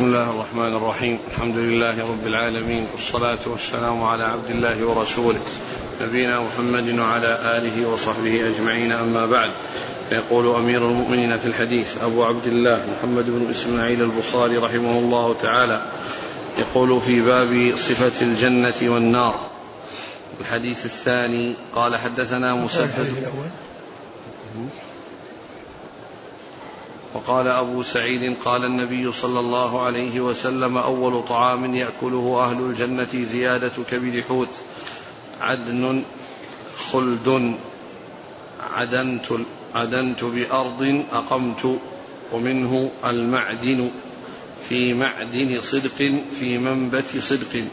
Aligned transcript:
بسم 0.00 0.08
الله 0.08 0.30
الرحمن 0.30 0.76
الرحيم. 0.76 1.18
الحمد 1.30 1.56
لله 1.56 2.00
رب 2.08 2.26
العالمين 2.26 2.86
والصلاة 2.92 3.38
والسلام 3.46 4.02
على 4.02 4.24
عبد 4.24 4.50
الله 4.50 4.84
ورسوله 4.84 5.40
نبينا 6.00 6.40
محمد 6.40 6.98
وعلى 6.98 7.38
آله 7.56 7.88
وصحبه 7.88 8.48
أجمعين. 8.48 8.92
أما 8.92 9.26
بعد 9.26 9.50
يقول 10.12 10.54
أمير 10.54 10.88
المؤمنين 10.88 11.36
في 11.38 11.46
الحديث 11.46 12.02
أبو 12.02 12.24
عبد 12.24 12.46
الله 12.46 12.86
محمد 12.96 13.26
بن 13.26 13.50
إسماعيل 13.50 14.02
البخاري 14.02 14.56
رحمه 14.56 14.98
الله 14.98 15.34
تعالى 15.42 15.82
يقول 16.58 17.00
في 17.00 17.20
باب 17.20 17.76
صفة 17.76 18.26
الجنة 18.26 18.80
والنار. 18.82 19.34
الحديث 20.40 20.84
الثاني 20.84 21.54
قال 21.74 21.96
حدثنا 21.96 22.54
مسدد. 22.54 23.28
وقال 27.14 27.46
أبو 27.46 27.82
سعيد 27.82 28.36
قال 28.44 28.64
النبي 28.64 29.12
صلى 29.12 29.40
الله 29.40 29.82
عليه 29.82 30.20
وسلم 30.20 30.78
أول 30.78 31.24
طعام 31.24 31.74
يأكله 31.74 32.40
أهل 32.44 32.60
الجنة 32.60 33.08
زيادة 33.32 33.72
كبد 33.90 34.24
حوت. 34.28 34.48
عدن 35.40 36.02
خلد. 36.92 37.54
عدنت 38.74 39.26
عدنت 39.74 40.24
بأرض 40.24 41.04
أقمت 41.12 41.78
ومنه 42.32 42.90
المعدن. 43.04 43.90
في 44.68 44.94
معدن 44.94 45.60
صدق 45.60 46.22
في 46.38 46.58
منبت 46.58 47.18
صدق. 47.18 47.64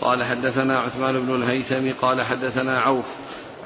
قال 0.00 0.24
حدثنا 0.24 0.78
عثمان 0.78 1.20
بن 1.20 1.34
الهيثم 1.34 1.90
قال 2.00 2.22
حدثنا 2.22 2.80
عوف 2.80 3.06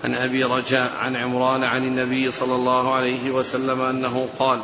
عن 0.07 0.15
أبي 0.15 0.45
رجاء 0.45 0.93
عن 1.01 1.17
عمران 1.17 1.65
عن 1.65 1.85
النبي 1.85 2.31
صلى 2.31 2.55
الله 2.55 2.95
عليه 2.95 3.31
وسلم 3.31 3.81
أنه 3.81 4.29
قال 4.39 4.61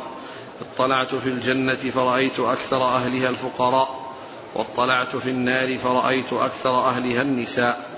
اطلعت 0.61 1.15
في 1.15 1.29
الجنة 1.29 1.75
فرأيت 1.75 2.39
أكثر 2.39 2.83
أهلها 2.83 3.29
الفقراء 3.29 4.13
واطلعت 4.55 5.15
في 5.15 5.29
النار 5.29 5.77
فرأيت 5.77 6.33
أكثر 6.33 6.69
أهلها 6.69 7.21
النساء. 7.21 7.89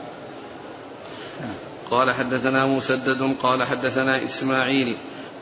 قال 1.92 2.14
حدثنا 2.14 2.66
مسدد 2.66 3.36
قال 3.44 3.64
حدثنا 3.64 4.24
إسماعيل 4.24 4.98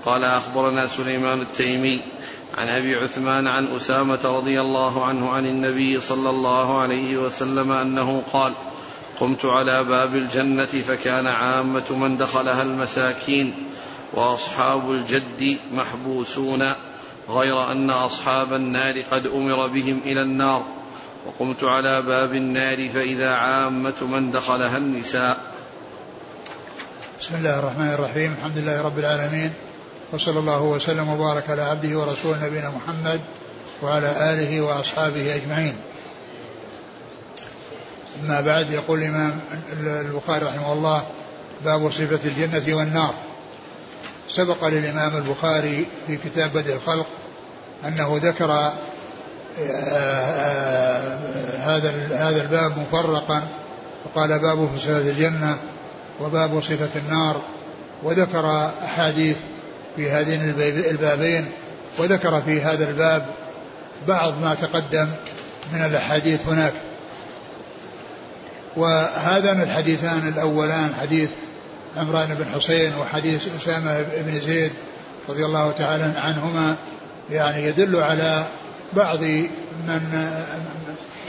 قال 0.05 0.23
أخبرنا 0.23 0.87
سليمان 0.87 1.41
التيمي 1.41 2.01
عن 2.57 2.69
أبي 2.69 2.95
عثمان 2.95 3.47
عن 3.47 3.75
أسامة 3.75 4.19
رضي 4.23 4.61
الله 4.61 5.05
عنه 5.05 5.29
عن 5.29 5.45
النبي 5.45 5.99
صلى 5.99 6.29
الله 6.29 6.81
عليه 6.81 7.17
وسلم 7.17 7.71
أنه 7.71 8.23
قال 8.33 8.53
قمت 9.19 9.45
على 9.45 9.83
باب 9.83 10.15
الجنة 10.15 10.65
فكان 10.65 11.27
عامة 11.27 11.91
من 11.91 12.17
دخلها 12.17 12.61
المساكين 12.61 13.53
وأصحاب 14.13 14.91
الجد 14.91 15.59
محبوسون 15.71 16.73
غير 17.29 17.71
أن 17.71 17.89
أصحاب 17.89 18.53
النار 18.53 19.01
قد 19.11 19.25
أمر 19.25 19.67
بهم 19.67 20.01
إلى 20.05 20.21
النار. 20.21 20.63
وقمت 21.27 21.63
على 21.63 22.01
باب 22.01 22.33
النار 22.33 22.89
فإذا 22.89 23.29
عامة 23.33 23.93
من 24.01 24.31
دخلها 24.31 24.77
النساء. 24.77 25.37
بسم 27.21 27.35
الله 27.35 27.59
الرحمن 27.59 27.93
الرحيم. 27.93 28.35
الحمد 28.39 28.57
لله 28.57 28.81
رب 28.81 28.99
العالمين. 28.99 29.53
وصلى 30.11 30.39
الله 30.39 30.61
وسلم 30.61 31.09
وبارك 31.09 31.49
على 31.49 31.61
عبده 31.61 31.99
ورسوله 31.99 32.45
نبينا 32.45 32.69
محمد 32.69 33.21
وعلى 33.81 34.07
آله 34.33 34.61
وأصحابه 34.61 35.35
أجمعين. 35.35 35.75
أما 38.21 38.41
بعد 38.41 38.71
يقول 38.71 38.99
الإمام 38.99 39.39
البخاري 39.83 40.45
رحمه 40.45 40.73
الله 40.73 41.03
باب 41.65 41.91
صفة 41.91 42.19
الجنة 42.25 42.77
والنار. 42.77 43.13
سبق 44.29 44.67
للإمام 44.67 45.17
البخاري 45.17 45.85
في 46.07 46.17
كتاب 46.17 46.53
بدء 46.53 46.73
الخلق 46.73 47.07
أنه 47.87 48.19
ذكر 48.23 48.71
آه، 49.59 51.17
هذا 51.59 51.91
هذا 52.11 52.41
الباب 52.41 52.77
مفرقا 52.77 53.41
وقال 54.05 54.39
باب 54.39 54.69
صفة 54.77 55.09
الجنة 55.09 55.57
وباب 56.21 56.63
صفة 56.63 56.99
النار 56.99 57.41
وذكر 58.03 58.71
أحاديث 58.85 59.37
في 59.95 60.11
هذين 60.11 60.41
البابين 60.91 61.45
وذكر 61.97 62.41
في 62.41 62.61
هذا 62.61 62.89
الباب 62.89 63.25
بعض 64.07 64.41
ما 64.41 64.55
تقدم 64.55 65.07
من 65.73 65.85
الأحاديث 65.85 66.47
هناك. 66.47 66.73
وهذان 68.77 69.61
الحديثان 69.61 70.27
الأولان 70.27 70.89
حديث 71.01 71.29
عمران 71.97 72.27
بن 72.27 72.45
حسين 72.55 72.91
وحديث 73.01 73.47
أسامة 73.61 74.01
بن 74.01 74.41
زيد 74.41 74.71
رضي 75.29 75.45
الله 75.45 75.71
تعالى 75.71 76.11
عنهما 76.17 76.75
يعني 77.31 77.63
يدل 77.63 77.95
على 77.95 78.43
بعض 78.93 79.23
من 79.87 80.29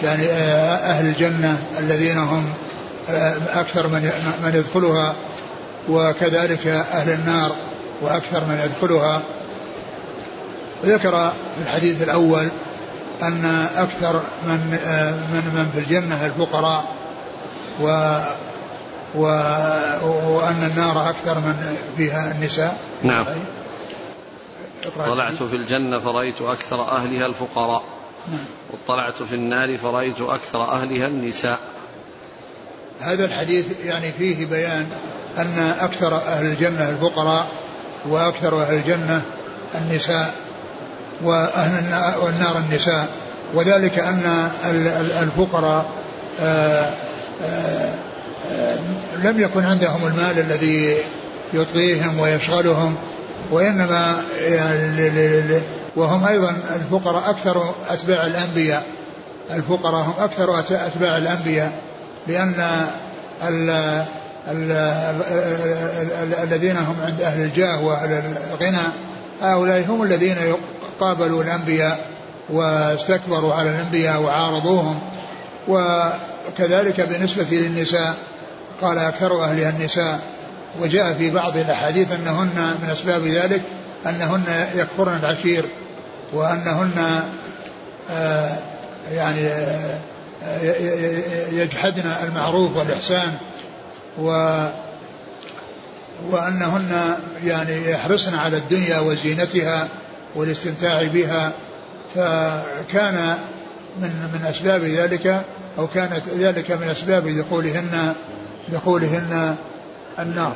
يعني 0.02 0.28
أهل 0.30 1.06
الجنة 1.06 1.58
الذين 1.78 2.18
هم 2.18 2.54
أكثر 3.54 3.86
من 3.86 4.10
من 4.44 4.54
يدخلها 4.54 5.14
وكذلك 5.88 6.66
أهل 6.66 7.12
النار 7.12 7.52
وأكثر 8.02 8.40
من 8.40 8.60
يدخلها. 8.64 9.22
ذكر 10.84 11.32
في 11.56 11.62
الحديث 11.62 12.02
الأول 12.02 12.48
أن 13.22 13.68
أكثر 13.76 14.22
من 14.46 14.78
من 15.32 15.52
من 15.54 15.70
في 15.74 15.80
الجنة 15.80 16.26
الفقراء. 16.26 16.84
و 17.80 17.86
و 19.14 19.22
وأن 20.04 20.70
النار 20.70 21.10
أكثر 21.10 21.34
من 21.34 21.76
فيها 21.96 22.32
النساء. 22.32 22.78
نعم. 23.02 23.24
طلعت 25.06 25.42
في 25.42 25.56
الجنة 25.56 25.98
فرأيت 25.98 26.42
أكثر 26.42 26.80
أهلها 26.90 27.26
الفقراء. 27.26 27.82
نعم. 28.28 28.44
واطلعت 28.70 29.22
في 29.22 29.34
النار 29.34 29.78
فرأيت 29.78 30.20
أكثر 30.20 30.62
أهلها 30.62 31.06
النساء. 31.06 31.58
هذا 33.00 33.24
الحديث 33.24 33.66
يعني 33.84 34.12
فيه 34.12 34.46
بيان 34.46 34.90
أن 35.38 35.74
أكثر 35.80 36.16
أهل 36.16 36.46
الجنة 36.46 36.90
الفقراء 36.90 37.46
وأكثر 38.08 38.62
أهل 38.62 38.74
الجنة 38.74 39.22
النساء 39.74 40.34
وأهل 41.22 41.78
النار 42.28 42.58
النساء. 42.58 43.08
وذلك 43.54 43.98
أن 43.98 44.50
الفقراء 45.22 45.86
آه، 46.40 46.94
لم 49.24 49.40
يكن 49.40 49.64
عندهم 49.64 50.06
المال 50.06 50.38
الذي 50.38 50.96
يطغيهم 51.52 52.20
ويشغلهم 52.20 52.96
وإنما 53.50 54.16
وهم 55.96 56.24
أيضا 56.24 56.56
الفقراء 56.76 57.30
أكثر 57.30 57.74
أتباع 57.90 58.26
الأنبياء. 58.26 58.84
الفقراء 59.50 60.02
هم 60.02 60.14
أكثر 60.18 60.58
أتباع 60.60 61.16
الأنبياء 61.16 61.72
لأن 62.26 62.86
الذين 66.42 66.76
هم 66.76 66.96
عند 67.06 67.20
أهل 67.20 67.42
الجاه 67.42 67.84
وأهل 67.84 68.22
الغنى 68.52 68.82
هؤلاء 69.42 69.84
هم 69.88 70.02
الذين 70.02 70.36
قابلوا 71.00 71.42
الأنبياء 71.42 72.06
واستكبروا 72.50 73.54
على 73.54 73.70
الأنبياء 73.70 74.22
وعارضوهم. 74.22 75.00
وكذلك 76.48 77.00
بالنسبة 77.00 77.46
للنساء 77.50 78.14
قال 78.82 78.98
أكثر 78.98 79.44
أهلها 79.44 79.70
النساء 79.70 80.20
وجاء 80.80 81.14
في 81.14 81.30
بعض 81.30 81.56
الأحاديث 81.56 82.12
أنهن 82.12 82.78
من 82.82 82.88
أسباب 82.92 83.26
ذلك 83.26 83.62
أنهن 84.06 84.66
يكفرن 84.74 85.16
العشير 85.16 85.64
وأنهن 86.32 87.22
آه 88.10 88.58
يعني 89.12 89.48
آه 89.48 89.98
يجحدن 91.52 92.10
المعروف 92.22 92.76
والإحسان 92.76 93.32
و 94.18 94.28
وأنهن 96.30 97.16
يعني 97.44 97.90
يحرصن 97.90 98.34
على 98.34 98.56
الدنيا 98.56 99.00
وزينتها 99.00 99.88
والاستمتاع 100.34 101.02
بها 101.02 101.52
فكان 102.14 103.36
من 104.00 104.30
من 104.34 104.46
أسباب 104.50 104.84
ذلك 104.84 105.44
أو 105.78 105.86
كانت 105.86 106.28
ذلك 106.28 106.70
من 106.70 106.88
أسباب 106.88 107.28
دخولهن 107.28 108.14
دخولهن 108.68 109.56
النار. 110.18 110.52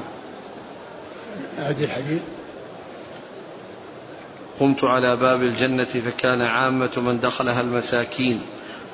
أعد 1.62 1.80
الحديث. 1.80 2.20
قمت 4.60 4.84
على 4.84 5.16
باب 5.16 5.42
الجنة 5.42 5.84
فكان 5.84 6.42
عامة 6.42 6.90
من 6.96 7.20
دخلها 7.20 7.60
المساكين 7.60 8.40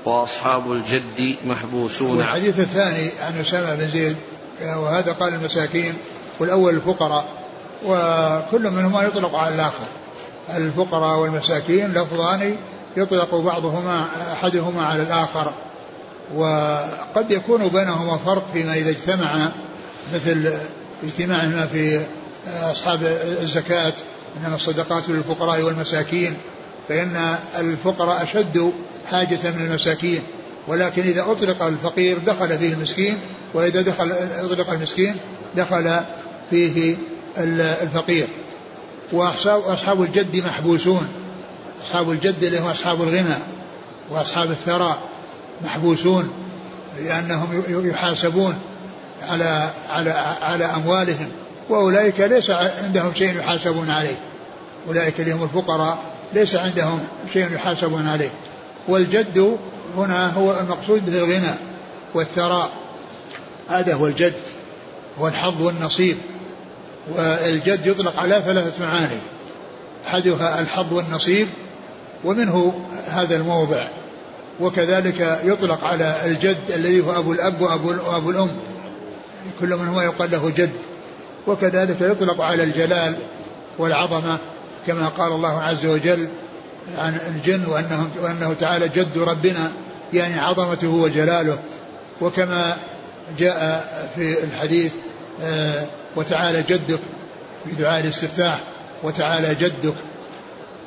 وأصحاب 0.05 0.73
الجد 0.73 1.37
محبوسون. 1.47 2.17
والحديث 2.17 2.61
الثاني 2.61 3.11
عن 3.23 3.41
أسامة 3.41 3.75
بن 3.75 3.89
زيد 3.89 4.17
وهذا 4.63 5.13
قال 5.13 5.35
المساكين 5.35 5.95
والأول 6.39 6.75
الفقراء 6.75 7.25
وكل 7.87 8.71
منهما 8.71 9.03
يطلق 9.03 9.35
على 9.37 9.55
الآخر. 9.55 9.87
الفقراء 10.57 11.19
والمساكين 11.19 11.93
لفظان 11.93 12.57
يطلق 12.97 13.35
بعضهما 13.35 14.07
أحدهما 14.33 14.87
على 14.87 15.03
الآخر. 15.03 15.53
وقد 16.35 17.31
يكون 17.31 17.69
بينهما 17.69 18.19
فرق 18.19 18.47
فيما 18.53 18.75
إذا 18.75 18.91
اجتمعا 18.91 19.53
مثل 20.15 20.53
اجتماعهما 21.05 21.67
في 21.67 22.01
أصحاب 22.63 23.03
الزكاة 23.43 23.93
إنما 24.37 24.55
الصدقات 24.55 25.09
للفقراء 25.09 25.63
والمساكين 25.63 26.37
فإن 26.89 27.37
الفقراء 27.59 28.23
أشد 28.23 28.73
حاجة 29.11 29.51
من 29.51 29.67
المساكين. 29.67 30.23
ولكن 30.69 31.03
إذا 31.03 31.23
أطلق 31.23 31.63
الفقير 31.63 32.19
دخل 32.19 32.59
فيه 32.59 32.73
المسكين 32.73 33.19
وإذا 33.55 33.83
دخل 33.83 34.13
أطلق 34.13 34.71
المسكين 34.71 35.17
دخل 35.57 36.01
فيه 36.51 36.97
الفقير. 37.39 38.27
وأصحاب 39.13 40.03
الجد 40.03 40.37
محبوسون. 40.47 41.09
أصحاب 41.87 42.11
الجد 42.11 42.45
اللي 42.45 42.59
هم 42.59 42.67
أصحاب 42.67 43.03
الغنى 43.03 43.35
وأصحاب 44.11 44.51
الثراء. 44.51 44.99
محبوسون 45.63 46.33
لأنهم 46.99 47.63
يحاسبون 47.69 48.55
على 49.29 49.71
على 49.91 50.11
على 50.41 50.65
أموالهم 50.65 51.29
وأولئك 51.69 52.21
ليس 52.21 52.51
عندهم 52.51 53.15
شيء 53.15 53.39
يحاسبون 53.39 53.91
عليه. 53.91 54.17
أولئك 54.89 55.21
اللي 55.21 55.33
هم 55.33 55.43
الفقراء 55.43 55.99
ليس 56.33 56.55
عندهم 56.55 57.01
شيء 57.33 57.53
يحاسبون 57.53 58.09
عليه. 58.09 58.31
والجد 58.89 59.59
هنا 59.97 60.33
هو 60.33 60.61
المقصود 60.61 61.11
به 61.11 61.19
الغنى 61.19 61.55
والثراء. 62.15 62.71
هذا 63.69 63.95
هو 63.95 64.07
الجد 64.07 64.35
هو 65.21 65.29
الحظ 65.29 65.63
والنصيب. 65.63 66.17
والجد 67.09 67.87
يطلق 67.87 68.21
على 68.21 68.43
ثلاثة 68.47 68.87
معاني. 68.87 69.19
أحدها 70.07 70.61
الحظ 70.61 70.93
والنصيب 70.93 71.49
ومنه 72.25 72.85
هذا 73.09 73.37
الموضع. 73.37 73.87
وكذلك 74.61 75.41
يطلق 75.45 75.85
على 75.85 76.17
الجد 76.25 76.71
الذي 76.75 77.01
هو 77.01 77.19
أبو 77.19 77.33
الأب 77.33 77.61
وأبو, 77.61 77.89
وأبو 77.89 78.31
الأم. 78.31 78.51
كل 79.61 79.77
من 79.77 79.89
هو 79.89 80.01
يقال 80.01 80.31
له 80.31 80.51
جد. 80.57 80.73
وكذلك 81.47 82.01
يطلق 82.01 82.41
على 82.41 82.63
الجلال 82.63 83.15
والعظمة 83.79 84.39
كما 84.87 85.09
قال 85.09 85.33
الله 85.33 85.63
عز 85.63 85.87
وجل 85.87 86.29
عن 86.99 87.19
الجن 87.27 87.67
وأنه, 87.67 88.11
وأنه 88.23 88.55
تعالى 88.61 88.89
جد 88.89 89.19
ربنا 89.19 89.73
يعني 90.13 90.39
عظمته 90.39 90.89
وجلاله. 90.89 91.59
وكما 92.21 92.77
جاء 93.39 93.85
في 94.17 94.45
الحديث 94.45 94.93
آه، 95.43 95.85
وتعالى 96.17 96.63
جدك 96.63 97.01
في 97.65 97.75
دعاء 97.79 98.01
الاستفتاح 98.01 98.65
وتعالى 99.03 99.55
جدك. 99.55 99.95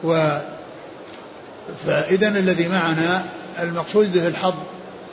و 0.03 0.39
فإذا 1.85 2.27
الذي 2.27 2.67
معنا 2.67 3.25
المقصود 3.59 4.13
به 4.13 4.27
الحظ 4.27 4.55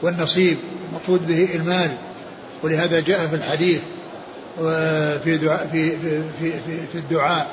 والنصيب 0.03 0.57
المقصود 0.91 1.27
به 1.27 1.55
المال. 1.55 1.91
ولهذا 2.63 3.01
جاء 3.01 3.27
في 3.27 3.37
الحديث 3.37 3.81
في 5.25 5.39
دعاء 5.43 5.69
في 5.73 5.91
في 5.91 6.23
في, 6.39 6.87
في 6.93 6.99
الدعاء 6.99 7.51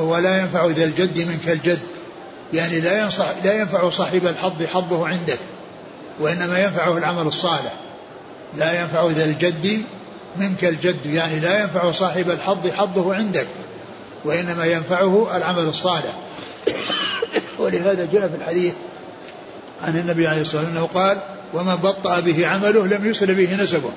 ولا 0.00 0.40
ينفع 0.40 0.66
ذا 0.66 0.84
الجد 0.84 1.18
منك 1.18 1.48
الجد 1.48 1.82
يعني 2.52 2.80
لا 2.80 3.02
ينصح 3.02 3.26
لا 3.44 3.60
ينفع 3.60 3.90
صاحب 3.90 4.26
الحظ 4.26 4.62
حظه 4.62 5.06
عندك 5.06 5.38
وإنما 6.20 6.64
ينفعه 6.64 6.98
العمل 6.98 7.26
الصالح. 7.26 7.72
لا 8.56 8.80
ينفع 8.80 9.06
ذا 9.06 9.24
الجد 9.24 9.82
منك 10.36 10.64
الجد 10.64 11.06
يعني 11.06 11.40
لا 11.40 11.62
ينفع 11.62 11.90
صاحب 11.90 12.30
الحظ 12.30 12.68
حظه 12.68 13.14
عندك 13.14 13.46
وإنما 14.24 14.64
ينفعه 14.64 15.36
العمل 15.36 15.68
الصالح. 15.68 16.14
ولهذا 17.60 18.08
جاء 18.12 18.28
في 18.28 18.36
الحديث 18.36 18.74
عن 19.82 19.96
النبي 19.96 20.28
عليه 20.28 20.40
الصلاة 20.40 20.62
والسلام 20.62 20.76
أنه 20.76 20.88
قال 20.94 21.18
ومن 21.54 21.74
بطأ 21.74 22.20
به 22.20 22.46
عمله 22.46 22.86
لم 22.86 23.06
يسر 23.06 23.32
به 23.32 23.62
نسبه. 23.62 23.90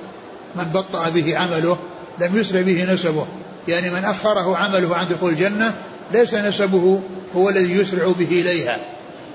من 0.56 0.64
بطأ 0.64 1.08
به 1.08 1.38
عمله 1.38 1.78
لم 2.18 2.38
يسر 2.38 2.62
به 2.62 2.92
نسبه. 2.92 3.26
يعني 3.68 3.90
من 3.90 4.04
أخره 4.04 4.56
عمله 4.56 4.96
عن 4.96 5.06
دخول 5.08 5.32
الجنة 5.32 5.74
ليس 6.12 6.34
نسبه 6.34 7.00
هو 7.36 7.48
الذي 7.48 7.72
يسرع 7.72 8.06
به 8.18 8.28
إليها. 8.30 8.78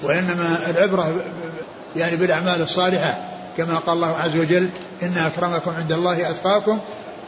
وإنما 0.03 0.59
العبرة 0.69 1.15
يعني 1.95 2.15
بالأعمال 2.15 2.61
الصالحة 2.61 3.17
كما 3.57 3.75
قال 3.75 3.95
الله 3.95 4.17
عز 4.17 4.37
وجل 4.37 4.69
إن 5.03 5.17
أكرمكم 5.17 5.71
عند 5.77 5.91
الله 5.91 6.29
أتقاكم. 6.29 6.79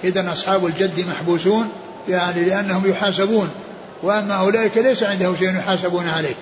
إذا 0.04 0.34
أصحاب 0.34 0.66
الجد 0.66 1.06
محبوسون 1.08 1.70
يعني 2.10 2.46
لأنهم 2.46 2.90
يحاسبون 2.90 3.50
وأما 4.04 4.34
أولئك 4.34 4.78
ليس 4.78 5.04
عندهم 5.04 5.36
شيء 5.40 5.56
يحاسبون 5.56 6.08
عليه. 6.08 6.36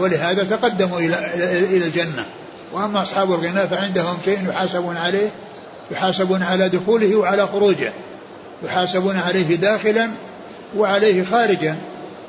ولهذا 0.00 0.44
تقدموا 0.44 1.00
إلى 1.00 1.34
إلى 1.64 1.86
الجنة. 1.86 2.26
وأما 2.72 3.02
أصحاب 3.02 3.32
الغنى 3.32 3.68
فعندهم 3.68 4.18
شيء 4.24 4.48
يحاسبون 4.48 4.96
عليه 4.96 5.30
يحاسبون 5.90 6.42
على 6.42 6.68
دخوله 6.68 7.16
وعلى 7.16 7.46
خروجه. 7.46 7.92
يحاسبون 8.64 9.16
عليه 9.16 9.56
داخلا 9.56 10.10
وعليه 10.76 11.24
خارجا. 11.24 11.76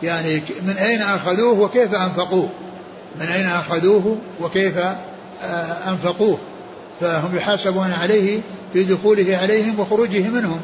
يعني 0.04 0.42
من 0.62 0.78
أين 0.78 1.02
أخذوه 1.02 1.60
وكيف 1.60 1.96
أنفقوه؟ 1.96 2.50
من 3.20 3.26
أين 3.26 3.48
أخذوه 3.48 4.18
وكيف 4.42 4.78
آه، 4.78 5.90
أنفقوه؟ 5.90 6.38
فهم 7.02 7.36
يحاسبون 7.36 7.92
عليه 7.92 8.40
في 8.74 8.84
دخوله 8.84 9.38
عليهم 9.42 9.80
وخروجه 9.80 10.28
منهم. 10.28 10.60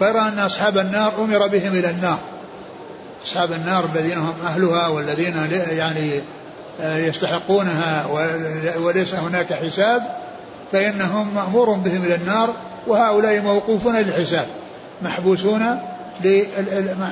غير 0.00 0.20
أن 0.20 0.38
أصحاب 0.38 0.78
النار 0.78 1.12
أمر 1.18 1.46
بهم 1.46 1.72
إلى 1.72 1.90
النار. 1.90 2.18
أصحاب 3.24 3.52
النار 3.52 3.88
الذين 3.94 4.18
هم 4.18 4.34
أهلها 4.46 4.88
والذين 4.88 5.34
يعني 5.70 6.20
آه، 6.80 6.98
يستحقونها 6.98 8.06
وليس 8.78 9.14
هناك 9.14 9.52
حساب 9.52 10.02
فإنهم 10.72 11.34
مأمور 11.34 11.70
بهم 11.70 12.04
إلى 12.04 12.14
النار 12.14 12.54
وهؤلاء 12.86 13.40
موقوفون 13.40 13.96
للحساب 13.96 14.46
محبوسون 15.02 15.80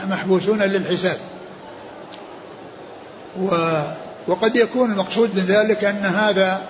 محبوسون 0.09 0.62
للحساب. 0.62 1.17
وقد 4.29 4.56
يكون 4.56 4.93
المقصود 4.93 5.37
من 5.37 5.43
ذلك 5.43 5.85
أن 5.85 6.06
هذا 6.06 6.61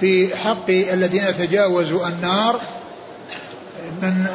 في 0.00 0.36
حق 0.36 0.70
الذين 0.70 1.36
تجاوزوا 1.38 2.08
النار 2.08 2.60
من 4.02 4.26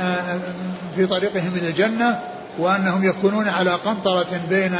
في 0.96 1.06
طريقهم 1.06 1.52
إلى 1.56 1.68
الجنة 1.68 2.20
وأنهم 2.60 3.04
يكونون 3.04 3.48
على 3.48 3.72
قنطرة 3.72 4.42
بين 4.50 4.76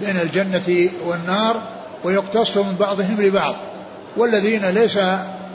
بين 0.00 0.16
الجنة 0.16 0.90
والنار 1.06 1.62
ويقتص 2.04 2.56
من 2.56 2.76
بعضهم 2.80 3.16
لبعض. 3.20 3.54
والذين 4.16 4.64
ليس 4.64 4.98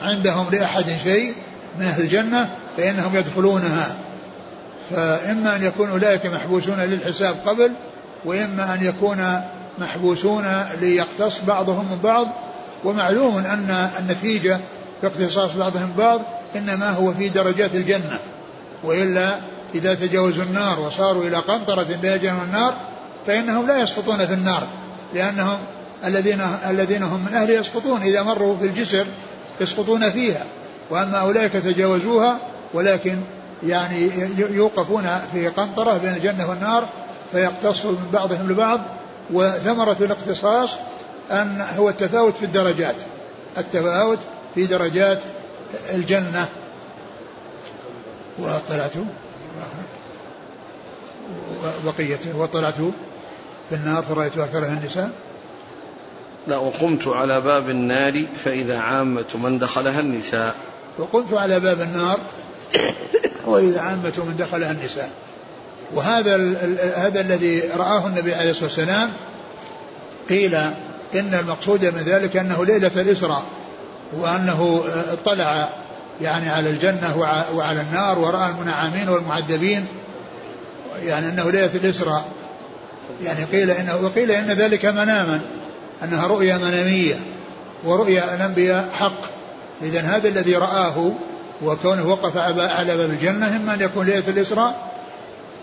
عندهم 0.02 0.46
لأحد 0.52 0.86
شيء 1.04 1.34
من 1.80 1.86
أهل 1.86 2.02
الجنة 2.02 2.50
فإنهم 2.78 3.16
يدخلونها. 3.16 3.96
فإما 4.90 5.56
أن 5.56 5.64
يكون 5.64 5.90
أولئك 5.90 6.22
محبوسون 6.26 6.80
للحساب 6.80 7.36
قبل 7.46 7.72
وإما 8.26 8.74
أن 8.74 8.86
يكون 8.86 9.42
محبوسون 9.80 10.46
ليقتص 10.82 11.42
بعضهم 11.48 11.86
من 11.92 12.00
بعض. 12.04 12.28
ومعلوم 12.84 13.38
أن 13.38 13.90
النتيجة 14.00 14.60
في 15.02 15.08
اقتصاص 15.08 15.56
بعضهم 15.56 15.94
بعض 15.98 16.22
إنما 16.56 16.90
هو 16.90 17.14
في 17.14 17.30
درجات 17.30 17.76
الجنة 17.76 18.20
وإلا 18.84 19.36
إذا 19.76 19.96
تجاوزوا 19.96 20.44
النار 20.44 20.80
وصاروا 20.80 21.24
إلى 21.24 21.38
قنطرة 21.38 21.84
بين 22.02 22.14
الجنة 22.14 22.40
والنار 22.40 22.74
فإنهم 23.28 23.68
لا 23.68 23.78
يسقطون 23.78 24.26
في 24.26 24.34
النار 24.34 24.64
لأنهم 25.14 25.60
الذين 26.06 26.42
الذين 26.70 27.04
هم 27.04 27.26
من 27.26 27.34
أهل 27.34 27.50
يسقطون 27.50 28.02
إذا 28.02 28.24
مروا 28.24 28.58
في 28.58 28.66
الجسر 28.66 29.06
يسقطون 29.62 30.10
فيها. 30.10 30.46
وأما 30.90 31.18
أولئك 31.18 31.52
تجاوزوها 31.52 32.38
ولكن 32.74 33.18
يعني 33.64 34.10
يوقفون 34.38 35.08
في 35.34 35.48
قنطرة 35.48 35.98
بين 35.98 36.14
الجنة 36.14 36.50
والنار 36.50 36.88
فيقتص 37.32 37.86
من 37.86 38.10
بعضهم 38.14 38.52
لبعض. 38.52 38.82
وثمرة 39.34 39.98
الاقتصاص 40.02 40.70
أن 41.32 41.66
هو 41.78 41.90
التفاوت 41.90 42.38
في 42.38 42.46
الدرجات 42.46 42.96
التفاوت 43.58 44.20
في 44.56 44.66
درجات 44.66 45.20
الجنة. 45.94 46.46
واطلعت 48.40 48.92
بقيته 51.86 52.38
واطلعت 52.38 52.76
في 53.70 53.76
النار 53.76 54.04
فرأيت 54.04 54.38
أكثرها 54.38 54.74
النساء؟ 54.74 55.12
لا 56.48 56.58
وقمت 56.58 57.08
على 57.08 57.42
باب 57.42 57.70
النار 57.70 58.24
فإذا 58.46 58.80
عامة 58.80 59.26
من 59.36 59.60
دخلها 59.60 60.00
النساء. 60.00 60.56
وقمت 60.98 61.34
على 61.34 61.60
باب 61.60 61.82
النار 61.82 62.20
وإذا 63.46 63.82
عامة 63.82 64.14
من 64.18 64.36
دخلها 64.40 64.72
النساء. 64.72 65.10
وهذا 65.94 66.36
هذا 66.96 67.22
الذي 67.22 67.62
رآه 67.78 68.08
النبي 68.08 68.34
عليه 68.34 68.52
الصلاة 68.52 68.66
والسلام 68.66 69.10
قيل 70.30 70.56
إن 71.16 71.34
المقصود 71.34 71.86
من 71.86 72.04
ذلك 72.06 72.38
أنه 72.38 72.66
ليلة 72.66 72.92
الإسراء 72.96 73.44
وأنه 74.14 74.84
اطلع 75.12 75.70
يعني 76.22 76.50
على 76.50 76.70
الجنة 76.70 77.18
وعلى 77.54 77.82
النار 77.82 78.20
ورأى 78.20 78.50
المنعمين 78.50 79.10
والمعذبين 79.10 79.86
يعني 81.04 81.30
أنه 81.30 81.52
ليلة 81.52 81.72
الإسراء. 81.76 82.26
يعني 83.24 83.44
قيل 83.44 83.72
إنه 83.72 83.96
وقيل 84.04 84.32
إن 84.32 84.52
ذلك 84.52 84.86
مناما 84.86 85.42
أنها 86.04 86.28
رؤيا 86.28 86.58
منامية 86.58 87.16
ورؤيا 87.84 88.36
الأنبياء 88.36 88.90
حق. 88.94 89.22
إذا 89.82 90.02
هذا 90.02 90.28
الذي 90.28 90.56
رآه 90.56 91.12
وكونه 91.64 92.08
وقف 92.08 92.38
على 92.38 92.98
باب 92.98 93.10
الجنة 93.10 93.56
إما 93.56 93.74
أن 93.74 93.82
يكون 93.82 94.06
ليلة 94.06 94.24
الإسراء 94.28 94.92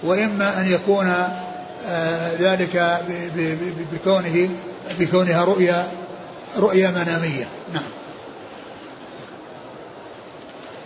وإما 0.03 0.61
أن 0.61 0.73
يكون 0.73 1.15
آه، 1.89 2.31
ذلك 2.41 3.01
بكونه 3.93 4.49
بكونها 4.99 5.45
رؤيا 5.45 5.87
رؤيا 6.59 6.91
منامية. 6.91 7.49
نعم. 7.75 7.83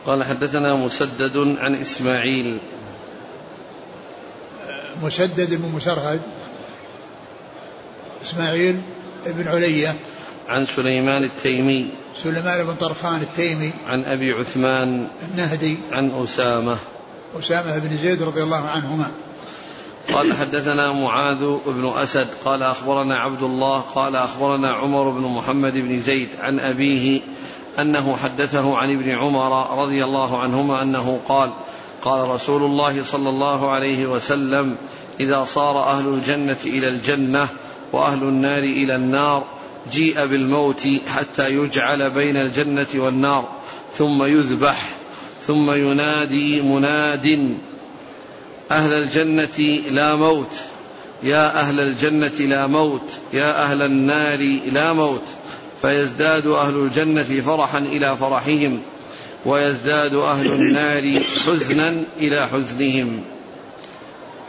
قال 0.08 0.24
حدثنا 0.24 0.74
مسدد 0.74 1.36
عن 1.36 1.74
إسماعيل. 1.74 2.58
مسدد 5.02 5.54
بن 5.54 5.68
مسرهد 5.76 6.20
إسماعيل 8.22 8.80
بن 9.26 9.48
علية 9.48 9.94
عن 10.48 10.66
سليمان 10.66 11.24
التيمي. 11.24 11.88
سليمان 12.22 12.64
بن 12.64 12.74
طرخان 12.74 13.20
التيمي 13.20 13.70
عن 13.86 14.04
أبي 14.04 14.32
عثمان 14.32 15.08
النهدي 15.30 15.78
عن 15.92 16.10
أسامة. 16.10 16.76
أسامة 17.38 17.78
بن 17.78 17.96
زيد 18.02 18.22
رضي 18.22 18.42
الله 18.42 18.68
عنهما. 18.68 19.10
قال 20.12 20.32
حدثنا 20.32 20.92
معاذ 20.92 21.56
بن 21.66 21.88
أسد 21.88 22.28
قال 22.44 22.62
أخبرنا 22.62 23.18
عبد 23.18 23.42
الله 23.42 23.80
قال 23.80 24.16
أخبرنا 24.16 24.70
عمر 24.72 25.10
بن 25.10 25.20
محمد 25.20 25.72
بن 25.72 26.00
زيد 26.00 26.28
عن 26.40 26.60
أبيه 26.60 27.20
أنه 27.78 28.16
حدثه 28.16 28.76
عن 28.76 28.92
ابن 28.92 29.10
عمر 29.10 29.82
رضي 29.82 30.04
الله 30.04 30.38
عنهما 30.38 30.82
أنه 30.82 31.20
قال 31.28 31.50
قال 32.02 32.28
رسول 32.28 32.62
الله 32.62 33.02
صلى 33.02 33.28
الله 33.28 33.70
عليه 33.70 34.06
وسلم 34.06 34.76
إذا 35.20 35.44
صار 35.44 35.82
أهل 35.82 36.06
الجنة 36.08 36.56
إلى 36.66 36.88
الجنة 36.88 37.48
وأهل 37.92 38.22
النار 38.22 38.62
إلى 38.62 38.96
النار 38.96 39.44
جيء 39.92 40.26
بالموت 40.26 40.88
حتى 41.08 41.48
يجعل 41.48 42.10
بين 42.10 42.36
الجنة 42.36 42.86
والنار 42.94 43.48
ثم 43.94 44.22
يذبح 44.22 44.88
ثم 45.46 45.70
ينادي 45.70 46.62
مناد 46.62 47.56
أهل 48.70 48.92
الجنة 48.92 49.80
لا 49.90 50.16
موت 50.16 50.54
يا 51.22 51.60
أهل 51.60 51.80
الجنة 51.80 52.38
لا 52.38 52.66
موت 52.66 53.10
يا 53.32 53.62
أهل 53.62 53.82
النار 53.82 54.58
لا 54.72 54.92
موت. 54.92 55.22
فيزداد 55.82 56.46
أهل 56.46 56.74
الجنة 56.74 57.40
فرحا 57.46 57.78
إلى 57.78 58.16
فرحهم 58.16 58.80
ويزداد 59.46 60.14
أهل 60.14 60.46
النار 60.46 61.20
حزنا 61.46 62.02
إلى 62.16 62.46
حزنهم. 62.46 63.20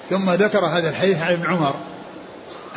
ثم 0.09 0.29
ذكر 0.29 0.65
هذا 0.65 0.89
الحديث 0.89 1.21
عن 1.21 1.33
ابن 1.33 1.45
عمر 1.45 1.75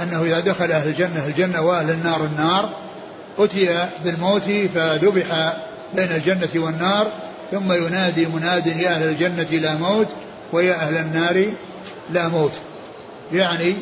أنه 0.00 0.22
إذا 0.22 0.40
دخل 0.40 0.72
أهل 0.72 0.88
الجنة 0.88 1.26
الجنة 1.26 1.62
وأهل 1.62 1.90
النار 1.90 2.24
النار 2.24 2.70
أتي 3.38 3.88
بالموت 4.04 4.50
فذبح 4.74 5.54
بين 5.94 6.12
الجنة 6.12 6.48
والنار 6.54 7.12
ثم 7.50 7.72
ينادي 7.72 8.26
مناد 8.26 8.66
يا 8.66 8.90
أهل 8.90 9.08
الجنة 9.08 9.50
لا 9.50 9.74
موت 9.74 10.08
ويا 10.52 10.74
أهل 10.74 10.96
النار 10.96 11.46
لا 12.10 12.28
موت. 12.28 12.52
يعني 13.32 13.76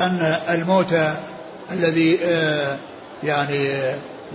أن 0.00 0.36
الموت 0.48 0.94
الذي 1.72 2.18
آه، 2.24 2.78
يعني 3.24 3.68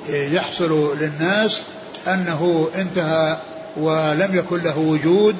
يحصل 0.09 0.97
للناس 0.99 1.61
أنه 2.07 2.69
انتهى 2.75 3.37
ولم 3.77 4.29
يكن 4.33 4.57
له 4.57 4.77
وجود 4.77 5.35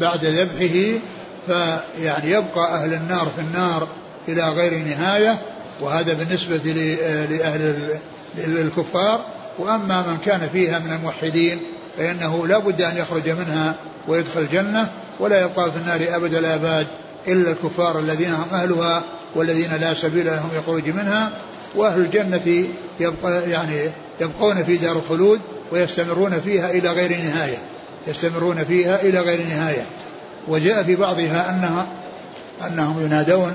بعد 0.00 0.24
ذبحه 0.24 0.98
فيعني 1.46 2.30
يبقى 2.30 2.74
أهل 2.74 2.94
النار 2.94 3.28
في 3.36 3.40
النار 3.42 3.88
إلى 4.28 4.48
غير 4.48 4.84
نهاية 4.84 5.38
وهذا 5.80 6.12
بالنسبة 6.12 6.56
لأهل 7.30 7.88
الكفار 8.38 9.24
وأما 9.58 10.02
من 10.02 10.18
كان 10.26 10.48
فيها 10.52 10.78
من 10.78 10.92
الموحدين 10.92 11.58
فإنه 11.98 12.46
لا 12.46 12.58
بد 12.58 12.82
أن 12.82 12.96
يخرج 12.96 13.28
منها 13.28 13.74
ويدخل 14.08 14.40
الجنة 14.40 14.88
ولا 15.20 15.40
يبقى 15.40 15.72
في 15.72 15.78
النار 15.78 16.16
أبد 16.16 16.34
الآباد. 16.34 16.86
إلا 17.28 17.50
الكفار 17.50 17.98
الذين 17.98 18.34
هم 18.34 18.46
أهلها 18.52 19.02
والذين 19.34 19.74
لا 19.74 19.94
سبيل 19.94 20.26
لهم 20.26 20.48
يخرج 20.56 20.88
منها 20.88 21.30
وأهل 21.74 22.00
الجنة 22.00 22.66
يبقى 23.00 23.50
يعني 23.50 23.90
يبقون 24.20 24.64
في 24.64 24.76
دار 24.76 24.96
الخلود 24.96 25.40
ويستمرون 25.72 26.40
فيها 26.40 26.70
إلى 26.70 26.88
غير 26.88 27.10
نهاية 27.10 27.58
يستمرون 28.06 28.64
فيها 28.64 29.02
إلى 29.02 29.20
غير 29.20 29.40
نهاية. 29.48 29.82
وجاء 30.48 30.82
في 30.82 30.96
بعضها 30.96 31.50
أنها 31.50 31.86
أنهم 32.66 33.04
ينادون 33.04 33.54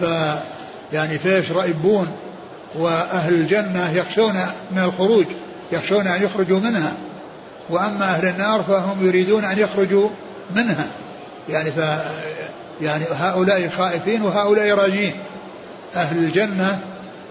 ف 0.00 0.02
يعني 0.92 1.18
فيشرئبون 1.18 2.08
وأهل 2.74 3.34
الجنة 3.34 3.90
يخشون 3.90 4.34
من 4.70 4.78
الخروج 4.78 5.26
يخشون 5.72 6.06
أن 6.06 6.22
يخرجوا 6.22 6.60
منها. 6.60 6.92
وأما 7.70 8.04
أهل 8.04 8.28
النار 8.28 8.62
فهم 8.62 9.06
يريدون 9.06 9.44
أن 9.44 9.58
يخرجوا 9.58 10.08
منها 10.56 10.86
يعني 11.48 11.70
يعني 12.80 13.04
هؤلاء 13.10 13.68
خائفين 13.68 14.22
وهؤلاء 14.22 14.70
راجين. 14.70 15.14
أهل 15.96 16.18
الجنة 16.18 16.78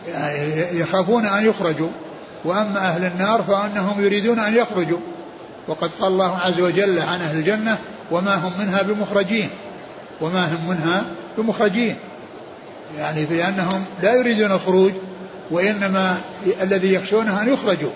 يعني 0.07 0.79
يخافون 0.79 1.25
أن 1.25 1.45
يخرجوا 1.45 1.89
وأما 2.45 2.79
أهل 2.79 3.05
النار 3.05 3.43
فأنهم 3.43 4.05
يريدون 4.05 4.39
أن 4.39 4.55
يخرجوا. 4.55 4.99
وقد 5.67 5.91
قال 6.01 6.11
الله 6.11 6.37
عز 6.37 6.59
وجل 6.59 6.99
عن 6.99 7.21
أهل 7.21 7.37
الجنة 7.37 7.77
وما 8.11 8.35
هم 8.35 8.51
منها 8.59 8.81
بمخرجين. 8.81 9.49
وما 10.21 10.45
هم 10.45 10.69
منها 10.69 11.03
بمخرجين. 11.37 11.95
يعني 12.97 13.25
بأنهم 13.25 13.85
لا 14.03 14.13
يريدون 14.13 14.51
الخروج 14.51 14.91
وإنما 15.51 16.17
الذي 16.61 16.93
يخشونه 16.93 17.41
أن 17.41 17.53
يخرجوا. 17.53 17.91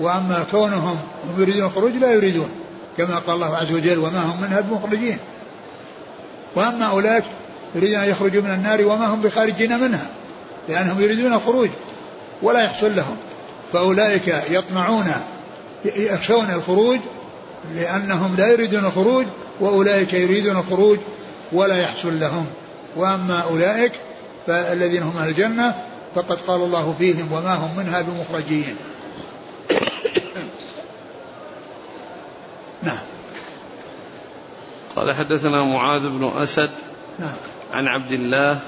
وأما 0.00 0.44
كونهم 0.50 0.98
هم 1.24 1.42
يريدون 1.42 1.64
الخروج 1.64 1.92
لا 1.92 2.12
يريدون 2.12 2.48
كما 2.98 3.18
قال 3.18 3.34
الله 3.34 3.56
عز 3.56 3.72
وجل 3.72 3.98
وما 3.98 4.22
هم 4.22 4.40
منها 4.40 4.60
بمخرجين. 4.60 5.18
وأما 6.58 6.84
أولئك 6.84 7.24
يريدون 7.74 8.00
أن 8.00 8.10
يخرجوا 8.10 8.42
من 8.42 8.50
النار 8.50 8.84
وما 8.84 9.06
هم 9.06 9.20
بخارجين 9.20 9.80
منها 9.80 10.06
لأنهم 10.68 11.00
يريدون 11.00 11.32
الخروج 11.32 11.70
ولا 12.42 12.60
يحصل 12.60 12.96
لهم. 12.96 13.16
فأولئك 13.72 14.34
يطمعون 14.50 15.06
يخشون 15.84 16.50
الخروج 16.50 16.98
لأنهم 17.74 18.36
لا 18.36 18.48
يريدون 18.48 18.84
الخروج 18.84 19.26
وأولئك 19.60 20.12
يريدون 20.12 20.56
الخروج 20.56 20.98
ولا 21.52 21.76
يحصل 21.76 22.20
لهم. 22.20 22.46
وأما 22.96 23.40
أولئك 23.40 23.92
فالذين 24.46 25.02
هم 25.02 25.18
أهل 25.18 25.28
الجنة 25.28 25.74
فقد 26.14 26.38
قال 26.46 26.60
الله 26.60 26.94
فيهم 26.98 27.32
وما 27.32 27.54
هم 27.54 27.76
منها 27.76 28.00
بمخرجين. 28.00 28.76
نعم. 32.82 33.07
قال 34.98 35.14
حدثنا 35.14 35.64
معاذ 35.64 36.08
بن 36.08 36.32
أسد 36.36 36.70
نعم. 37.18 37.32
عن 37.72 37.88
عبد 37.88 38.12
الله 38.12 38.60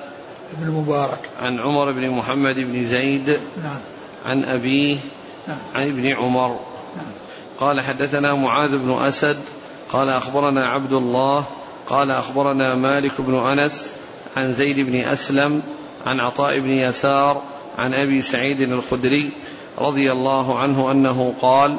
بن 0.59 0.67
المبارك 0.69 1.19
عن 1.41 1.59
عمر 1.61 1.93
بن 1.93 2.11
محمد 2.11 2.55
بن 2.55 2.85
زيد 2.85 3.39
نعم. 3.63 3.79
عن 4.27 4.45
أبيه 4.45 4.97
نعم. 5.49 5.59
عن 5.75 5.89
ابن 5.89 6.07
عمر. 6.07 6.49
نعم. 6.97 7.07
قال 7.61 7.81
حدثنا 7.81 8.35
معاذ 8.35 8.79
بن 8.79 8.93
أسد 8.93 9.39
قال 9.93 10.09
أخبرنا 10.09 10.67
عبد 10.67 10.93
الله 10.93 11.45
قال 11.89 12.11
أخبرنا 12.11 12.75
مالك 12.75 13.13
بن 13.19 13.35
أنس 13.35 13.87
عن 14.37 14.53
زيد 14.55 14.81
بن 14.81 14.95
أسلم 14.95 15.63
عن 16.07 16.21
عطاء 16.21 16.59
بن 16.59 16.71
يسار 16.71 17.43
عن 17.79 17.95
أبي 17.95 18.23
سعيد 18.23 18.61
الخدري 18.61 19.31
رضي 19.79 20.13
الله 20.13 20.59
عنه 20.59 20.91
أنه 20.91 21.35
قال 21.43 21.77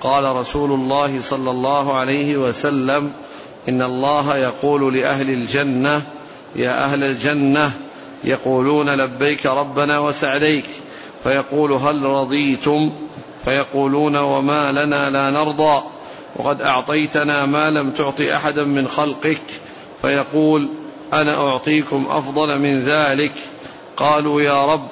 قال 0.00 0.36
رسول 0.36 0.72
الله 0.72 1.20
صلى 1.20 1.50
الله 1.50 1.98
عليه 1.98 2.36
وسلم 2.36 3.12
إن 3.68 3.82
الله 3.82 4.36
يقول 4.36 4.94
لأهل 4.94 5.30
الجنة 5.30 6.02
يا 6.56 6.84
أهل 6.84 7.04
الجنة 7.04 7.72
يقولون 8.24 8.90
لبيك 8.90 9.46
ربنا 9.46 9.98
وسعديك 9.98 10.64
فيقول 11.24 11.72
هل 11.72 12.02
رضيتم؟ 12.02 12.92
فيقولون 13.44 14.16
وما 14.16 14.72
لنا 14.72 15.10
لا 15.10 15.30
نرضى 15.30 15.82
وقد 16.36 16.62
أعطيتنا 16.62 17.46
ما 17.46 17.70
لم 17.70 17.90
تعط 17.90 18.20
أحدا 18.20 18.64
من 18.64 18.88
خلقك 18.88 19.42
فيقول 20.02 20.68
أنا 21.12 21.48
أعطيكم 21.48 22.06
أفضل 22.10 22.58
من 22.58 22.80
ذلك 22.80 23.32
قالوا 23.96 24.42
يا 24.42 24.66
رب 24.66 24.88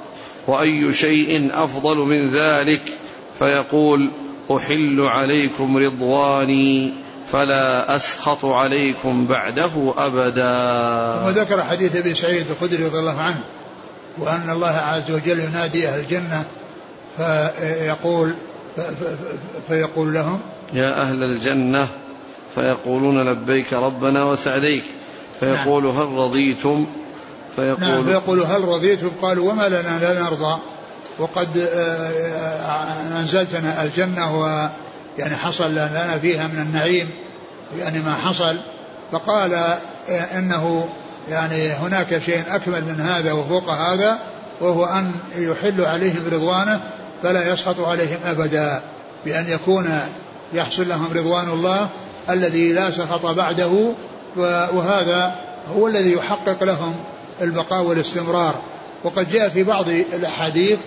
وأي 0.47 0.93
شيء 0.93 1.51
أفضل 1.65 1.97
من 1.97 2.31
ذلك؟ 2.31 2.83
فيقول 3.39 4.11
أحل 4.57 5.01
عليكم 5.01 5.77
رضواني. 5.77 6.93
فلا 7.33 7.97
أسخط 7.97 8.45
عليكم 8.45 9.27
بعده 9.27 9.95
أبدا. 9.99 11.33
ثم 11.33 11.41
ذكر 11.41 11.65
حديث 11.65 11.97
أبي 11.97 12.15
سعيد 12.15 12.47
الخدري 12.51 12.85
رضي 12.85 12.99
الله 12.99 13.21
عنه 13.21 13.41
وأن 14.19 14.51
الله 14.51 14.69
عز 14.69 15.11
وجل 15.11 15.39
ينادي 15.39 15.89
أهل 15.89 16.01
الجنة 16.01 16.45
فيقول 17.17 18.35
فيقول 19.69 20.15
لهم 20.15 20.41
يا 20.73 21.03
أهل 21.03 21.23
الجنة 21.23 21.89
فيقولون 22.55 23.29
لبيك 23.29 23.73
ربنا 23.73 24.25
وسعديك. 24.25 24.85
فيقول 25.41 25.85
نعم. 25.85 25.97
هل 25.97 26.19
رضيتم؟ 26.19 26.87
فيقول 27.57 27.81
نعم 27.81 28.05
فيقول 28.05 28.41
هل 28.43 28.65
رضيتم؟ 28.65 29.11
قالوا 29.23 29.51
وما 29.51 29.69
لنا 29.69 29.99
لا 30.01 30.23
نرضى 30.23 30.59
وقد 31.19 31.59
آه، 31.59 32.11
آه، 32.67 33.19
أنزلتنا 33.19 33.83
الجنة 33.83 34.37
ويعني 35.19 35.37
حصل 35.37 35.73
لنا 35.73 36.19
فيها 36.19 36.47
من 36.47 36.59
النعيم 36.59 37.11
يعني 37.79 37.99
ما 37.99 38.15
حصل. 38.15 38.57
فقال 39.13 39.55
آه، 39.55 40.39
إنه 40.39 40.89
يعني 41.31 41.69
هناك 41.69 42.19
شيء 42.19 42.43
أكمل 42.51 42.85
من 42.85 43.01
هذا 43.01 43.33
وفوق 43.33 43.71
هذا 43.71 44.19
وهو 44.61 44.85
أن 44.85 45.13
يحل 45.37 45.81
عليهم 45.85 46.23
رضوانه 46.33 46.81
فلا 47.23 47.53
يسخط 47.53 47.81
عليهم 47.81 48.19
أبدا 48.27 48.81
بأن 49.25 49.47
يكون 49.49 50.01
يحصل 50.53 50.89
لهم 50.89 51.09
رضوان 51.15 51.49
الله 51.49 51.89
الذي 52.31 52.73
لا 52.73 52.91
سخط 52.91 53.27
بعده. 53.27 53.93
وهذا 54.73 55.35
هو 55.77 55.87
الذي 55.87 56.13
يحقق 56.13 56.65
لهم 56.65 56.95
البقاء 57.43 57.83
والاستمرار. 57.83 58.55
وقد 59.05 59.31
جاء 59.31 59.49
في 59.49 59.65
بعض 59.65 59.89
الأحاديث 59.89 60.79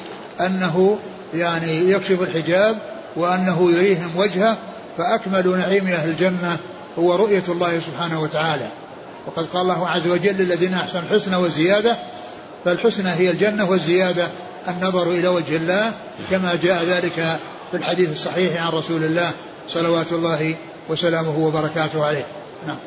أنه 0.42 1.00
يعني 1.34 1.92
يكشف 1.92 2.22
الحجاب 2.22 2.78
وأنه 3.16 3.72
يريهم 3.72 4.12
وجهه 4.18 4.58
فأكمل 4.98 5.58
نعيم 5.58 5.88
أهل 5.88 6.10
الجنة 6.10 6.58
هو 7.00 7.16
رؤية 7.16 7.44
الله 7.50 7.80
سبحانه 7.80 8.22
وتعالى. 8.22 8.68
وقد 9.28 9.46
قال 9.46 9.62
الله 9.62 9.90
عز 9.90 10.08
وجل 10.08 10.38
للذين 10.38 10.74
أحسنوا 10.74 11.04
الحسنى 11.04 11.36
والزيادة 11.36 11.98
فالحسنى 12.66 13.10
هي 13.10 13.32
الجنة 13.32 13.70
والزيادة 13.70 14.28
النظر 14.68 15.12
إلى 15.12 15.28
وجه 15.28 15.56
الله 15.56 15.94
كما 16.32 16.56
جاء 16.64 16.84
ذلك 16.84 17.40
في 17.72 17.78
الحديث 17.78 18.12
الصحيح 18.12 18.62
عن 18.62 18.72
رسول 18.72 19.04
الله 19.04 19.32
صلوات 19.70 20.12
الله 20.12 20.56
وسلامه 20.90 21.38
وبركاته 21.38 22.06
عليه. 22.06 22.26
نعم. 22.68 22.78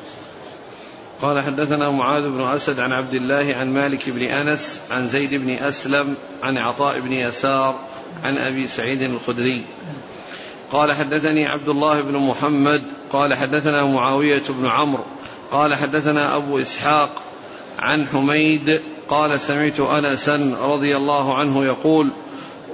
قال 1.23 1.42
حدثنا 1.42 1.90
معاذ 1.90 2.28
بن 2.28 2.40
أسد 2.40 2.80
عن 2.80 2.92
عبد 2.92 3.14
الله 3.14 3.54
عن 3.54 3.75
مالك 3.75 4.11
بن 4.11 4.23
أنس 4.23 4.80
عن 4.90 5.09
زيد 5.09 5.35
بن 5.35 5.50
أسلم 5.50 6.14
عن 6.42 6.59
عطاء 6.59 7.00
بن 7.00 7.12
يسار 7.12 7.80
عن 8.25 8.38
أبي 8.38 8.66
سعيد 8.66 9.02
الخدري. 9.02 9.64
قال 10.73 10.92
حدثني 10.92 11.46
عبد 11.46 11.68
الله 11.68 12.00
بن 12.00 12.16
محمد 12.16 12.82
قال 13.12 13.35
حدثنا 13.35 13.85
معاوية 13.85 14.42
بن 14.49 14.66
عمرو 14.66 15.04
قال 15.52 15.75
حدثنا 15.75 16.37
أبو 16.37 16.58
إسحاق 16.58 17.23
عن 17.78 18.06
حميد 18.06 18.80
قال 19.08 19.40
سمعت 19.40 19.80
انسا 19.80 20.56
رضي 20.61 20.96
الله 20.96 21.35
عنه 21.35 21.64
يقول 21.64 22.08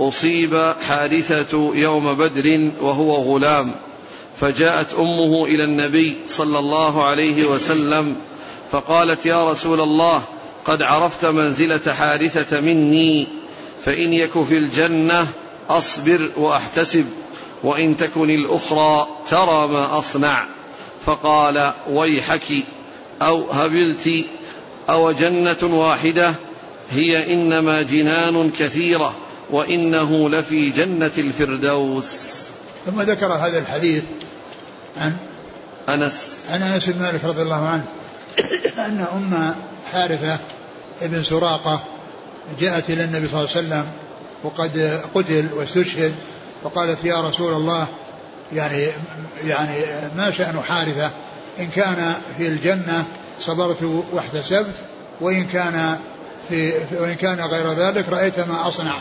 أصيب 0.01 0.75
حادثة 0.89 1.75
يوم 1.75 2.15
بدر 2.15 2.71
وهو 2.81 3.15
غلام 3.15 3.73
فجاءت 4.37 4.95
أمه 4.95 5.45
إلى 5.45 5.65
النبي 5.65 6.17
صلى 6.29 6.59
الله 6.59 7.05
عليه 7.05 7.45
وسلم 7.45 8.17
فقالت 8.71 9.27
يا 9.27 9.51
رسول 9.51 9.81
الله 9.81 10.23
قد 10.65 10.83
عرفت 10.83 11.25
منزلة 11.25 11.93
حارثه 11.93 12.61
مني 12.61 13.27
فإن 13.85 14.13
يك 14.13 14.43
في 14.43 14.59
الجنة 14.59 15.27
أصبر 15.71 16.31
وأحتسب 16.37 17.07
وإن 17.63 17.97
تكن 17.97 18.31
الأخرى 18.31 19.07
ترى 19.29 19.69
ما 19.69 19.99
أصنع. 19.99 20.47
فقال 21.05 21.73
ويحك 21.91 22.65
أو 23.23 23.51
هبلت 23.51 24.11
أو 24.91 25.13
جنة 25.13 25.59
واحدة 25.63 26.35
هي 26.91 27.35
إنما 27.35 27.83
جنان 27.83 28.51
كثيرة 28.51 29.15
وإنه 29.51 30.31
لفي 30.31 30.71
جنة 30.71 31.13
الفردوس. 31.19 32.13
ثم 32.87 33.01
ذكر 33.01 33.33
هذا 33.33 33.59
الحديث 33.59 34.03
عن 34.97 35.17
أنس. 35.89 36.37
عن 36.51 36.63
أنس 36.63 36.91
بن 36.91 37.03
مالك 37.03 37.25
رضي 37.25 37.43
الله 37.43 37.69
عنه 37.69 37.85
أن 38.79 39.07
أم 39.15 39.55
حارثة 39.93 40.39
ابن 41.03 41.23
سراقة 41.23 41.81
جاءت 42.61 42.91
إلى 42.91 43.05
النبي 43.05 43.29
صلى 43.29 43.41
الله 43.41 43.51
عليه 43.57 43.67
وسلم 43.67 43.87
وقد 44.45 45.01
قتل 45.15 45.49
واستشهد 45.57 46.15
وقالت 46.65 47.05
يا 47.05 47.21
رسول 47.21 47.55
الله 47.55 47.87
يعني 48.53 48.87
يعني 49.45 49.77
ما 50.17 50.31
شأن 50.31 50.63
حارثة 50.69 51.11
إن 51.61 51.67
كان 51.67 52.15
في 52.39 52.49
الجنة 52.49 53.05
صبرت 53.41 54.03
واحتسبت 54.13 54.75
وإن 55.21 55.47
كان 55.47 55.97
في 56.49 56.73
وإن 57.01 57.15
كان 57.15 57.41
غير 57.41 57.73
ذلك 57.73 58.09
رأيت 58.09 58.41
ما 58.41 58.69
أصنع. 58.69 58.95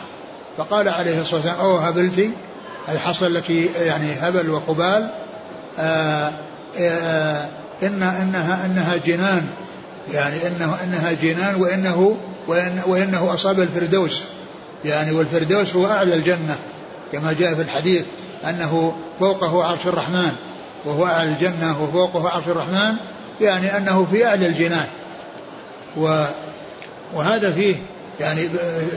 فقال 0.58 0.88
عليه 0.88 1.20
الصلاة 1.20 1.40
والسلام 1.40 1.60
أو 1.60 1.76
هبلتي؟ 1.76 2.30
أي 2.88 2.98
حصل 2.98 3.34
لك 3.34 3.50
يعني 3.80 4.12
هبل 4.20 4.50
وقبال. 4.50 5.10
آآ 5.78 6.28
آه، 6.28 6.32
آآ 6.78 7.42
آه، 7.42 7.48
إن 7.82 8.02
إنها 8.02 8.66
إنها 8.66 8.96
جنان 9.06 9.48
يعني 10.12 10.46
إنه 10.46 10.76
إنها 10.84 11.12
جنان 11.12 11.54
وإنه 11.54 12.16
وإن 12.46 12.82
وإنه 12.86 13.34
أصاب 13.34 13.60
الفردوس. 13.60 14.22
يعني 14.84 15.12
والفردوس 15.12 15.76
هو 15.76 15.86
أعلى 15.86 16.14
الجنة. 16.14 16.56
كما 17.12 17.32
جاء 17.32 17.54
في 17.54 17.62
الحديث 17.62 18.04
أنه 18.48 18.96
فوقه 19.20 19.64
عرش 19.64 19.86
الرحمن 19.86 20.32
وهو 20.84 21.06
أعلى 21.06 21.28
الجنة 21.28 21.82
وفوقه 21.82 22.28
عرش 22.28 22.44
الرحمن 22.48 22.94
يعني 23.40 23.76
أنه 23.76 24.06
في 24.12 24.26
أعلى 24.26 24.46
الجنان. 24.46 24.86
و 25.96 26.24
وهذا 27.14 27.52
فيه 27.52 27.76
يعني 28.20 28.48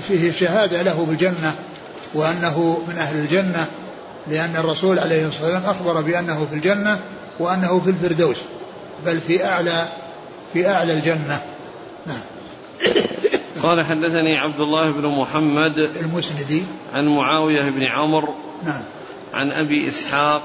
فيه 0.08 0.32
شهادة 0.32 0.82
له 0.82 1.06
بالجنة 1.10 1.56
وأنه 2.14 2.84
من 2.88 2.98
أهل 2.98 3.18
الجنة 3.18 3.66
لأن 4.28 4.56
الرسول 4.56 5.00
عليه 5.00 5.28
الصلاة 5.28 5.44
والسلام 5.44 5.66
أخبر 5.66 6.02
بأنه 6.02 6.48
في 6.50 6.56
الجنة 6.56 7.00
وأنه 7.40 7.80
في 7.80 7.90
الفردوس 7.90 8.38
بل 9.06 9.20
في 9.28 9.46
أعلى 9.46 9.88
في 10.54 10.70
أعلى 10.70 10.94
الجنة. 10.94 11.42
نعم. 12.08 12.22
قال 13.66 13.86
حدثني 13.86 14.38
عبد 14.38 14.60
الله 14.60 14.92
بن 14.92 15.08
محمد 15.08 15.78
المسندي. 15.78 16.64
عن 16.94 17.08
معاوية 17.08 17.70
بن 17.70 17.84
عمرو 17.84 18.34
نعم. 18.66 18.84
عن 19.34 19.52
أبي 19.52 19.90
إسحاق 19.90 20.42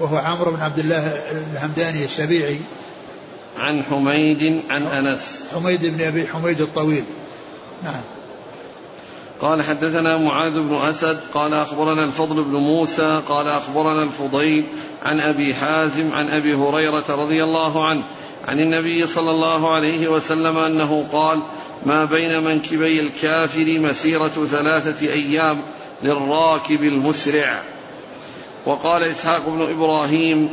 وهو 0.00 0.16
عمرو 0.16 0.50
بن 0.50 0.60
عبد 0.60 0.78
الله 0.78 1.12
الهمداني 1.52 2.04
السبيعي. 2.04 2.58
عن 3.58 3.82
حميد 3.82 4.62
عن 4.70 4.82
أنس. 4.86 5.44
حميد 5.54 5.86
بن 5.86 6.00
أبي 6.00 6.26
حميد 6.26 6.60
الطويل. 6.60 7.04
نعم. 7.84 8.00
قال 9.40 9.62
حدثنا 9.62 10.16
معاذ 10.16 10.52
بن 10.52 10.74
أسد 10.74 11.20
قال 11.34 11.54
أخبرنا 11.54 12.04
الفضل 12.04 12.44
بن 12.44 12.56
موسى 12.56 13.20
قال 13.28 13.48
أخبرنا 13.48 14.02
الفضيل 14.02 14.66
عن 15.04 15.20
أبي 15.20 15.54
حازم 15.54 16.12
عن 16.12 16.28
أبي 16.28 16.54
هريرة 16.54 17.04
رضي 17.08 17.44
الله 17.44 17.88
عنه 17.88 18.02
عن 18.48 18.60
النبي 18.60 19.06
صلى 19.06 19.30
الله 19.30 19.74
عليه 19.74 20.08
وسلم 20.08 20.58
أنه 20.58 21.06
قال 21.12 21.42
ما 21.86 22.04
بين 22.04 22.44
منكبي 22.44 23.00
الكافر 23.00 23.78
مسيرة 23.78 24.28
ثلاثة 24.28 25.06
أيام 25.06 25.62
للراكب 26.02 26.82
المسرع. 26.82 27.62
وقال 28.66 29.02
إسحاق 29.02 29.48
بن 29.48 29.62
إبراهيم 29.62 30.50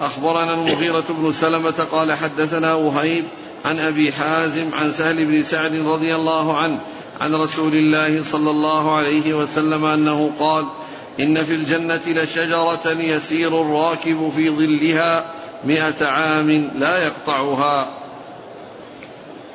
أخبرنا 0.00 0.54
المغيرة 0.54 1.04
بن 1.08 1.32
سلمة 1.32 1.86
قال 1.92 2.12
حدثنا 2.12 2.74
وهيب 2.74 3.24
عن 3.64 3.78
أبي 3.78 4.12
حازم 4.12 4.74
عن 4.74 4.92
سهل 4.92 5.24
بن 5.24 5.42
سعد 5.42 5.74
رضي 5.74 6.14
الله 6.14 6.56
عنه 6.56 6.80
عن 7.20 7.34
رسول 7.34 7.74
الله 7.74 8.22
صلى 8.22 8.50
الله 8.50 8.96
عليه 8.96 9.34
وسلم 9.34 9.84
أنه 9.84 10.30
قال 10.38 10.66
إن 11.20 11.44
في 11.44 11.54
الجنة 11.54 12.00
لشجرة 12.06 12.90
يسير 12.90 13.62
الراكب 13.62 14.32
في 14.36 14.50
ظلها 14.50 15.30
مئة 15.64 16.06
عام 16.06 16.50
لا 16.74 16.96
يقطعها. 16.98 17.88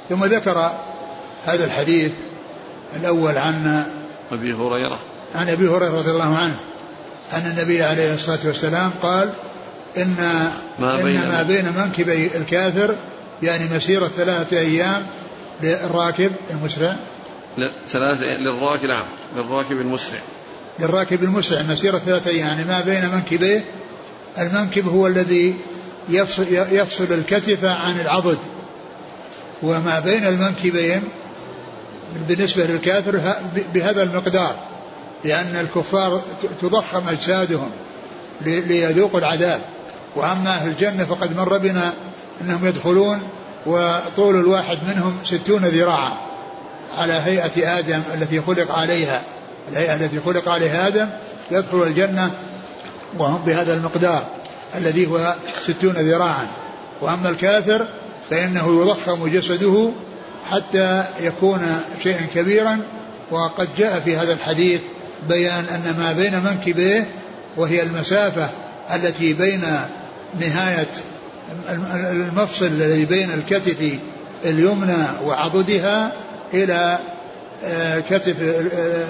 ثم 0.10 0.26
ذكر 0.26 0.88
هذا 1.45 1.65
الحديث 1.65 2.12
الأول 2.95 3.38
عن 3.38 3.84
أبي 4.32 4.54
هريرة. 4.54 4.99
عن 5.36 5.49
أبي 5.49 5.67
هريرة 5.67 5.97
رضي 5.97 6.12
الله 6.12 6.38
عنه 6.38 6.56
أن 7.34 7.54
النبي 7.58 7.84
عليه 7.84 8.13
الصلاة 8.13 8.39
والسلام 8.45 8.91
قال 9.02 9.30
إن 9.97 10.15
ما 10.80 11.04
بين, 11.04 11.17
إن 11.17 11.30
ما 11.30 11.43
بين 11.43 11.65
منكبي 11.78 12.38
الكافر 12.38 12.95
يعني 13.43 13.75
مسيرة 13.75 14.08
ثلاثة 14.08 14.60
أيام 14.60 15.06
للراكب 15.63 16.32
المسرع. 16.52 16.95
لا 17.58 17.71
ثلاثة 17.88 18.25
للراكب 18.25 18.86
نعم 18.86 19.04
للراكب 19.38 19.82
المسرع. 19.82 20.19
للراكب 20.80 21.23
المسرع 21.23 21.62
مسيرة 21.62 21.97
ثلاثة 21.97 22.30
أيام 22.30 22.47
يعني 22.47 22.63
ما 22.63 22.82
بين 22.82 23.10
منكبيه. 23.10 23.63
المنكب 24.39 24.88
هو 24.88 25.08
الذي 25.08 25.56
يفصل, 26.10 26.45
يفصل 26.52 27.08
الكتف 27.12 27.65
عن 27.65 27.99
العضد 27.99 28.38
وما 29.63 29.99
بين 29.99 30.28
المنكبين 30.28 31.04
بالنسبة 32.28 32.63
للكافر 32.63 33.36
بهذا 33.74 34.04
المقدار 34.04 34.56
لأن 35.24 35.56
الكفار 35.56 36.22
تضخم 36.62 37.10
أجسادهم 37.10 37.69
ليذوقوا 38.41 39.19
العذاب. 39.19 39.62
وأما 40.15 40.50
أهل 40.50 40.69
الجنة 40.69 41.06
فقد 41.06 41.38
مر 41.38 41.58
بنا 41.58 41.93
أنهم 42.41 42.65
يدخلون 42.65 43.22
وطول 43.65 44.36
الواحد 44.36 44.78
منهم 44.88 45.17
ستون 45.24 45.65
ذراعا 45.65 46.12
على 46.98 47.13
هيئة 47.13 47.80
آدم 47.80 48.02
التي 48.13 48.41
خلق 48.41 48.72
عليها. 48.72 49.22
الهيئة 49.72 49.95
التي 49.95 50.19
خلق 50.19 50.50
عليها 50.50 50.88
آدم 50.88 51.10
يدخل 51.52 51.84
الجنة 51.84 52.32
وهم 53.17 53.41
بهذا 53.45 53.74
المقدار 53.74 54.24
الذي 54.76 55.08
هو 55.08 55.36
ستون 55.63 55.93
ذراعا. 55.93 56.48
وأما 57.02 57.30
الكافر 57.30 57.88
فإنه 58.30 58.82
يضخم 58.82 59.28
جسده 59.28 59.91
حتى 60.52 61.04
يكون 61.20 61.82
شيئا 62.04 62.26
كبيرا. 62.36 62.80
وقد 63.32 63.68
جاء 63.78 64.00
في 64.00 64.18
هذا 64.18 64.34
الحديث 64.34 64.82
بيان 65.30 65.66
أن 65.66 65.96
ما 66.00 66.14
بين 66.14 66.44
منكبيه 66.44 67.08
وهي 67.58 67.84
المسافة 67.84 68.50
التي 68.94 69.34
بين 69.34 69.62
نهاية 70.40 70.88
المفصل 72.12 72.66
الذي 72.66 73.06
بين 73.06 73.30
الكتف 73.32 74.00
اليمنى 74.46 75.06
وعضدها 75.26 76.12
إلى 76.54 76.98
آه، 77.66 78.00
كتف 78.00 78.36
آه، 78.42 79.06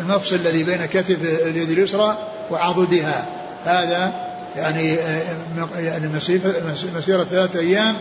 المفصل 0.00 0.36
الذي 0.36 0.62
بين 0.62 0.86
كتف 0.86 1.16
اليد 1.22 1.70
اليسرى 1.70 2.18
وعضدها. 2.50 3.26
هذا 3.64 4.12
يعني 4.56 4.96
يعني 5.76 6.08
مسيرة 6.96 7.24
ثلاثة 7.24 7.60
أيام 7.60 7.94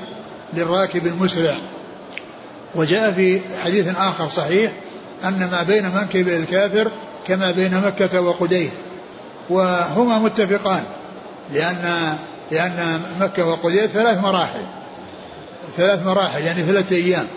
للراكب 0.53 1.07
المسرع. 1.07 1.55
وجاء 2.75 3.11
في 3.11 3.39
حديث 3.63 3.97
آخر 3.97 4.29
صحيح 4.29 4.71
أن 5.23 5.49
ما 5.51 5.63
بين 5.63 5.85
منكب 5.95 6.27
الكافر 6.27 6.91
كما 7.27 7.51
بين 7.51 7.81
مكة 7.81 8.21
وقديد 8.21 8.71
وهما 9.49 10.19
متفقان 10.19 10.83
لأن 11.53 12.17
لأن 12.51 13.01
مكة 13.19 13.45
وقديد 13.45 13.85
ثلاث 13.85 14.17
مراحل 14.23 14.61
ثلاث 15.77 16.05
مراحل 16.05 16.41
يعني 16.41 16.63
ثلاثة 16.63 16.95
أيام. 16.95 17.27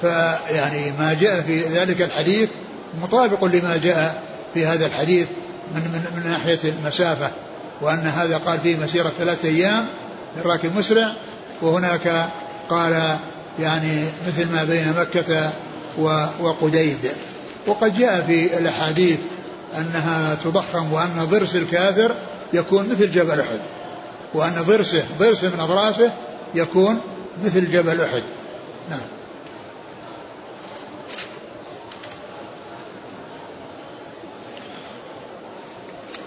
فيعني 0.00 0.90
ما 0.98 1.16
جاء 1.20 1.40
في 1.40 1.60
ذلك 1.60 2.02
الحديث 2.02 2.48
مطابق 3.02 3.44
لما 3.44 3.76
جاء 3.76 4.22
في 4.54 4.66
هذا 4.66 4.86
الحديث 4.86 5.26
من, 5.74 5.80
من, 5.80 6.22
من 6.22 6.30
ناحية 6.30 6.58
المسافة 6.64 7.30
وأن 7.80 8.06
هذا 8.06 8.38
قال 8.38 8.60
فيه 8.60 8.76
مسيرة 8.76 9.12
ثلاثة 9.18 9.48
أيام 9.48 9.86
للراكب 10.36 10.76
مسرع 10.76 11.12
وهناك 11.62 12.28
قال 12.70 13.16
يعني 13.60 14.04
مثل 14.26 14.52
ما 14.52 14.64
بين 14.64 14.94
مكة 14.98 15.52
وقديد 16.40 16.98
وقد 17.66 17.98
جاء 17.98 18.24
في 18.26 18.58
الأحاديث 18.58 19.18
أنها 19.78 20.34
تضخم 20.44 20.92
وأن 20.92 21.26
ضرس 21.30 21.56
الكافر 21.56 22.14
يكون 22.52 22.88
مثل 22.88 23.12
جبل 23.12 23.40
أحد 23.40 23.58
وأن 24.34 24.62
ضرسه 24.66 25.04
ضرس 25.18 25.44
من 25.44 25.60
أضراسه 25.60 26.12
يكون 26.54 27.00
مثل 27.44 27.70
جبل 27.72 28.00
أحد. 28.00 28.22
نعم. 28.90 29.00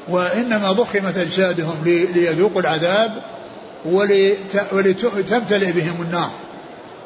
وإنما 0.07 0.71
ضخمت 0.71 1.17
أجسادهم 1.17 1.75
ليذوقوا 1.85 2.61
العذاب 2.61 3.11
ولتمتلئ 4.71 5.71
بهم 5.71 6.01
النار. 6.01 6.29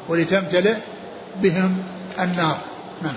ولتمتلئ 0.08 0.74
بهم 1.42 1.76
النار. 2.20 2.58
نعم. 3.02 3.14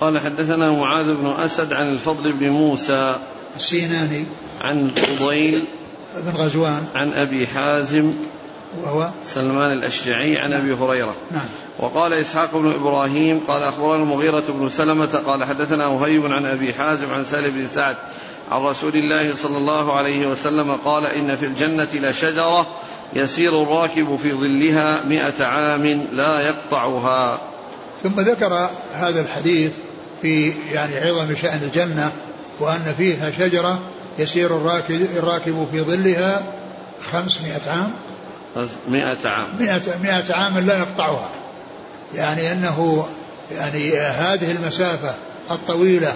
قال 0.00 0.18
حدثنا 0.18 0.70
معاذ 0.70 1.14
بن 1.14 1.26
أسد 1.26 1.72
عن 1.72 1.92
الفضل 1.92 2.32
بن 2.32 2.48
موسى 2.48 3.16
السيناني. 3.56 4.24
عن 4.60 4.88
فضيل 4.88 5.64
بن 6.16 6.32
غزوان. 6.36 6.86
عن 6.94 7.12
أبي 7.12 7.46
حازم 7.46 8.12
وهو 8.82 9.10
سلمان 9.24 9.72
الأشجعي 9.72 10.38
عن 10.38 10.52
أبي 10.52 10.72
هريرة. 10.72 11.14
نعم. 11.30 11.46
وقال 11.78 12.12
إسحاق 12.12 12.56
بن 12.56 12.72
إبراهيم 12.72 13.40
قال 13.48 13.62
أخبرنا 13.62 14.02
المغيرة 14.02 14.44
بن 14.48 14.68
سلمة 14.68 15.22
قال 15.26 15.44
حدثنا 15.44 15.86
وهيب 15.86 16.32
عن 16.32 16.46
أبي 16.46 16.74
حازم 16.74 17.14
عن 17.14 17.24
سالم 17.24 17.50
بن 17.50 17.66
سعد 17.66 17.96
عن 18.50 18.62
رسول 18.62 18.96
الله 18.96 19.34
صلى 19.34 19.56
الله 19.56 19.92
عليه 19.92 20.26
وسلم 20.26 20.72
قال 20.72 21.06
إن 21.06 21.36
في 21.36 21.46
الجنة 21.46 21.88
لشجرة 21.94 22.66
يسير 23.14 23.62
الراكب 23.62 24.16
في 24.16 24.32
ظلها 24.32 25.02
مئة 25.04 25.44
عام 25.44 25.86
لا 26.12 26.40
يقطعها. 26.40 27.40
ثم 28.02 28.20
ذكر 28.20 28.70
هذا 28.94 29.20
الحديث 29.20 29.72
في 30.22 30.52
يعني 30.72 30.96
عظم 30.96 31.34
شأن 31.34 31.62
الجنة 31.62 32.12
وأن 32.60 32.94
فيها 32.98 33.30
شجرة 33.30 33.80
يسير 34.18 34.56
الراكب, 34.56 35.06
الراكب 35.16 35.66
في 35.72 35.80
ظلها 35.80 36.42
خمسمائة 37.12 37.70
عام. 37.70 37.90
مئة 38.88 39.28
عام. 39.28 39.46
مئة, 39.60 39.82
مئة 40.02 40.34
عام 40.34 40.58
لا 40.58 40.78
يقطعها. 40.78 41.28
يعني 42.14 42.52
أنه 42.52 43.06
يعني 43.52 43.98
هذه 43.98 44.50
المسافة 44.50 45.14
الطويلة 45.50 46.14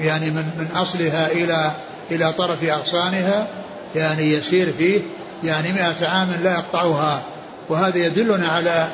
يعني 0.00 0.30
من 0.30 0.44
من 0.58 0.68
أصلها 0.76 1.32
إلى 1.32 1.72
إلى 2.10 2.32
طرف 2.32 2.64
أغصانها 2.64 3.46
يعني 3.96 4.32
يسير 4.32 4.72
فيه 4.78 5.00
يعني 5.44 5.72
مئة 5.72 6.08
عام 6.08 6.28
لا 6.42 6.52
يقطعها. 6.52 7.22
وهذا 7.68 7.98
يدلنا 7.98 8.48
على 8.48 8.86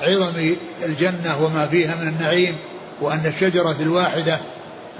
عظم 0.00 0.54
الجنة 0.84 1.44
وما 1.44 1.66
فيها 1.66 1.94
من 1.94 2.08
النعيم 2.08 2.56
وأن 3.00 3.26
الشجرة 3.26 3.76
الواحدة 3.80 4.38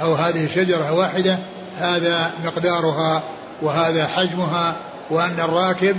أو 0.02 0.14
هذه 0.14 0.44
الشجرة 0.44 0.92
واحدة 0.92 1.38
هذا 1.80 2.30
مقدارها 2.44 3.22
وهذا 3.62 4.06
حجمها 4.06 4.76
وأن 5.10 5.40
الراكب 5.40 5.96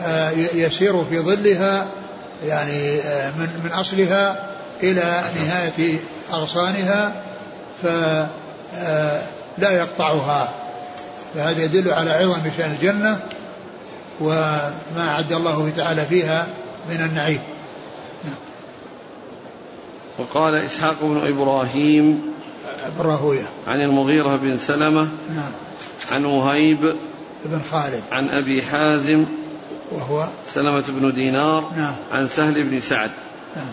آه، 0.00 0.30
يسير 0.54 1.04
في 1.04 1.20
ظلها 1.20 1.86
يعني 2.46 3.00
آه، 3.00 3.30
من 3.30 3.48
من 3.64 3.72
أصلها 3.72 4.46
إلى 4.82 5.24
نهاية 5.36 5.96
أغصانها 6.32 7.12
فلا 7.82 8.28
آه، 9.62 9.70
يقطعها. 9.70 10.48
فهذا 11.34 11.64
يدل 11.64 11.92
على 11.92 12.10
عظم 12.10 12.40
شأن 12.58 12.72
الجنة. 12.72 13.18
وما 14.20 15.08
أعد 15.08 15.32
الله 15.32 15.72
تعالى 15.76 16.06
فيها 16.06 16.46
من 16.90 17.00
النعيم. 17.00 17.40
وقال 20.18 20.54
إسحاق 20.54 20.96
بن 21.02 21.26
إبراهيم 21.26 22.22
بن 22.98 23.04
راهوية 23.04 23.44
عن 23.66 23.80
المغيرة 23.80 24.36
بن 24.36 24.58
سلمة 24.58 25.08
نعم. 25.34 25.52
عن 26.10 26.24
وهيب 26.24 26.94
بن 27.44 27.60
خالد. 27.70 28.02
عن 28.12 28.28
أبي 28.28 28.62
حازم 28.62 29.24
وهو 29.92 30.28
سلمة 30.46 30.84
بن 30.88 31.14
دينار 31.14 31.70
نعم. 31.76 31.94
عن 32.12 32.28
سهل 32.28 32.62
بن 32.62 32.80
سعد. 32.80 33.10
نعم. 33.56 33.66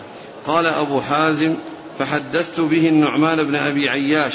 قال 0.46 0.66
أبو 0.66 1.00
حازم 1.00 1.54
فحدثت 1.98 2.60
به 2.60 2.88
النعمان 2.88 3.44
بن 3.44 3.54
أبي 3.54 3.88
عياش 3.88 4.34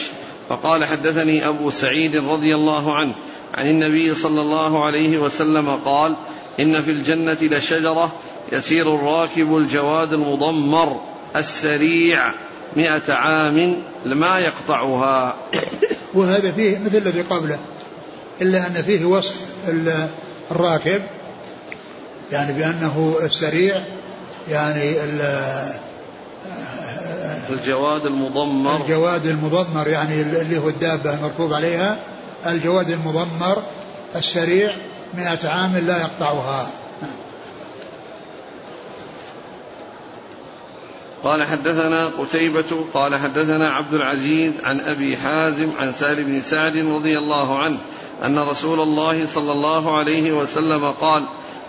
فقال 0.49 0.85
حدثني 0.85 1.47
أبو 1.49 1.69
سعيد 1.69 2.15
رضي 2.15 2.55
الله 2.55 2.95
عنه 2.95 3.15
عن 3.53 3.67
النبي 3.67 4.15
صلى 4.15 4.41
الله 4.41 4.85
عليه 4.85 5.17
وسلم 5.17 5.69
قال 5.69 6.15
إن 6.59 6.81
في 6.81 6.91
الجنة 6.91 7.37
لشجرة 7.41 8.15
يسير 8.51 8.95
الراكب 8.95 9.57
الجواد 9.57 10.13
المضمر 10.13 11.01
السريع 11.35 12.31
مئة 12.75 13.13
عام 13.13 13.83
ما 14.05 14.39
يقطعها. 14.39 15.35
وهذا 16.13 16.51
فيه 16.51 16.77
مثل 16.77 16.97
الذي 16.97 17.21
قبله 17.21 17.59
إلا 18.41 18.67
أن 18.67 18.81
فيه 18.81 19.05
وصف 19.05 19.41
الراكب 20.51 21.01
يعني 22.31 22.53
بأنه 22.53 23.15
السريع 23.21 23.83
يعني 24.49 24.95
الجواد 27.49 28.05
المضمر. 28.05 28.81
الجواد 28.81 29.25
المضمر 29.25 29.87
يعني 29.87 30.21
اللي 30.21 30.57
هو 30.57 30.69
الدابة 30.69 31.13
المركوب 31.13 31.53
عليها 31.53 31.97
الجواد 32.51 32.89
المضمر 32.89 33.63
السريع 34.15 34.75
مئة 35.13 35.49
عام 35.49 35.77
لا 35.77 36.01
يقطعها. 36.01 36.67
قال 41.23 41.43
حدثنا 41.43 42.05
قتيبة 42.07 42.85
قال 42.93 43.15
حدثنا 43.15 43.69
عبد 43.69 43.93
العزيز 43.93 44.53
عن 44.63 44.79
أبي 44.79 45.17
حازم 45.17 45.69
عن 45.79 45.91
سهل 45.91 46.23
بن 46.23 46.41
سعد 46.41 46.77
رضي 46.77 47.17
الله 47.17 47.59
عنه 47.59 47.77
أن 48.23 48.39
رسول 48.39 48.81
الله 48.81 49.25
صلى 49.25 49.51
الله 49.51 49.97
عليه 49.97 50.33
وسلم 50.33 50.91
قال 50.91 51.23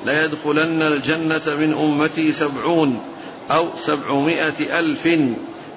ليدخلن 0.06 0.82
الجنة 0.82 1.42
من 1.46 1.74
أمتي 1.74 2.32
سبعون 2.32 3.00
أو 3.50 3.68
سبعمائة 3.76 4.78
ألف. 4.78 5.08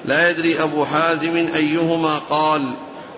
لا 0.05 0.29
يدري 0.29 0.63
أبو 0.63 0.85
حازم 0.85 1.35
أيهما 1.35 2.17
قال 2.17 2.73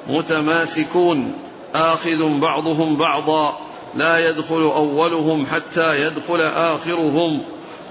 متماسكون 0.10 1.34
آخذ 1.75 2.39
بعضهم 2.39 2.97
بعضا 2.97 3.60
لا 3.95 4.29
يدخل 4.29 4.62
أولهم 4.62 5.45
حتى 5.45 5.95
يدخل 5.95 6.41
آخرهم. 6.41 7.41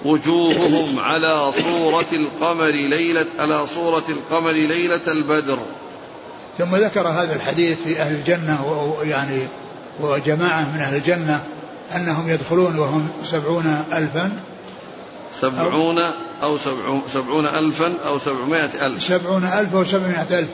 وجوههم 0.05 0.99
على 0.99 1.53
صورة 1.53 2.07
القمر 2.13 2.71
ليلة 2.71 3.27
على 3.39 3.67
صورة 3.67 4.05
القمر 4.09 4.51
ليلة 4.51 5.03
البدر. 5.09 5.59
ثم 6.59 6.77
ذكر 6.77 7.09
هذا 7.09 7.35
الحديث 7.37 7.83
في 7.83 8.01
أهل 8.01 8.15
الجنة 8.15 8.97
يعني 9.03 9.43
وجماعة 10.01 10.73
من 10.75 10.81
أهل 10.81 10.97
الجنة 10.97 11.45
أنهم 11.97 12.31
يدخلون 12.31 12.79
وهم 12.79 13.09
سبعون 13.25 13.85
ألفا. 13.93 14.33
سبعون 15.41 15.99
أو 16.43 16.59
سبعون 17.15 17.47
ألفا 17.47 17.95
أو 18.05 18.19
سبعمائة 18.19 18.87
ألف. 18.87 19.03
سبعون 19.03 19.45
ألف 19.45 19.75
أو 19.75 19.85
سبعمائة 19.85 20.39
ألف. 20.39 20.49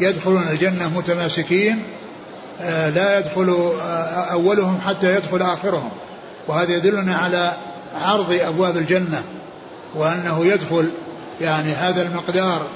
يدخلون 0.00 0.48
الجنة 0.48 0.98
متماسكين 0.98 1.82
لا 2.94 3.18
يدخل 3.18 3.74
آه، 3.82 4.32
أولهم 4.32 4.80
حتى 4.86 5.14
يدخل 5.14 5.42
آخرهم. 5.42 5.90
وهذا 6.48 6.76
يدلنا 6.76 7.16
على 7.16 7.52
عرض 8.02 8.32
أبواب 8.32 8.76
الجنة 8.76 9.22
وأنه 9.94 10.46
يدخل 10.46 10.90
يعني 11.40 11.72
هذا 11.72 12.02
المقدار 12.02 12.66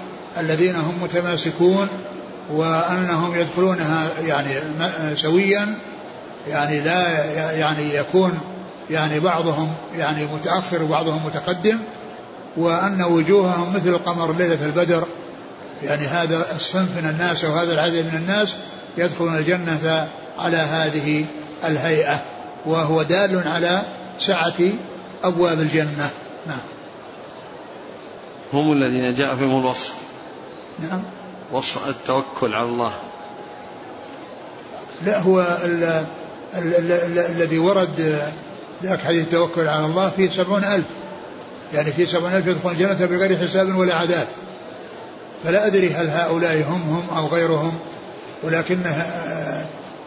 الذين 0.41 0.75
هم 0.75 1.03
متماسكون 1.03 1.89
وأنهم 2.53 3.35
يدخلونها 3.35 4.09
يعني 4.27 4.61
سويا 5.17 5.75
يعني 6.49 6.81
لا 6.81 7.25
يعني 7.53 7.95
يكون 7.95 8.39
يعني 8.91 9.21
بعضهم 9.21 9.75
يعني 9.97 10.27
متأخر 10.27 10.83
وبعضهم 10.83 11.27
متقدم 11.27 11.79
وأن 12.57 13.03
وجوههم 13.03 13.75
مثل 13.75 13.89
القمر 13.89 14.33
ليلة 14.33 14.65
البدر. 14.65 15.05
يعني 15.83 16.07
هذا 16.07 16.47
الصنف 16.57 16.89
من 17.03 17.09
الناس 17.11 17.45
أو 17.45 17.53
هذا 17.53 17.73
العدد 17.73 18.05
من 18.13 18.15
الناس 18.15 18.55
يدخلون 18.99 19.37
الجنة 19.37 20.09
على 20.39 20.57
هذه 20.57 21.25
الهيئة 21.65 22.23
وهو 22.67 23.03
دال 23.03 23.49
على 23.49 23.83
سعة 24.19 24.61
أبواب 25.25 25.61
الجنة. 25.61 26.11
نعم. 26.47 26.59
هم 28.53 28.73
الذين 28.73 29.15
جاء 29.15 29.35
فيهم 29.35 29.61
الوصف. 29.61 29.95
نعم. 30.79 31.03
وصف 31.53 31.89
التوكل 31.89 32.55
على 32.55 32.67
الله. 32.67 32.93
لا 35.07 35.19
هو 35.19 35.59
الذي 36.55 37.59
ورد 37.59 38.21
ذاك 38.83 39.01
حديث 39.01 39.25
التوكل 39.25 39.69
على 39.69 39.87
الله 39.87 40.11
فيه 40.17 40.31
سبعون 40.31 40.65
ألف. 40.65 40.87
يعني 41.75 41.93
فيه 41.93 42.07
سبعون 42.07 42.33
ألف 42.33 42.47
يدخلون 42.47 42.75
الجنة 42.75 43.07
بغير 43.07 43.39
حساب 43.39 43.77
ولا 43.77 43.95
عذاب. 43.95 44.29
فلا 45.45 45.67
أدري 45.67 45.91
هل 45.91 46.11
هؤلاء 46.11 46.63
هم 46.69 46.83
هم 46.83 47.17
أو 47.17 47.27
غيرهم. 47.27 47.79
ولكنه 48.43 49.07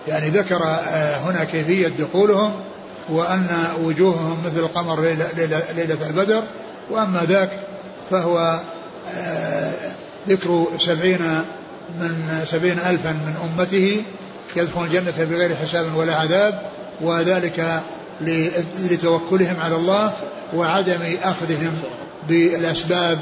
يعني 0.07 0.29
ذكر 0.29 0.63
هنا 1.25 1.43
كيفية 1.43 1.87
دخولهم 1.87 2.51
وأن 3.09 3.47
وجوههم 3.83 4.37
مثل 4.45 4.59
القمر 4.59 5.01
ليلة, 5.01 5.27
ليلة, 5.37 5.61
ليلة 5.75 6.07
البدر. 6.07 6.43
وأما 6.91 7.25
ذاك 7.29 7.49
فهو 8.11 8.59
ذكر 10.29 10.67
سبعين 10.79 11.19
من 11.99 12.43
سبعين 12.45 12.79
ألفا 12.79 13.11
من 13.11 13.35
أمته 13.43 14.03
يدخلون 14.55 14.87
الجنة 14.87 15.25
بغير 15.25 15.55
حساب 15.55 15.95
ولا 15.95 16.15
عذاب 16.15 16.61
وذلك 17.01 17.81
لتوكلهم 18.89 19.55
على 19.59 19.75
الله 19.75 20.13
وعدم 20.55 20.99
أخذهم 21.23 21.77
بالأسباب 22.29 23.19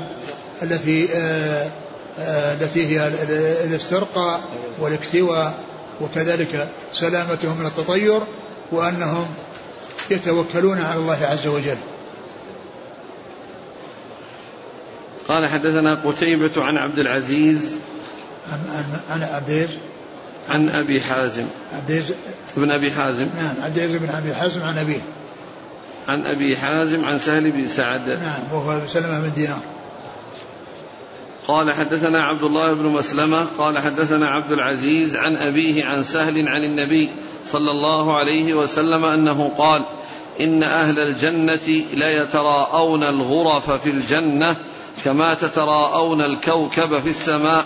التي 0.63 1.13
آه، 1.13 1.17
آه، 1.17 1.69
التي 2.17 2.87
هي 2.87 3.07
الاسترقاء 3.63 4.41
والاكتواء 4.79 5.57
وكذلك 6.01 6.67
سلامتهم 6.93 7.57
من 7.59 7.65
التطير 7.65 8.21
وأنهم 8.71 9.27
يتوكلون 10.11 10.81
على 10.81 10.99
الله 10.99 11.25
عز 11.25 11.47
وجل. 11.47 11.77
قال 15.27 15.47
حدثنا 15.47 15.95
قتيبة 15.95 16.51
عن 16.63 16.77
عبد 16.77 16.99
العزيز 16.99 17.77
عن 18.51 18.59
عن 18.75 18.99
عن 19.09 19.23
عبد 19.23 19.69
عن 20.49 20.69
أبي 20.69 21.01
حازم. 21.01 21.45
عبد 21.75 22.15
بن 22.57 22.71
أبي 22.71 22.91
حازم. 22.91 23.27
نعم 23.35 23.55
عبد 23.63 23.79
بن 23.79 24.09
أبي 24.09 24.35
حازم 24.35 24.63
عن 24.63 24.77
أبيه. 24.77 25.01
عن 26.07 26.25
أبي 26.25 26.57
حازم 26.57 27.05
عن 27.05 27.19
سهل 27.19 27.51
بن 27.51 27.67
سعد. 27.67 28.09
نعم 28.09 28.41
وهو 28.51 28.87
سلمه 28.87 29.19
بن 29.19 29.31
دينار. 29.35 29.59
قال 31.49 31.71
حدثنا 31.71 32.23
عبد 32.23 32.43
الله 32.43 32.73
بن 32.73 32.85
مسلمة 32.85 33.47
قال 33.57 33.79
حدثنا 33.79 34.29
عبد 34.29 34.51
العزيز 34.51 35.15
عن 35.15 35.35
أبيه 35.35 35.85
عن 35.85 36.03
سهل 36.03 36.47
عن 36.47 36.63
النبي 36.63 37.09
صلى 37.45 37.71
الله 37.71 38.17
عليه 38.17 38.53
وسلم 38.53 39.05
أنه 39.05 39.51
قال 39.57 39.81
إن 40.39 40.63
أهل 40.63 40.99
الجنة 40.99 41.83
ليتراءون 41.93 43.03
الغرف 43.03 43.71
في 43.71 43.89
الجنة 43.89 44.55
كما 45.05 45.33
تتراءون 45.33 46.21
الكوكب 46.21 46.99
في 46.99 47.09
السماء. 47.09 47.65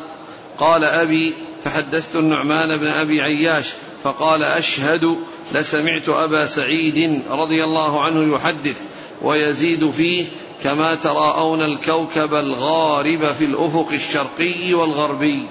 قال 0.60 0.84
أبي 0.84 1.34
فحدثت 1.63 2.15
النعمان 2.15 2.78
بن 2.78 2.88
أبي 2.88 3.22
عياش 3.22 3.74
فقال 4.04 4.43
أشهد 4.43 5.15
لسمعت 5.54 6.10
أبا 6.10 6.46
سعيد 6.46 7.24
رضي 7.30 7.63
الله 7.63 8.02
عنه 8.02 8.36
يحدث 8.36 8.82
ويزيد 9.22 9.89
فيه 9.89 10.26
كما 10.63 10.95
تراءون 10.95 11.60
الكوكب 11.62 12.34
الغارب 12.34 13.26
في 13.26 13.45
الأفق 13.45 13.89
الشرقي 13.91 14.73
والغربي. 14.73 15.45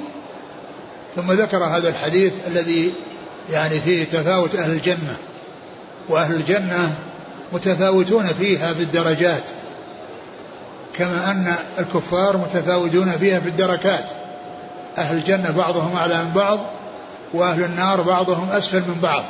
ثم 1.17 1.33
ذكر 1.33 1.65
هذا 1.65 1.89
الحديث 1.89 2.33
الذي 2.47 2.93
يعني 3.51 3.81
فيه 3.81 4.05
تفاوت 4.05 4.55
أهل 4.55 4.71
الجنة 4.71 5.17
وأهل 6.09 6.35
الجنة 6.35 6.95
متفاوتون 7.53 8.27
فيها 8.27 8.73
بالدرجات 8.73 9.43
كما 10.97 11.31
أن 11.31 11.55
الكفار 11.79 12.37
متفاوتون 12.37 13.11
فيها 13.11 13.41
في 13.41 13.49
الدركات. 13.49 14.05
أهل 14.99 15.17
الجنة 15.17 15.51
بعضهم 15.51 15.97
أعلى 15.97 16.23
من 16.23 16.33
بعض 16.33 16.61
وأهل 17.35 17.65
النار 17.65 18.03
بعضهم 18.03 18.51
أسفل 18.51 18.79
من 18.79 18.99
بعض. 19.03 19.25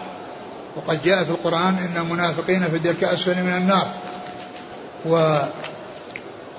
وقد 0.77 1.03
جاء 1.05 1.25
في 1.25 1.31
القرآن 1.31 1.77
إن 1.79 2.03
المنافقين 2.03 2.65
في 2.65 2.77
الدرك 2.77 3.05
أسفل 3.05 3.43
من 3.43 3.53
النار. 3.57 3.89
و 5.07 5.39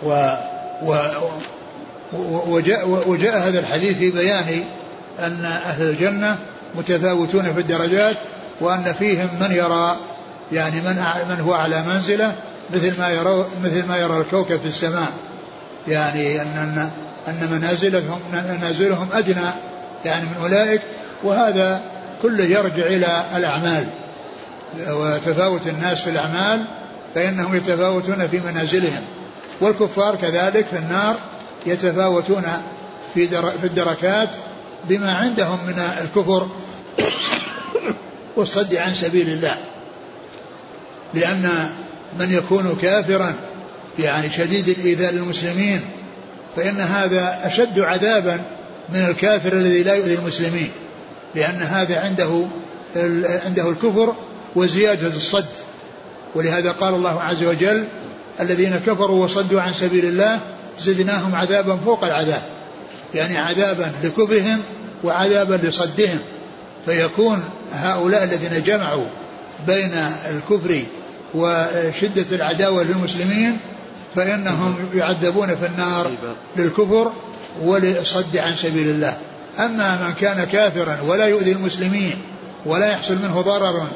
و 0.05 0.35
و 0.83 0.95
وجاء, 2.47 3.03
وجاء 3.07 3.37
هذا 3.37 3.59
الحديث 3.59 3.97
في 3.97 4.11
بيان 4.11 4.63
أن 5.19 5.45
أهل 5.45 5.81
الجنة 5.83 6.37
متفاوتون 6.75 7.53
في 7.53 7.59
الدرجات 7.59 8.15
وأن 8.59 8.93
فيهم 8.99 9.29
من 9.39 9.51
يرى 9.51 9.97
يعني 10.51 10.81
من 10.81 11.03
من 11.29 11.41
هو 11.41 11.53
على 11.53 11.83
منزلة 11.87 12.35
مثل 12.73 12.99
ما 12.99 13.09
يرى 13.09 13.45
مثل 13.63 13.85
ما 13.85 13.97
يرى 13.97 14.19
الكوكب 14.19 14.59
في 14.59 14.67
السماء. 14.67 15.11
يعني 15.87 16.41
أن, 16.41 16.89
أن 17.27 17.49
منازلهم 17.51 18.19
منازلهم 18.33 19.09
أدنى 19.13 19.47
يعني 20.05 20.23
من 20.23 20.35
أولئك 20.41 20.81
وهذا 21.23 21.81
كله 22.21 22.43
يرجع 22.43 22.85
إلى 22.85 23.23
الأعمال. 23.35 23.85
وتفاوت 24.89 25.67
الناس 25.67 26.01
في 26.01 26.09
الأعمال 26.09 26.65
فإنهم 27.15 27.55
يتفاوتون 27.55 28.27
في 28.27 28.39
منازلهم. 28.39 29.03
والكفار 29.63 30.15
كذلك 30.15 30.65
في 30.65 30.77
النار 30.77 31.15
يتفاوتون 31.65 32.43
في 33.13 33.27
في 33.61 33.63
الدركات 33.63 34.29
بما 34.89 35.13
عندهم 35.15 35.59
من 35.67 35.79
الكفر 36.01 36.47
والصد 38.35 38.75
عن 38.75 38.93
سبيل 38.93 39.29
الله. 39.29 39.57
لأن 41.13 41.69
من 42.19 42.31
يكون 42.33 42.77
كافرا 42.81 43.33
يعني 43.99 44.29
شديد 44.29 44.69
الإيذاء 44.69 45.13
للمسلمين 45.13 45.81
فإن 46.55 46.81
هذا 46.81 47.39
أشد 47.43 47.79
عذابا 47.79 48.41
من 48.89 49.05
الكافر 49.09 49.53
الذي 49.53 49.83
لا 49.83 49.95
يؤذي 49.95 50.15
المسلمين. 50.15 50.71
لأن 51.35 51.61
هذا 51.61 51.99
عنده 51.99 52.45
عنده 53.45 53.69
الكفر 53.69 54.15
وزيادة 54.55 55.07
الصد. 55.07 55.45
ولهذا 56.35 56.71
قال 56.71 56.93
الله 56.93 57.21
عز 57.21 57.43
وجل 57.43 57.85
الذين 58.39 58.79
كفروا 58.87 59.23
وصدوا 59.23 59.61
عن 59.61 59.73
سبيل 59.73 60.05
الله 60.05 60.39
زدناهم 60.81 61.35
عذابا 61.35 61.77
فوق 61.85 62.03
العذاب. 62.03 62.41
يعني 63.15 63.37
عذابا 63.37 63.91
لكفرهم 64.03 64.61
وعذابا 65.03 65.67
لصدهم. 65.67 66.19
فيكون 66.85 67.43
هؤلاء 67.73 68.23
الذين 68.23 68.63
جمعوا 68.63 69.05
بين 69.67 69.91
الكفر 70.29 70.83
وشدة 71.33 72.25
العداوة 72.31 72.83
للمسلمين 72.83 73.57
فإنهم 74.15 74.75
يعذبون 74.93 75.47
في 75.55 75.65
النار 75.65 76.11
للكفر 76.57 77.11
ولصد 77.63 78.37
عن 78.37 78.55
سبيل 78.55 78.89
الله. 78.89 79.17
أما 79.59 80.07
من 80.07 80.13
كان 80.21 80.43
كافرا 80.43 80.97
ولا 81.07 81.25
يؤذي 81.25 81.51
المسلمين 81.51 82.15
ولا 82.65 82.87
يحصل 82.91 83.15
منه 83.15 83.41
ضرر 83.41 83.87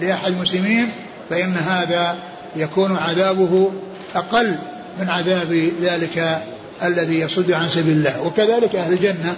لأحد 0.00 0.32
المسلمين 0.32 0.88
فإن 1.30 1.54
هذا 1.54 2.16
يكون 2.56 2.96
عذابه 2.96 3.72
أقل 4.14 4.58
من 5.00 5.08
عذاب 5.08 5.70
ذلك 5.82 6.42
الذي 6.82 7.20
يصد 7.20 7.52
عن 7.52 7.68
سبيل 7.68 7.96
الله. 7.96 8.22
وكذلك 8.22 8.76
أهل 8.76 8.92
الجنة 8.92 9.34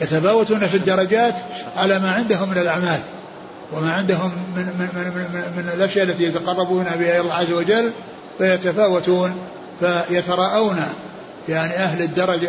يتفاوتون 0.00 0.66
في 0.66 0.76
الدرجات 0.76 1.34
على 1.76 1.98
ما 1.98 2.10
عندهم 2.10 2.50
من 2.50 2.58
الأعمال 2.58 3.00
وما 3.72 3.92
عندهم 3.92 4.32
من, 4.56 4.62
من, 4.62 4.88
من, 4.94 5.04
من, 5.32 5.64
من 5.64 5.72
الأشياء 5.74 6.04
التي 6.04 6.24
يتقربون 6.24 6.84
بها 6.84 6.94
إلى 6.94 7.20
الله 7.20 7.34
عز 7.34 7.52
وجل 7.52 7.90
فيتفاوتون 8.38 9.34
فيتراءون. 9.80 10.82
يعني 11.48 11.72
أهل 11.72 12.02
الدرجة 12.02 12.48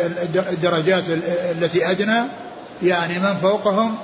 الدرجات 0.50 1.04
التي 1.50 1.90
أدنى 1.90 2.22
يعني 2.82 3.18
من 3.18 3.34
فوقهم 3.42 3.94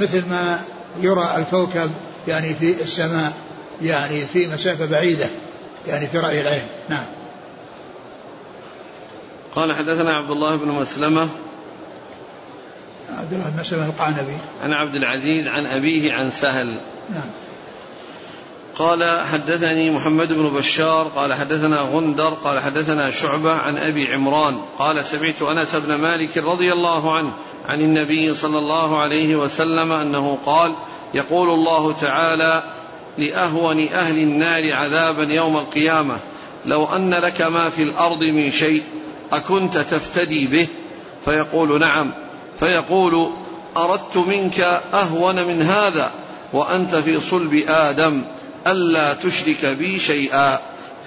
مثل 0.00 0.28
ما 0.30 0.60
يرى 1.00 1.30
الكوكب 1.36 1.90
يعني 2.28 2.54
في 2.54 2.82
السماء. 2.82 3.32
يعني 3.82 4.26
في 4.26 4.46
مسافة 4.46 4.86
بعيدة 4.86 5.26
يعني 5.86 6.06
في 6.06 6.18
رأي 6.18 6.40
العين. 6.40 6.62
نعم. 6.88 7.04
قال 9.54 9.74
حدثنا 9.74 10.16
عبد 10.16 10.30
الله 10.30 10.56
بن 10.56 10.68
مسلمة. 10.68 11.28
عبد 13.18 13.32
الله 13.32 13.48
بن 13.48 13.60
مسلمة 13.60 13.86
القعنبي. 13.86 14.36
عن 14.62 14.72
عبد 14.72 14.94
العزيز 14.94 15.48
عن 15.48 15.66
أبيه 15.66 16.12
عن 16.12 16.30
سهل. 16.30 16.74
نعم. 17.10 17.30
قال 18.78 19.20
حدثني 19.32 19.90
محمد 19.90 20.32
بن 20.32 20.50
بشار 20.50 21.08
قال 21.16 21.34
حدثنا 21.34 21.80
غندر 21.80 22.34
قال 22.34 22.60
حدثنا 22.60 23.10
شعبة 23.10 23.52
عن 23.52 23.78
أبي 23.78 24.12
عمران 24.12 24.58
قال 24.78 25.04
سمعت 25.04 25.42
أنس 25.42 25.74
بن 25.74 25.94
مالك 25.94 26.36
رضي 26.36 26.72
الله 26.72 27.16
عنه 27.16 27.32
عن 27.68 27.80
النبي 27.80 28.34
صلى 28.34 28.58
الله 28.58 28.98
عليه 28.98 29.36
وسلم 29.36 29.92
أنه 29.92 30.38
قال 30.46 30.74
يقول 31.14 31.48
الله 31.48 31.92
تعالى 31.92 32.62
لأهون 33.18 33.88
أهل 33.88 34.18
النار 34.18 34.72
عذابا 34.72 35.34
يوم 35.34 35.56
القيامة. 35.56 36.16
لو 36.66 36.84
أن 36.84 37.14
لك 37.14 37.42
ما 37.42 37.70
في 37.70 37.82
الأرض 37.82 38.22
من 38.22 38.50
شيء 38.50 38.82
أكنت 39.32 39.78
تفتدي 39.78 40.46
به. 40.46 40.66
فيقول 41.24 41.80
نعم. 41.80 42.10
فيقول 42.60 43.30
أردت 43.76 44.16
منك 44.16 44.60
أهون 44.94 45.44
من 45.44 45.62
هذا 45.62 46.10
وأنت 46.52 46.94
في 46.94 47.20
صلب 47.20 47.64
آدم 47.68 48.22
ألا 48.66 49.14
تشرك 49.14 49.64
بي 49.66 49.98
شيئا. 49.98 50.58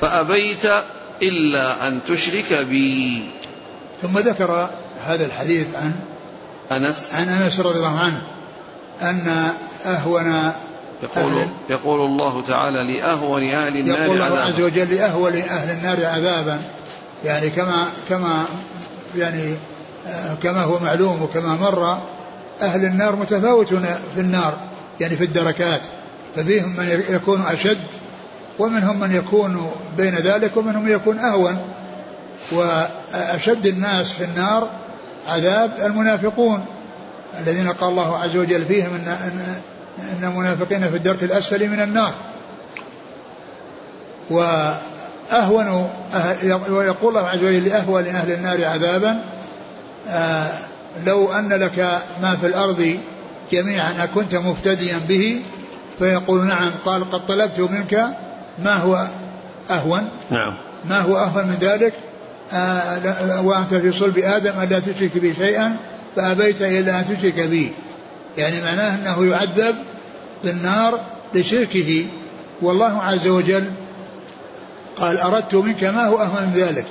فأبيت 0.02 0.66
إلا 1.22 1.88
أن 1.88 2.00
تشرك 2.08 2.54
بي. 2.54 3.22
ثم 4.02 4.20
ذكر 4.20 4.70
هذا 5.06 5.26
الحديث 5.26 5.68
عن 5.76 5.94
أنس. 6.72 7.14
عن 7.14 7.30
أنس 7.30 7.60
رضي 7.60 7.78
الله 7.78 8.00
عنه 8.00 8.22
أن 9.02 9.54
أهون 9.86 10.52
يقول 11.04 11.34
يقول 11.70 12.06
الله 12.06 12.44
تعالى 12.48 12.94
لأهون 12.94 13.44
أهل 13.44 13.78
النار 13.78 14.00
يقول 14.02 14.22
الله 14.22 14.40
عز 14.40 14.62
وجل 14.62 14.96
لأهون 14.96 15.34
أهل 15.34 15.78
النار 15.78 16.06
عذابا. 16.06 16.60
يعني 17.26 17.50
كما 17.50 17.86
كما 18.10 18.46
يعني 19.18 19.56
كما 20.44 20.64
هو 20.64 20.80
معلوم 20.80 21.22
وكما 21.22 21.56
مر 21.56 21.98
أهل 22.62 22.86
النار 22.86 23.16
متفاوتون 23.16 23.86
في 24.16 24.22
النار 24.22 24.58
يعني 25.00 25.16
في 25.16 25.24
الدركات. 25.24 25.82
ففيهم 26.36 26.70
من 26.70 27.04
يكون 27.10 27.42
أشد 27.42 27.88
ومنهم 28.60 29.00
من 29.00 29.16
يكون 29.16 29.72
بين 29.98 30.16
ذلك 30.16 30.58
ومنهم 30.58 30.84
من 30.84 30.92
يكون 30.92 31.20
أهون. 31.20 31.58
وأشد 32.52 33.68
الناس 33.68 34.12
في 34.12 34.24
النار 34.24 34.70
عذاب 35.28 35.72
المنافقون 35.86 36.66
الذين 37.40 37.70
قال 37.70 37.90
الله 37.90 38.18
عز 38.18 38.38
وجل 38.38 38.66
فيهم 38.66 38.96
إن, 38.96 39.18
إن 40.00 40.24
المنافقين 40.24 40.90
في 40.90 40.96
الدرك 40.96 41.24
الأسفل 41.24 41.70
من 41.70 41.80
النار. 41.80 42.14
وأهون 44.30 45.90
ويقول 46.70 47.18
الله 47.18 47.30
عز 47.30 47.40
وجل 47.40 47.66
لأهون 47.66 48.06
أهل 48.06 48.32
النار 48.32 48.66
عذابا 48.66 49.20
آه، 50.10 50.48
لو 51.06 51.34
أن 51.34 51.54
لك 51.54 52.02
ما 52.22 52.36
في 52.36 52.48
الأرض 52.48 52.98
جميعا 53.52 54.04
أكنت 54.04 54.36
مفتديا 54.36 55.00
به؟ 55.08 55.42
فيقول 56.00 56.48
نعم 56.48 56.72
قال 56.86 57.12
قد 57.12 57.26
طلبت 57.26 57.60
منك 57.60 58.08
ما 58.64 58.74
هو 58.74 59.08
أهون. 59.70 60.10
نعم. 60.32 60.54
ما 60.90 61.00
هو 61.00 61.18
أهون 61.18 61.44
من 61.48 61.58
ذلك؟ 61.62 61.94
آه 62.54 63.42
وأنت 63.42 63.74
في 63.74 63.92
صلب 63.92 64.18
آدم 64.18 64.54
ألا 64.62 64.80
تشرك 64.80 65.18
بي 65.18 65.34
شيئا؟ 65.34 65.76
فأبيت 66.16 66.62
إلا 66.62 67.00
أن 67.00 67.06
تشرك 67.06 67.40
بي 67.40 67.74
يعني 68.38 68.62
معناه 68.62 68.96
أنه 68.96 69.26
يعذب 69.26 69.76
بالنار 70.44 71.00
لشركه. 71.34 72.06
والله 72.62 73.02
عز 73.04 73.28
وجل 73.28 73.64
قال 74.98 75.18
أردت 75.18 75.56
منك 75.56 75.84
ما 75.84 76.06
هو 76.06 76.22
أهون 76.22 76.42
من 76.42 76.54
ذلك. 76.56 76.86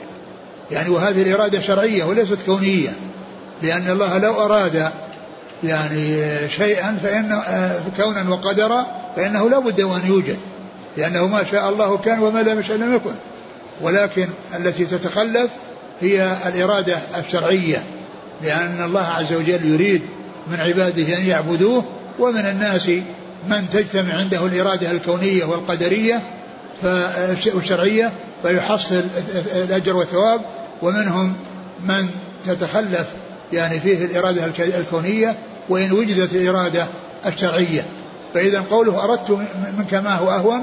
يعني 0.71 0.89
وهذه 0.89 1.23
الإرادة 1.23 1.61
شرعية 1.61 2.05
وليست 2.05 2.39
كونية. 2.47 2.91
لأن 3.63 3.91
الله 3.91 4.19
لو 4.19 4.45
أراد 4.45 4.91
يعني 5.65 6.25
شيئا 6.49 6.99
فإن 7.03 7.43
كونا 7.97 8.31
وقدرا 8.31 8.87
فإنه 9.17 9.51
لا 9.51 9.59
بد 9.59 9.81
وأن 9.81 10.07
يوجد. 10.07 10.39
لأنه 10.97 11.27
ما 11.27 11.45
شاء 11.51 11.69
الله 11.69 11.99
كان 11.99 12.19
وما 12.19 12.43
لم 12.43 12.61
يشاء 12.61 12.77
لم 12.77 12.95
يكن. 12.95 13.15
ولكن 13.81 14.29
التي 14.57 14.85
تتخلف 14.85 15.51
هي 16.01 16.37
الإرادة 16.47 16.97
الشرعية. 17.19 17.83
لأن 18.43 18.83
الله 18.85 19.07
عز 19.07 19.33
وجل 19.33 19.65
يريد 19.65 20.03
من 20.51 20.61
عباده 20.61 21.19
أن 21.19 21.27
يعبدوه 21.27 21.85
ومن 22.19 22.41
الناس 22.41 22.89
من 23.49 23.67
تجتمع 23.73 24.15
عنده 24.15 24.47
الإرادة 24.47 24.91
الكونية 24.91 25.45
والقدرية 25.45 26.23
والشرعية 27.55 28.13
فيحصل 28.43 29.03
الأجر 29.55 29.97
والثواب. 29.97 30.41
ومنهم 30.83 31.35
من 31.85 32.09
تتخلف 32.47 33.07
يعني 33.53 33.81
فيه 33.81 34.05
الإرادة 34.05 34.47
الكونية 34.59 35.35
وإن 35.69 35.93
وجدت 35.93 36.33
الإرادة 36.33 36.87
الشرعية. 37.27 37.87
فإذا 38.35 38.65
قوله 38.71 39.05
أردت 39.05 39.39
منك 39.79 39.95
ما 39.95 40.15
هو 40.15 40.31
أهون 40.31 40.63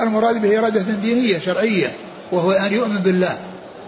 المراد 0.00 0.42
به 0.42 0.58
إرادة 0.58 0.80
دينية 0.80 1.38
شرعية 1.38 1.92
وهو 2.32 2.52
أن 2.52 2.72
يؤمن 2.72 2.98
بالله. 2.98 3.38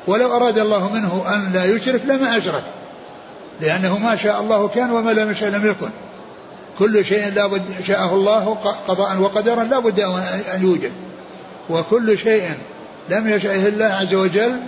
ولو 0.07 0.37
أراد 0.37 0.59
الله 0.59 0.93
منه 0.93 1.25
أن 1.35 1.53
لا 1.53 1.65
يشرك 1.65 2.01
لما 2.05 2.39
أشرك. 2.39 2.63
لأنه 3.61 3.99
ما 3.99 4.17
شاء 4.17 4.41
الله 4.41 4.69
كان 4.69 4.91
وما 4.91 5.11
لم 5.11 5.31
يشاء 5.31 5.51
لم 5.51 5.67
يكن. 5.67 5.91
كل 6.79 7.05
شيء 7.05 7.33
لا 7.35 7.47
بد 7.47 7.63
شاءه 7.87 8.15
الله 8.15 8.55
قضاء 8.89 9.19
وقدرا 9.19 9.65
لا 9.65 9.79
بد 9.79 10.01
أن 10.55 10.63
يوجد. 10.63 10.93
وكل 11.71 12.19
شيء 12.19 12.49
لم 13.09 13.29
يشاءه 13.29 13.69
الله 13.69 13.85
عز 13.85 14.15
وجل 14.15 14.61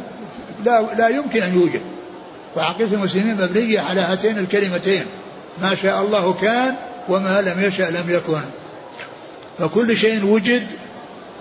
لا, 0.64 0.82
لا 0.98 1.08
يمكن 1.08 1.42
أن 1.42 1.54
يوجد. 1.54 1.80
وعقيدة 2.56 2.94
المسلمين 2.94 3.36
مبنية 3.36 3.80
على 3.80 4.00
هاتين 4.00 4.38
الكلمتين. 4.38 5.04
ما 5.62 5.74
شاء 5.74 6.02
الله 6.02 6.32
كان 6.32 6.74
وما 7.08 7.40
لم 7.40 7.64
يشأ 7.64 7.82
لم 7.82 8.10
يكن. 8.10 8.40
فكل 9.58 9.96
شيء 9.96 10.26
وجد 10.26 10.66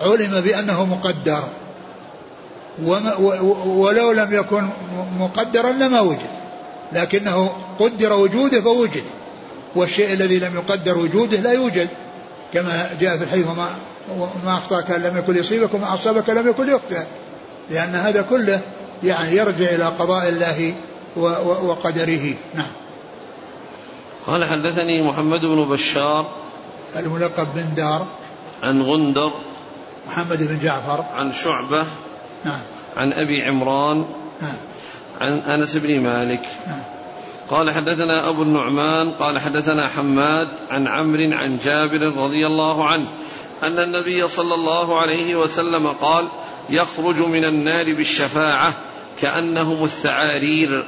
علم 0.00 0.40
بأنه 0.40 0.84
مقدر. 0.84 1.42
وما 2.84 3.14
ولو 3.64 4.12
لم 4.12 4.34
يكن 4.34 4.68
مقدرا 5.18 5.72
لما 5.72 6.00
وجد. 6.00 6.39
لكنه 6.92 7.50
قدر 7.78 8.12
وجوده 8.12 8.60
فوجد. 8.60 9.04
والشيء 9.74 10.12
الذي 10.12 10.38
لم 10.38 10.54
يقدر 10.54 10.98
وجوده 10.98 11.36
لا 11.36 11.52
يوجد. 11.52 11.88
كما 12.52 12.90
جاء 13.00 13.16
في 13.16 13.24
الحديث 13.24 13.46
وما 13.46 13.68
ما 14.44 14.58
أخطأك 14.58 14.90
لم 14.90 15.18
يكن 15.18 15.38
يصيبك 15.38 15.74
وما 15.74 15.94
أصابك 15.94 16.28
لم 16.30 16.48
يكن 16.48 16.68
يخطئ 16.68 17.02
لأن 17.70 17.94
هذا 17.94 18.22
كله 18.22 18.60
يعني 19.04 19.36
يرجع 19.36 19.64
إلى 19.64 19.84
قضاء 19.84 20.28
الله 20.28 20.74
وقدره. 21.62 22.34
نعم. 22.54 22.72
قال 24.26 24.44
حدثني 24.44 25.08
محمد 25.08 25.40
بن 25.40 25.64
بشار 25.64 26.26
الملقب 26.96 27.48
بن 27.54 27.74
دار. 27.76 28.06
عن 28.62 28.82
غندر 28.82 29.32
محمد 30.08 30.38
بن 30.38 30.58
جعفر. 30.62 31.04
عن 31.14 31.32
شعبة. 31.32 31.86
نعم. 32.44 32.60
عن 32.96 33.12
أبي 33.12 33.42
عمران. 33.42 34.04
نعم. 34.42 34.56
عن 35.20 35.38
أنس 35.38 35.76
بن 35.76 36.00
مالك. 36.00 36.42
قال 37.50 37.70
حدثنا 37.70 38.28
أبو 38.28 38.42
النعمان 38.42 39.10
قال 39.10 39.38
حدثنا 39.38 39.88
حماد 39.88 40.48
عن 40.70 40.86
عمرو 40.86 41.32
عن 41.32 41.58
جابر 41.64 42.16
رضي 42.16 42.46
الله 42.46 42.88
عنه 42.88 43.06
أن 43.62 43.78
النبي 43.78 44.28
صلى 44.28 44.54
الله 44.54 45.00
عليه 45.00 45.34
وسلم 45.34 45.86
قال 45.86 46.28
يخرج 46.70 47.16
من 47.16 47.44
النار 47.44 47.94
بالشفاعة 47.94 48.72
كأنهم 49.20 49.84
الثعارير. 49.84 50.84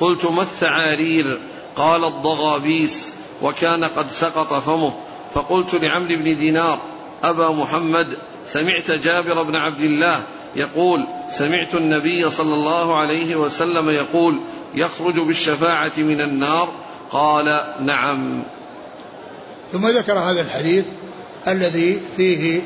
قلت 0.00 0.24
ما 0.24 0.42
الثعارير؟ 0.42 1.38
قال 1.76 2.04
الضغابيس. 2.04 3.12
وكان 3.42 3.84
قد 3.84 4.10
سقط 4.10 4.54
فمه. 4.54 4.92
فقلت 5.34 5.74
لعمرو 5.74 6.16
بن 6.16 6.38
دينار 6.38 6.78
أبا 7.24 7.50
محمد 7.50 8.06
سمعت 8.46 8.90
جابر 8.90 9.42
بن 9.42 9.56
عبد 9.56 9.80
الله 9.80 10.20
يقول 10.56 11.06
سمعت 11.30 11.74
النبي 11.74 12.30
صلى 12.30 12.54
الله 12.54 12.96
عليه 12.96 13.36
وسلم 13.36 13.90
يقول 13.90 14.40
يخرج 14.74 15.18
بالشفاعة 15.18 15.92
من 15.96 16.20
النار. 16.20 16.68
قال 17.10 17.60
نعم. 17.80 18.42
ثم 19.72 19.88
ذكر 19.88 20.18
هذا 20.18 20.40
الحديث 20.40 20.84
الذي 21.48 22.00
فيه 22.16 22.60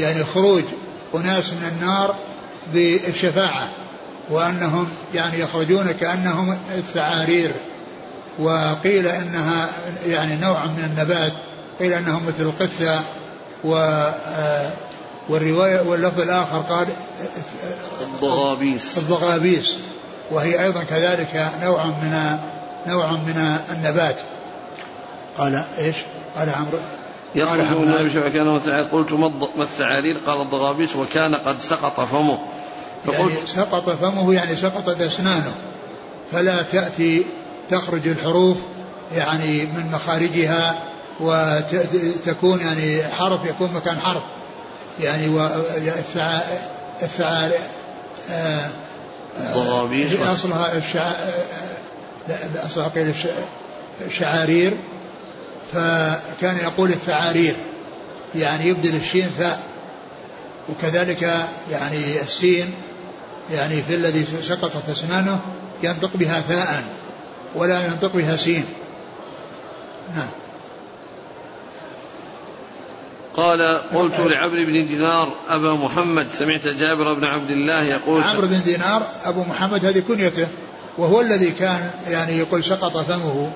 يعني 0.00 0.24
خروج 0.24 0.62
أناس 1.14 1.50
من 1.50 1.68
النار 1.72 2.14
بالشفاعة 2.74 3.68
وأنهم 4.30 4.88
يعني 5.14 5.40
يخرجون 5.40 5.90
كأنهم 6.00 6.58
الثعارير 6.74 7.50
وقيل 8.38 9.06
إنها 9.06 9.68
يعني 10.06 10.36
نوع 10.36 10.66
من 10.66 10.90
النبات 10.90 11.32
قيل 11.80 11.92
انه 11.92 12.20
مثل 12.26 12.42
القثة 12.42 13.00
و 13.64 13.76
آه، 13.76 14.70
والرواية 15.28 15.80
واللفظ 15.80 16.20
الآخر 16.20 16.58
قال 16.58 16.86
الضغابيس. 18.00 18.98
الضغابيس. 18.98 19.76
وهي 20.30 20.64
أيضا 20.64 20.82
كذلك 20.82 21.48
نوع 21.62 21.84
من 21.84 22.38
نوع 22.86 23.12
من 23.12 23.58
النبات. 23.70 24.20
قال 25.38 25.64
إيش؟ 25.78 25.96
قال 26.36 26.50
عمرو 26.50 26.78
يخرج 27.34 27.60
من 27.60 27.94
النبي 27.98 28.30
كان 28.30 28.58
قلت 28.92 29.12
ما 29.56 29.62
الثعالير 29.62 30.18
قال 30.26 30.40
الضغابيس. 30.40 30.96
وكان 30.96 31.34
قد 31.34 31.60
سقط 31.60 32.00
فمه. 32.00 32.38
فقلت 33.06 33.18
يعني 33.18 33.46
سقط 33.46 33.90
فمه 33.90 34.34
يعني 34.34 34.56
سقطت 34.56 35.02
أسنانه 35.02 35.54
فلا 36.32 36.62
تأتي 36.62 37.24
تخرج 37.70 38.08
الحروف 38.08 38.56
يعني 39.14 39.66
من 39.66 39.90
مخارجها 39.92 40.78
وتكون 41.20 42.60
يعني 42.60 43.04
حرف 43.08 43.44
يكون 43.44 43.72
مكان 43.72 44.00
حرف. 44.00 44.22
يعني 45.00 45.28
والفعال 45.28 47.52
ضغابيش 49.54 50.12
أصلها 50.16 50.76
الشع... 50.76 51.12
لا 52.28 52.66
أصلها 52.66 52.88
قيل 52.88 53.14
الشعارير 54.06 54.76
فكان 55.72 56.56
يقول 56.56 56.90
الثعارير 56.90 57.56
يعني 58.34 58.68
يبدل 58.68 58.96
الشين 58.96 59.30
ثاء 59.38 59.60
وكذلك 60.68 61.22
يعني 61.70 62.20
السين 62.20 62.74
يعني 63.52 63.82
في 63.82 63.94
الذي 63.94 64.26
سقطت 64.42 64.90
أسنانه 64.90 65.40
ينطق 65.82 66.16
بها 66.16 66.40
ثاء 66.40 66.84
ولا 67.54 67.86
ينطق 67.86 68.12
بها 68.12 68.36
سين. 68.36 68.64
نعم. 70.16 70.28
قال 73.36 73.80
قلت 73.94 74.20
لعمرو 74.20 74.66
بن 74.66 74.86
دينار 74.86 75.32
أبا 75.48 75.72
محمد 75.72 76.26
سمعت 76.38 76.66
جابر 76.66 77.14
بن 77.14 77.24
عبد 77.24 77.50
الله 77.50 77.82
يقول 77.82 78.22
عمرو 78.22 78.46
بن 78.46 78.62
دينار 78.62 79.02
أبو 79.24 79.44
محمد 79.44 79.84
هذه 79.84 80.02
كنيته 80.08 80.46
وهو 80.98 81.20
الذي 81.20 81.50
كان 81.50 81.90
يعني 82.08 82.38
يقول 82.38 82.64
سقط 82.64 82.96
فمه 82.96 83.52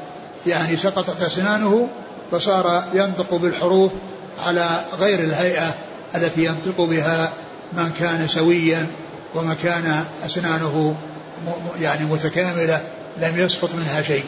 يعني 0.47 0.77
سقطت 0.77 1.23
أسنانه 1.23 1.89
فصار 2.31 2.85
ينطق 2.95 3.35
بالحروف 3.35 3.93
على 4.39 4.81
غير 4.99 5.19
الهيئة 5.19 5.75
التي 6.15 6.45
ينطق 6.45 6.81
بها 6.81 7.33
من 7.73 7.93
كان 8.01 8.29
سويا 8.29 8.87
ومن 9.35 9.55
كان 9.63 10.05
أسنانه 10.27 10.97
يعني 11.81 12.05
متكاملة 12.05 12.81
لم 13.19 13.39
يسقط 13.39 13.75
منها 13.75 14.03
شيء. 14.03 14.25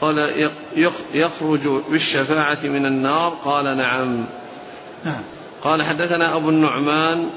قال 0.00 0.50
يخرج 1.14 1.68
بالشفاعة 1.90 2.58
من 2.64 2.86
النار؟ 2.86 3.36
قال 3.44 3.76
نعم. 3.76 4.24
نعم. 5.04 5.22
قال 5.62 5.82
حدثنا 5.82 6.36
أبو 6.36 6.48
النعمان 6.48 7.30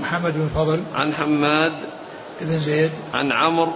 محمد 0.00 0.34
بن 0.34 0.48
فضل 0.54 0.82
عن 0.94 1.14
حماد 1.14 1.72
بن 2.40 2.60
زيد 2.60 2.90
عن 3.14 3.32
عمرو 3.32 3.72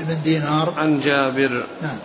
بن 0.00 0.22
دينار 0.24 0.74
عن 0.76 1.00
جابر. 1.00 1.66
نعم. 1.82 1.98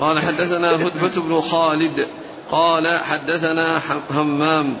قال 0.00 0.18
حدثنا 0.18 0.70
هدبة 0.70 1.12
بن 1.16 1.40
خالد. 1.40 2.08
قال 2.50 2.98
حدثنا 2.98 3.80
همام 4.10 4.76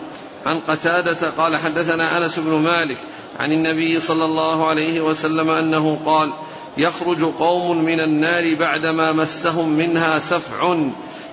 عن 0.46 0.60
قتادة. 0.68 1.30
قال 1.30 1.56
حدثنا 1.56 2.18
أنس 2.18 2.38
بن 2.38 2.52
مالك 2.52 2.98
عن 3.40 3.52
النبي 3.52 4.00
صلى 4.00 4.24
الله 4.24 4.68
عليه 4.68 5.00
وسلم 5.00 5.50
أنه 5.50 5.98
قال 6.06 6.32
يخرج 6.76 7.22
قوم 7.22 7.84
من 7.84 8.00
النار 8.00 8.54
بعدما 8.54 9.12
مسهم 9.12 9.68
منها 9.68 10.18
سفع 10.18 10.76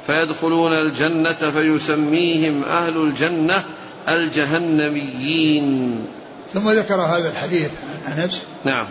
فيدخلون 0.07 0.73
الجنة 0.73 1.33
فيسميهم 1.33 2.63
أهل 2.63 2.97
الجنة 2.97 3.63
الجهنميين. 4.09 5.99
ثم 6.53 6.69
ذكر 6.69 6.95
هذا 6.95 7.29
الحديث 7.29 7.71
عن 8.07 8.19
أنس. 8.19 8.41
نعم. 8.65 8.87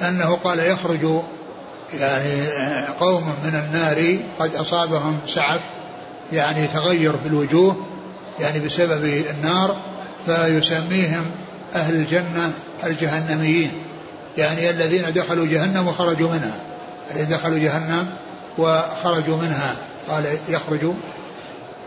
أنه 0.00 0.38
قال 0.44 0.58
يخرج 0.58 1.22
يعني 1.94 2.46
قوم 3.00 3.34
من 3.44 3.54
النار 3.54 4.18
قد 4.38 4.54
أصابهم 4.54 5.18
سعف 5.26 5.60
يعني 6.32 6.66
تغير 6.66 7.12
في 7.12 7.28
الوجوه 7.28 7.86
يعني 8.40 8.60
بسبب 8.60 9.04
النار 9.04 9.76
فيسميهم 10.26 11.24
أهل 11.74 11.94
الجنة 11.94 12.52
الجهنميين. 12.84 13.72
يعني 14.38 14.70
الذين 14.70 15.12
دخلوا 15.14 15.46
جهنم 15.46 15.88
وخرجوا 15.88 16.28
منها. 16.28 16.60
الذين 17.10 17.28
دخلوا 17.28 17.58
جهنم 17.58 18.06
وخرجوا 18.58 19.36
منها. 19.36 19.76
قال 20.08 20.24
يخرج. 20.48 20.92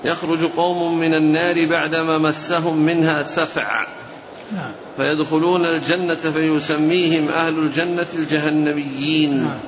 يخرج 0.04 0.43
قوم 0.43 1.00
من 1.00 1.14
النار 1.14 1.66
بعدما 1.66 2.18
مسهم 2.18 2.78
منها 2.78 3.24
سفع. 3.24 3.88
نعم. 4.52 4.72
فيدخلون 4.97 5.66
الجنة 5.66 6.16
فيسميهم 6.16 7.30
أهل 7.30 7.60
الجنة 7.60 8.08
الجهنميين. 8.14 9.43
نعم. 9.43 9.60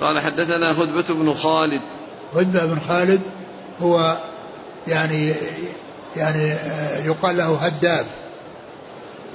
قال 0.00 0.20
حدثنا 0.20 0.70
هدبة 0.70 1.04
بن 1.08 1.34
خالد. 1.34 1.80
هدبة 2.36 2.66
بن 2.66 2.78
خالد 2.88 3.20
هو 3.82 4.16
يعني 4.88 5.34
يعني 6.16 6.54
يقال 7.04 7.36
له 7.36 7.56
هداب. 7.56 8.06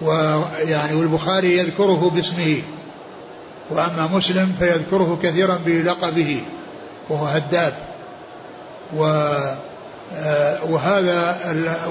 ويعني 0.01 0.95
والبخاري 0.95 1.57
يذكره 1.57 2.11
باسمه. 2.15 2.61
وأما 3.72 4.07
مسلم 4.07 4.55
فيذكره 4.59 5.20
كثيرا 5.24 5.59
بلقبه 5.65 6.41
وهو 7.09 7.26
هداب. 7.26 7.74
و 8.95 9.03
وهذا 10.70 11.38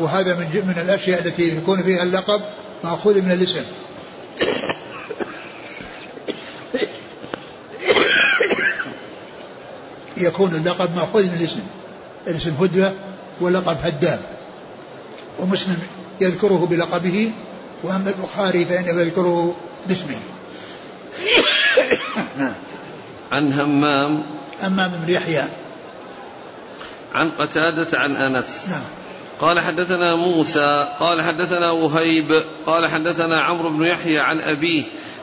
وهذا 0.00 0.34
من 0.34 0.46
من 0.66 0.82
الأشياء 0.82 1.26
التي 1.26 1.56
يكون 1.56 1.82
فيها 1.82 2.02
اللقب 2.02 2.40
مأخوذ 2.84 3.22
من 3.22 3.32
الاسم. 3.32 3.64
يكون 10.16 10.54
اللقب 10.54 10.96
مأخوذ 10.96 11.22
من 11.22 11.36
الاسم. 11.40 11.60
الاسم 12.26 12.54
هدبة 12.60 12.92
واللقب 13.40 13.76
هداب. 13.82 14.20
ومسلم 15.38 15.78
يذكره 16.20 16.66
بلقبه 16.70 17.32
وأما 17.82 18.14
البخاري 18.18 18.64
فإنه 18.64 19.00
يذكره 19.00 19.54
باسمه. 19.86 20.18
عن 23.32 23.52
همام. 23.52 24.22
همام 24.62 24.92
بن 25.06 25.12
يحيى. 25.12 25.44
عن 27.14 27.30
قتادة 27.30 27.98
عن 27.98 28.16
أنس. 28.16 28.68
نعم. 28.70 28.98
قال 29.40 29.60
حدثنا 29.60 30.16
موسى 30.16 30.88
قال 31.00 31.22
حدثنا 31.22 31.70
وهيب 31.70 32.44
قال 32.66 32.86
حدثنا 32.86 33.40
عمرو 33.40 33.70
بن 33.70 33.84
يحيى 33.84 34.18
عن 34.18 34.40
أبيه 34.40 34.82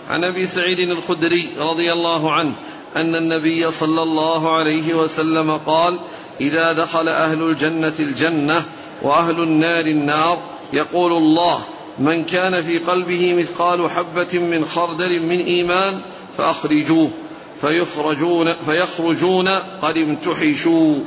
عن 0.10 0.24
أبي 0.24 0.48
سعيد 0.48 0.80
الخدري 0.80 1.50
رضي 1.60 1.94
الله 1.94 2.32
عنه 2.32 2.54
أن 2.96 3.16
النبي 3.16 3.72
صلى 3.72 4.04
الله 4.04 4.56
عليه 4.56 4.94
وسلم 4.94 5.58
قال 5.58 6.00
إذا 6.42 6.74
دخل 6.74 7.08
أهل 7.08 7.44
الجنة 7.44 7.94
الجنة 8.00 8.66
وأهل 9.02 9.40
النار 9.40 9.86
النار 9.86 10.40
يقول 10.74 11.12
الله 11.12 11.62
من 12.00 12.24
كان 12.24 12.62
في 12.62 12.78
قلبه 12.78 13.34
مثقال 13.34 13.90
حبة 13.90 14.40
من 14.40 14.66
خردل 14.66 15.22
من 15.22 15.40
إيمان 15.40 16.02
فأخرجوه 16.38 17.10
فيخرجون 17.62 18.54
فيخرجون 18.54 19.48
قد 19.82 19.98
امتحشوا 19.98 21.00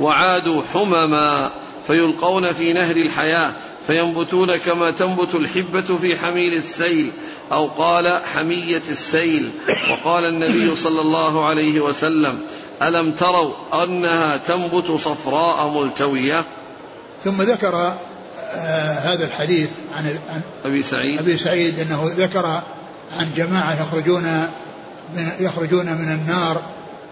وعادوا 0.00 0.62
حمما 0.72 1.50
فيلقون 1.86 2.52
في 2.52 2.72
نهر 2.72 2.96
الحياة 2.96 3.52
فينبتون 3.86 4.56
كما 4.56 4.90
تنبت 4.90 5.34
الحبة 5.34 5.96
في 6.00 6.16
حميل 6.16 6.54
السيل 6.54 7.12
أو 7.52 7.66
قال 7.66 8.20
حمية 8.34 8.82
السيل. 8.90 9.50
وقال 9.90 10.24
النبي 10.24 10.76
صلى 10.76 11.00
الله 11.00 11.44
عليه 11.44 11.80
وسلم 11.80 12.38
ألم 12.82 13.12
تروا 13.12 13.52
أنها 13.84 14.36
تنبت 14.36 14.86
صفراء 14.86 15.68
ملتوية؟ 15.68 16.44
ثم 17.24 17.42
ذكر 17.42 17.74
آه 18.54 18.92
هذا 18.92 19.26
الحديث 19.26 19.68
عن, 19.96 20.04
عن 20.04 20.40
أبي 20.64 20.82
سعيد. 20.82 21.18
أبي 21.18 21.36
سعيد 21.36 21.80
أنه 21.80 22.10
ذكر 22.16 22.46
عن 23.18 23.30
جماعة 23.36 23.82
يخرجون 23.82 24.48
يخرجون 25.40 25.86
من 25.86 26.08
النار. 26.12 26.62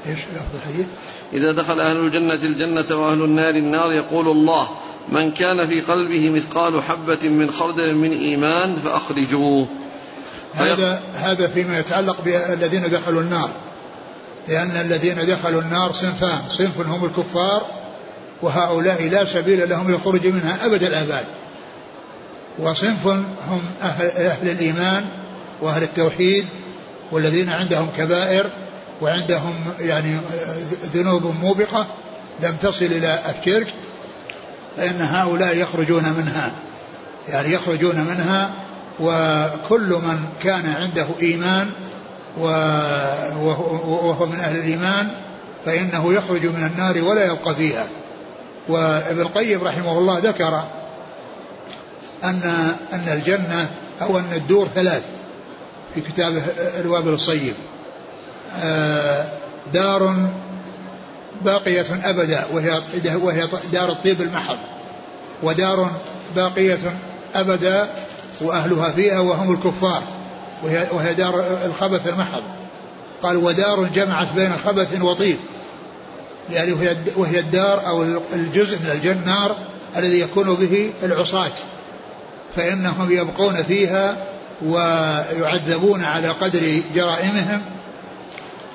إيش 0.07 0.19
لفظ 0.19 0.55
الحديث؟ 0.55 0.87
إذا 1.33 1.53
دخل 1.53 1.81
أهل 1.81 1.97
الجنة 1.97 2.35
الجنة 2.35 2.97
وأهل 2.97 3.23
النار 3.23 3.55
النار 3.55 3.93
يقول 3.93 4.29
الله 4.29 4.69
من 5.09 5.31
كان 5.31 5.67
في 5.67 5.81
قلبه 5.81 6.29
مثقال 6.29 6.83
حبة 6.83 7.29
من 7.29 7.51
خردل 7.51 7.95
من 7.95 8.13
إيمان 8.13 8.77
فأخرجوه. 8.85 9.67
هذا 10.55 11.03
هذا 11.15 11.47
فيما 11.47 11.79
يتعلق 11.79 12.17
بالذين 12.25 12.91
دخلوا 12.91 13.21
النار. 13.23 13.51
لأن 14.49 14.71
الذين 14.71 15.27
دخلوا 15.27 15.63
النار 15.63 15.93
صنفان 15.93 16.39
صنف 16.49 16.81
هم 16.81 17.05
الكفار 17.05 17.67
وهؤلاء 18.43 19.09
لا 19.09 19.25
سبيل 19.25 19.69
لهم 19.69 19.91
للخروج 19.91 20.27
منها 20.27 20.67
أبد 20.67 20.83
الآباد. 20.83 21.25
وصنف 22.59 23.07
هم 23.07 23.63
أهل, 23.83 24.07
أهل 24.07 24.49
الإيمان 24.49 25.05
وأهل 25.61 25.83
التوحيد 25.83 26.47
والذين 27.13 27.51
عندهم 27.51 27.89
كبائر 27.99 28.47
وعندهم 29.03 29.55
يعني 29.81 30.17
ذنوب 30.95 31.35
موبقة 31.43 31.87
لم 32.43 32.57
تصل 32.63 32.85
إلى 32.85 33.19
الشرك 33.39 33.75
فإن 34.77 35.01
هؤلاء 35.01 35.57
يخرجون 35.57 36.03
منها. 36.03 36.53
يعني 37.29 37.53
يخرجون 37.53 37.97
منها 37.97 38.51
وكل 39.01 39.91
من 39.91 40.25
كان 40.43 40.67
عنده 40.67 41.07
إيمان 41.23 41.71
وهو 43.39 44.27
من 44.27 44.41
أهل 44.41 44.57
الإيمان 44.57 45.09
فإنه 45.67 46.13
يخرج 46.15 46.47
من 46.47 46.71
النار 46.73 47.03
ولا 47.05 47.27
يبقى 47.27 47.55
فيها. 47.55 47.87
وابن 48.69 49.21
القيم 49.21 49.65
رحمه 49.65 49.99
الله 49.99 50.19
ذكر 50.19 50.63
أن 52.25 52.73
أن 52.93 53.09
الجنة 53.09 53.71
أو 54.03 54.19
أن 54.19 54.33
الدور 54.33 54.69
ثلاث. 54.75 55.03
في 55.95 56.01
كتابه 56.01 56.43
الوابل 56.81 57.13
الصيب. 57.13 57.55
آه، 58.63 59.27
دار 59.73 60.15
باقية 61.43 61.87
أبدا 62.05 62.45
وهي 62.53 62.81
وهي 63.23 63.49
دار 63.73 63.91
الطيب 63.91 64.21
المحض. 64.21 64.59
ودار 65.43 65.91
باقية 66.37 66.79
أبدا 67.35 67.89
وأهلها 68.41 68.91
فيها 68.91 69.19
وهم 69.19 69.55
الكفار. 69.55 70.03
وهي, 70.63 70.87
وهي 70.93 71.15
دار 71.15 71.45
الخبث 71.67 72.09
المحض. 72.09 72.43
قال 73.23 73.37
ودار 73.37 73.85
جمعت 73.85 74.33
بين 74.33 74.53
خبث 74.65 75.03
وطيب. 75.03 75.37
يعني 76.51 76.73
وهي, 77.17 77.41
الدار 77.41 77.87
أو 77.87 78.03
الجزء 78.35 78.79
من 78.79 78.91
الجنة 78.91 79.23
نار 79.27 79.57
الذي 79.97 80.21
يكون 80.21 80.55
به 80.55 80.93
العصاة. 81.03 81.53
فإنهم 82.57 83.13
يبقون 83.13 83.63
فيها 83.63 84.17
ويعذبون 84.67 86.05
على 86.05 86.29
قدر 86.29 86.83
جرائمهم 86.95 87.63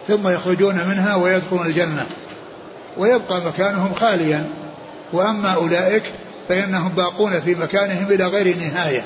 ثم 0.08 0.28
يخرجون 0.28 0.76
منها 0.76 1.16
ويدخلون 1.16 1.66
الجنة. 1.68 2.06
ويبقى 2.98 3.42
مكانهم 3.42 3.94
خاليا. 3.94 4.50
وأما 5.14 5.50
أولئك 5.50 6.04
فإنهم 6.50 6.90
باقون 6.90 7.40
في 7.40 7.56
مكانهم 7.56 8.12
إلى 8.12 8.28
غير 8.28 8.58
نهاية 8.58 9.06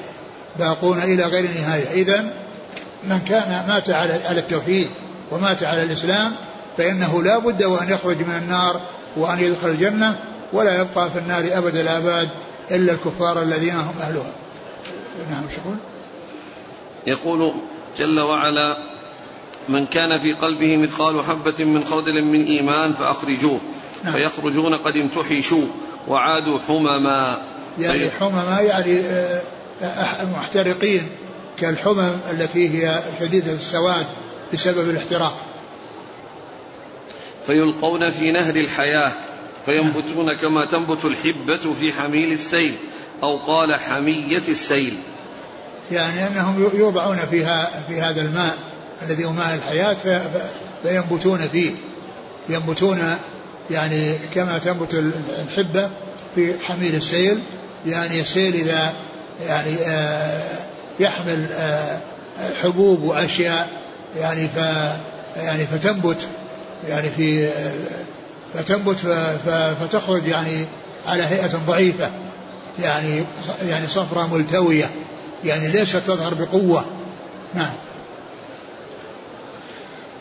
باقون 0.59 0.97
إلى 0.97 1.23
غير 1.23 1.49
نهاية 1.59 1.91
إذا 1.91 2.33
من 3.03 3.19
كان 3.19 3.65
مات 3.67 3.89
على 3.89 4.39
التوحيد 4.39 4.87
ومات 5.31 5.63
على 5.63 5.83
الإسلام 5.83 6.31
فإنه 6.77 7.23
لا 7.23 7.37
بد 7.37 7.63
وأن 7.63 7.89
يخرج 7.89 8.17
من 8.17 8.35
النار 8.35 8.81
وأن 9.17 9.39
يدخل 9.39 9.69
الجنة 9.69 10.15
ولا 10.53 10.81
يبقى 10.81 11.11
في 11.11 11.19
النار 11.19 11.49
أبد 11.51 11.75
الآباد 11.75 12.29
إلا 12.71 12.93
الكفار 12.93 13.41
الذين 13.41 13.75
هم 13.75 13.93
أهلها. 14.01 14.33
نعم 15.31 15.43
شكرا. 15.51 15.92
يقول 17.07 17.53
جل 17.97 18.19
وعلا 18.19 18.77
من 19.69 19.85
كان 19.85 20.19
في 20.19 20.33
قلبه 20.33 20.77
مثقال 20.77 21.23
حبة 21.23 21.65
من 21.65 21.83
خردل 21.83 22.23
من 22.23 22.45
إيمان 22.45 22.93
فأخرجوه 22.93 23.59
نعم. 24.03 24.13
فيخرجون 24.13 24.75
قد 24.75 24.97
امتحشوا 24.97 25.65
وعادوا 26.07 26.59
حمما. 26.59 27.41
يعني 27.79 28.09
حمما 28.09 28.59
يعني 28.61 28.99
آه، 28.99 29.41
محترقين 30.35 31.09
كالحمم 31.59 32.17
التي 32.31 32.69
هي 32.69 33.03
شديدة 33.19 33.53
السواد 33.53 34.05
بسبب 34.53 34.89
الاحتراق. 34.89 35.37
فيلقون 37.47 38.11
في 38.11 38.31
نهر 38.31 38.55
الحياة 38.55 39.11
فينبتون 39.65 40.37
كما 40.41 40.65
تنبت 40.65 41.05
الحبة 41.05 41.73
في 41.79 41.93
حميل 41.93 42.31
السيل 42.31 42.75
أو 43.23 43.37
قال 43.37 43.75
حمية 43.75 44.43
السيل. 44.47 44.97
يعني 45.93 46.27
أنهم 46.27 46.69
يوضعون 46.73 47.17
فيها 47.31 47.69
في 47.87 48.01
هذا 48.01 48.21
الماء 48.21 48.57
الذي 49.01 49.25
هو 49.25 49.31
ماء 49.31 49.55
الحياة 49.55 49.95
فينبتون 50.83 51.47
فيه. 51.51 51.71
ينبتون 52.49 52.99
يعني 53.71 54.15
كما 54.33 54.57
تنبت 54.57 54.93
الحبة 55.39 55.89
في 56.35 56.53
حميل 56.63 56.95
السيل. 56.95 57.39
يعني 57.85 58.21
السيل 58.21 58.55
إذا 58.55 58.93
يعني 59.47 59.75
آه 59.81 60.41
يحمل 60.99 61.47
آه 61.53 61.99
حبوب 62.61 63.03
وأشياء 63.03 63.69
يعني 64.19 64.47
ف 64.47 64.57
يعني 65.37 65.65
فتنبت 65.65 66.27
يعني 66.89 67.09
في 67.09 67.47
آه 67.47 67.73
فتنبت 68.53 68.97
فتخرج 69.81 70.27
يعني 70.27 70.65
على 71.07 71.23
هيئة 71.23 71.59
ضعيفة. 71.67 72.09
يعني 72.79 73.23
يعني 73.69 73.87
صفرة 73.87 74.27
ملتوية. 74.35 74.89
يعني 75.45 75.67
ليست 75.71 75.97
تظهر 75.97 76.33
بقوة؟ 76.33 76.85
نعم. 77.53 77.73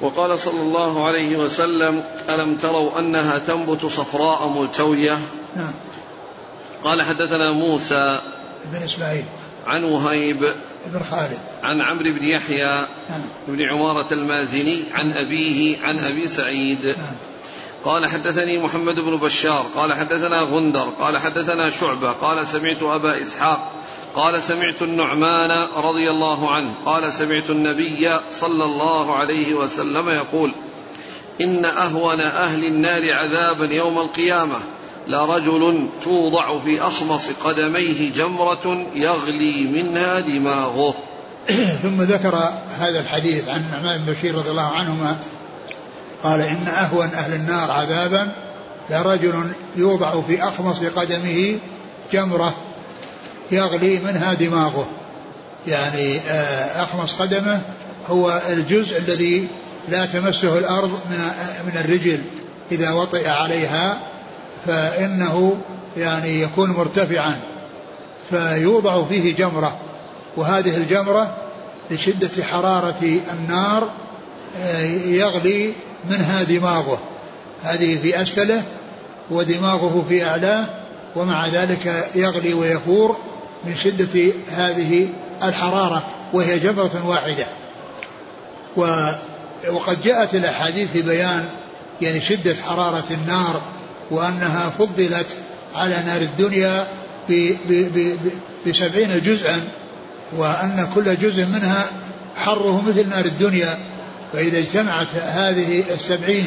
وقال 0.00 0.38
صلى 0.38 0.60
الله 0.60 1.06
عليه 1.06 1.36
وسلم 1.36 2.04
ألم 2.28 2.56
تروا 2.56 2.98
أنها 2.98 3.38
تنبت 3.38 3.86
صفراء 3.86 4.48
ملتوية؟ 4.48 5.18
نعم. 5.56 5.72
قال 6.84 7.02
حدثنا 7.02 7.52
موسى 7.52 8.20
بن 8.64 8.82
إسماعيل. 8.82 9.24
عن 9.66 9.84
وهيب. 9.84 10.52
بن 10.86 11.02
خالد. 11.10 11.38
عن 11.62 11.80
عمرو 11.80 12.18
بن 12.18 12.24
يحيى. 12.24 12.86
نعم. 13.10 13.20
بن 13.48 13.62
عمارة 13.62 14.14
المازني. 14.14 14.84
عن 14.92 15.12
أبيه 15.12 15.78
عن 15.82 15.98
أبي 15.98 16.28
سعيد. 16.28 16.86
نعم. 16.86 17.14
قال 17.84 18.06
حدثني 18.06 18.58
محمد 18.58 19.00
بن 19.00 19.16
بشار. 19.16 19.66
قال 19.76 19.92
حدثنا 19.92 20.40
غندر. 20.40 20.88
قال 21.00 21.18
حدثنا 21.18 21.70
شعبة. 21.70 22.12
قال 22.12 22.46
سمعت 22.46 22.82
أبا 22.82 23.22
إسحاق. 23.22 23.72
قال 24.16 24.42
سمعت 24.42 24.82
النعمان 24.82 25.66
رضي 25.76 26.10
الله 26.10 26.50
عنه. 26.50 26.74
قال 26.84 27.12
سمعت 27.12 27.50
النبي 27.50 28.10
صلى 28.40 28.64
الله 28.64 29.14
عليه 29.14 29.54
وسلم 29.54 30.08
يقول 30.08 30.52
إن 31.40 31.64
أهون 31.64 32.20
أهل 32.20 32.64
النار 32.64 33.12
عذابا 33.12 33.74
يوم 33.74 33.98
القيامة 33.98 34.56
لرجل 35.08 35.86
توضع 36.04 36.58
في 36.58 36.82
أخمص 36.82 37.28
قدميه 37.44 38.12
جمرة 38.12 38.86
يغلي 38.94 39.64
منها 39.64 40.20
دماغه. 40.20 40.94
ثم 41.82 42.02
ذكر 42.02 42.50
هذا 42.78 43.00
الحديث 43.00 43.48
عن 43.48 43.60
النعمان 43.60 44.00
بن 44.00 44.12
بشير 44.12 44.34
رضي 44.34 44.50
الله 44.50 44.72
عنهما. 44.72 45.16
قال 46.22 46.40
إن 46.40 46.68
أهون 46.68 47.06
أهل 47.06 47.34
النار 47.34 47.70
عذابا 47.70 48.32
لرجل 48.90 49.52
يوضع 49.76 50.20
في 50.20 50.42
أخمص 50.42 50.78
قدمه 50.78 51.58
جمرة 52.12 52.54
يغلي 53.52 53.98
منها 53.98 54.34
دماغه. 54.34 54.86
يعني 55.66 56.18
آه، 56.18 56.82
أخمص 56.82 57.14
قدمه 57.14 57.60
هو 58.10 58.42
الجزء 58.48 58.98
الذي 58.98 59.48
لا 59.88 60.06
تمسه 60.06 60.58
الأرض 60.58 60.90
من 60.90 61.30
من 61.66 61.80
الرجل. 61.84 62.18
إذا 62.72 62.90
وطئ 62.90 63.28
عليها 63.28 63.98
فإنه 64.66 65.56
يعني 65.96 66.42
يكون 66.42 66.70
مرتفعا 66.70 67.36
فيوضع 68.30 69.04
فيه 69.04 69.36
جمرة. 69.36 69.76
وهذه 70.36 70.76
الجمرة 70.76 71.36
لشدة 71.90 72.44
حرارة 72.44 73.20
النار 73.32 73.88
آه، 74.62 74.80
يغلي 75.06 75.72
منها 76.10 76.42
دماغه. 76.42 76.98
هذه 77.62 77.98
في 78.02 78.22
أسفله 78.22 78.62
ودماغه 79.30 80.04
في 80.08 80.24
أعلاه 80.24 80.64
ومع 81.16 81.46
ذلك 81.46 82.10
يغلي 82.14 82.54
ويفور. 82.54 83.16
من 83.64 83.76
شدة 83.76 84.32
هذه 84.50 85.08
الحرارة 85.42 86.06
وهي 86.32 86.58
جمرة 86.58 87.06
واحدة. 87.06 87.46
و 88.76 89.12
وقد 89.72 90.02
جاءت 90.02 90.34
الأحاديث 90.34 90.96
بيان 90.96 91.44
يعني 92.02 92.20
شدة 92.20 92.54
حرارة 92.68 93.04
النار 93.10 93.62
وأنها 94.10 94.70
فضلت 94.78 95.26
على 95.74 95.96
نار 96.06 96.20
الدنيا 96.20 96.86
بسبعين 98.66 99.20
جزءا 99.24 99.60
وأن 100.36 100.88
كل 100.94 101.16
جزء 101.16 101.46
منها 101.46 101.86
حره 102.36 102.82
مثل 102.88 103.08
نار 103.08 103.24
الدنيا. 103.24 103.78
فإذا 104.32 104.58
اجتمعت 104.58 105.06
هذه 105.14 105.84
السبعين 105.94 106.46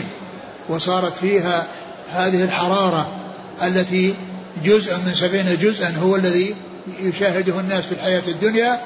وصارت 0.69 1.13
فيها 1.13 1.67
هذه 2.09 2.43
الحرارة 2.43 3.25
التي 3.63 4.13
جزء 4.63 4.97
من 4.97 5.13
سبعين 5.13 5.57
جزءا 5.61 5.93
هو 5.97 6.15
الذي 6.15 6.55
يشاهده 6.87 7.59
الناس 7.59 7.85
في 7.85 7.91
الحياة 7.91 8.23
الدنيا 8.27 8.81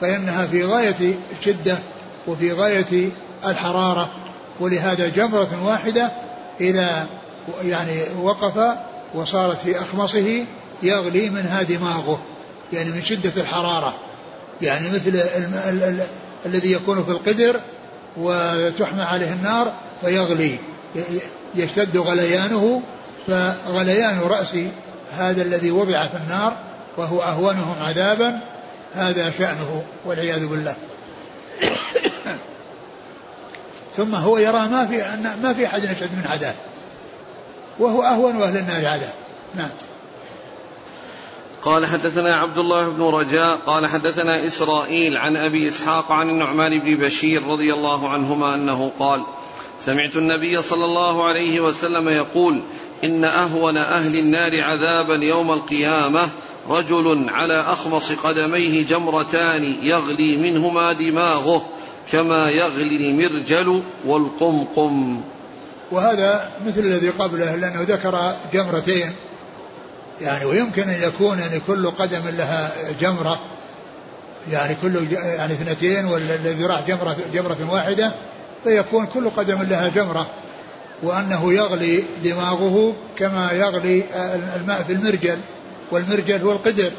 فإنها 0.00 0.46
في 0.46 0.64
غاية 0.64 1.14
الشدة 1.38 1.78
وفي 2.26 2.52
غاية 2.52 3.10
الحرارة 3.46 4.10
ولهذا 4.60 5.08
جمرة 5.08 5.64
واحدة 5.64 6.10
إذا 6.60 7.06
يعني 7.64 8.02
وقف 8.22 8.76
وصارت 9.14 9.58
في 9.58 9.80
أخمصه 9.80 10.44
يغلي 10.82 11.30
منها 11.30 11.62
دماغه 11.62 12.20
يعني 12.72 12.90
من 12.90 13.02
شدة 13.02 13.32
الحرارة 13.36 13.94
يعني 14.62 14.90
مثل. 14.90 15.20
الذي 16.46 16.72
يكون 16.72 17.04
في 17.04 17.10
القدر 17.10 17.60
وتحمى 18.16 19.02
عليه 19.02 19.32
النار 19.32 19.72
فيغلي 20.00 20.58
يشتد 21.54 21.96
غليانه 21.96 22.82
فغليان 23.26 24.20
رأس 24.20 24.54
هذا 25.18 25.42
الذي 25.42 25.70
وضع 25.70 26.06
في 26.06 26.16
النار 26.16 26.56
وهو 26.96 27.22
أهونهم 27.22 27.74
عذابا 27.82 28.40
هذا 28.94 29.30
شأنه 29.38 29.84
والعياذ 30.04 30.46
بالله. 30.46 30.74
ثم 33.96 34.14
هو 34.14 34.38
يرى 34.38 34.68
ما 34.68 34.86
في 34.86 35.02
ما 35.42 35.52
في 35.52 35.66
أحد 35.66 35.84
أشد 35.84 36.12
من 36.16 36.26
عذاب. 36.26 36.54
وهو 37.78 38.02
أهون 38.02 38.42
أهل 38.42 38.56
النار 38.56 38.86
عذاب 38.86 39.12
نعم. 39.54 39.70
قال 41.62 41.86
حدثنا 41.86 42.36
عبد 42.36 42.58
الله 42.58 42.88
بن 42.88 43.02
رجاء 43.02 43.58
قال 43.66 43.86
حدثنا 43.86 44.46
إسرائيل 44.46 45.16
عن 45.16 45.36
أبي 45.36 45.68
إسحاق 45.68 46.12
عن 46.12 46.30
النعمان 46.30 46.78
بن 46.78 46.96
بشير 46.96 47.46
رضي 47.46 47.74
الله 47.74 48.08
عنهما 48.08 48.54
أنه 48.54 48.90
قال 48.98 49.22
سمعت 49.80 50.16
النبي 50.16 50.62
صلى 50.62 50.84
الله 50.84 51.24
عليه 51.24 51.60
وسلم 51.60 52.08
يقول 52.08 52.62
إن 53.04 53.24
أهون 53.24 53.76
أهل 53.76 54.16
النار 54.16 54.62
عذابا 54.62 55.14
يوم 55.14 55.52
القيامة 55.52 56.28
رجل 56.68 57.26
على 57.28 57.60
أخمص 57.60 58.12
قدميه 58.12 58.86
جمرتان 58.86 59.62
يغلي 59.82 60.36
منهما 60.36 60.92
دماغه 60.92 61.66
كما 62.12 62.50
يغلي 62.50 62.96
المرجل 62.96 63.82
والقمقم. 64.06 65.20
وهذا 65.90 66.50
مثل 66.66 66.80
الذي 66.80 67.08
قبله 67.08 67.56
لأنه 67.56 67.80
ذكر 67.80 68.34
جمرتين. 68.52 69.12
يعني 70.20 70.44
ويمكن 70.44 70.82
أن 70.82 71.02
يكون 71.02 71.38
يعني 71.38 71.60
كل 71.66 71.86
قدم 71.90 72.22
لها 72.36 72.72
جمرة. 73.00 73.40
يعني 74.50 74.76
كل 74.82 75.12
يعني 75.12 75.52
اثنتين 75.52 76.04
والذي 76.04 76.64
راح 76.64 76.80
جمرة 76.88 77.16
جمرة 77.34 77.56
واحدة 77.70 78.12
فيكون 78.64 79.06
كل 79.06 79.30
قدم 79.30 79.62
لها 79.62 79.88
جمرة. 79.88 80.26
وأنه 81.02 81.52
يغلي 81.52 82.04
دماغه 82.24 82.94
كما 83.16 83.52
يغلي 83.52 84.04
الماء 84.56 84.82
في 84.82 84.92
المرجل. 84.92 85.38
والمرجل 85.90 86.42
هو 86.42 86.52
القدر 86.52 86.92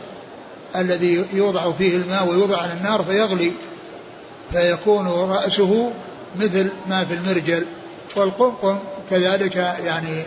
الذي 0.76 1.26
يوضع 1.34 1.72
فيه 1.72 1.98
الماء 1.98 2.28
ويوضع 2.28 2.58
على 2.58 2.74
النار 2.74 3.04
فيغلي 3.04 3.52
فيكون 4.52 5.08
رأسه 5.08 5.92
مثل 6.40 6.70
ما 6.90 7.06
في 7.06 7.14
المرجل. 7.14 7.66
والقمقم 8.16 8.78
كذلك 9.10 9.56
يعني 9.86 10.24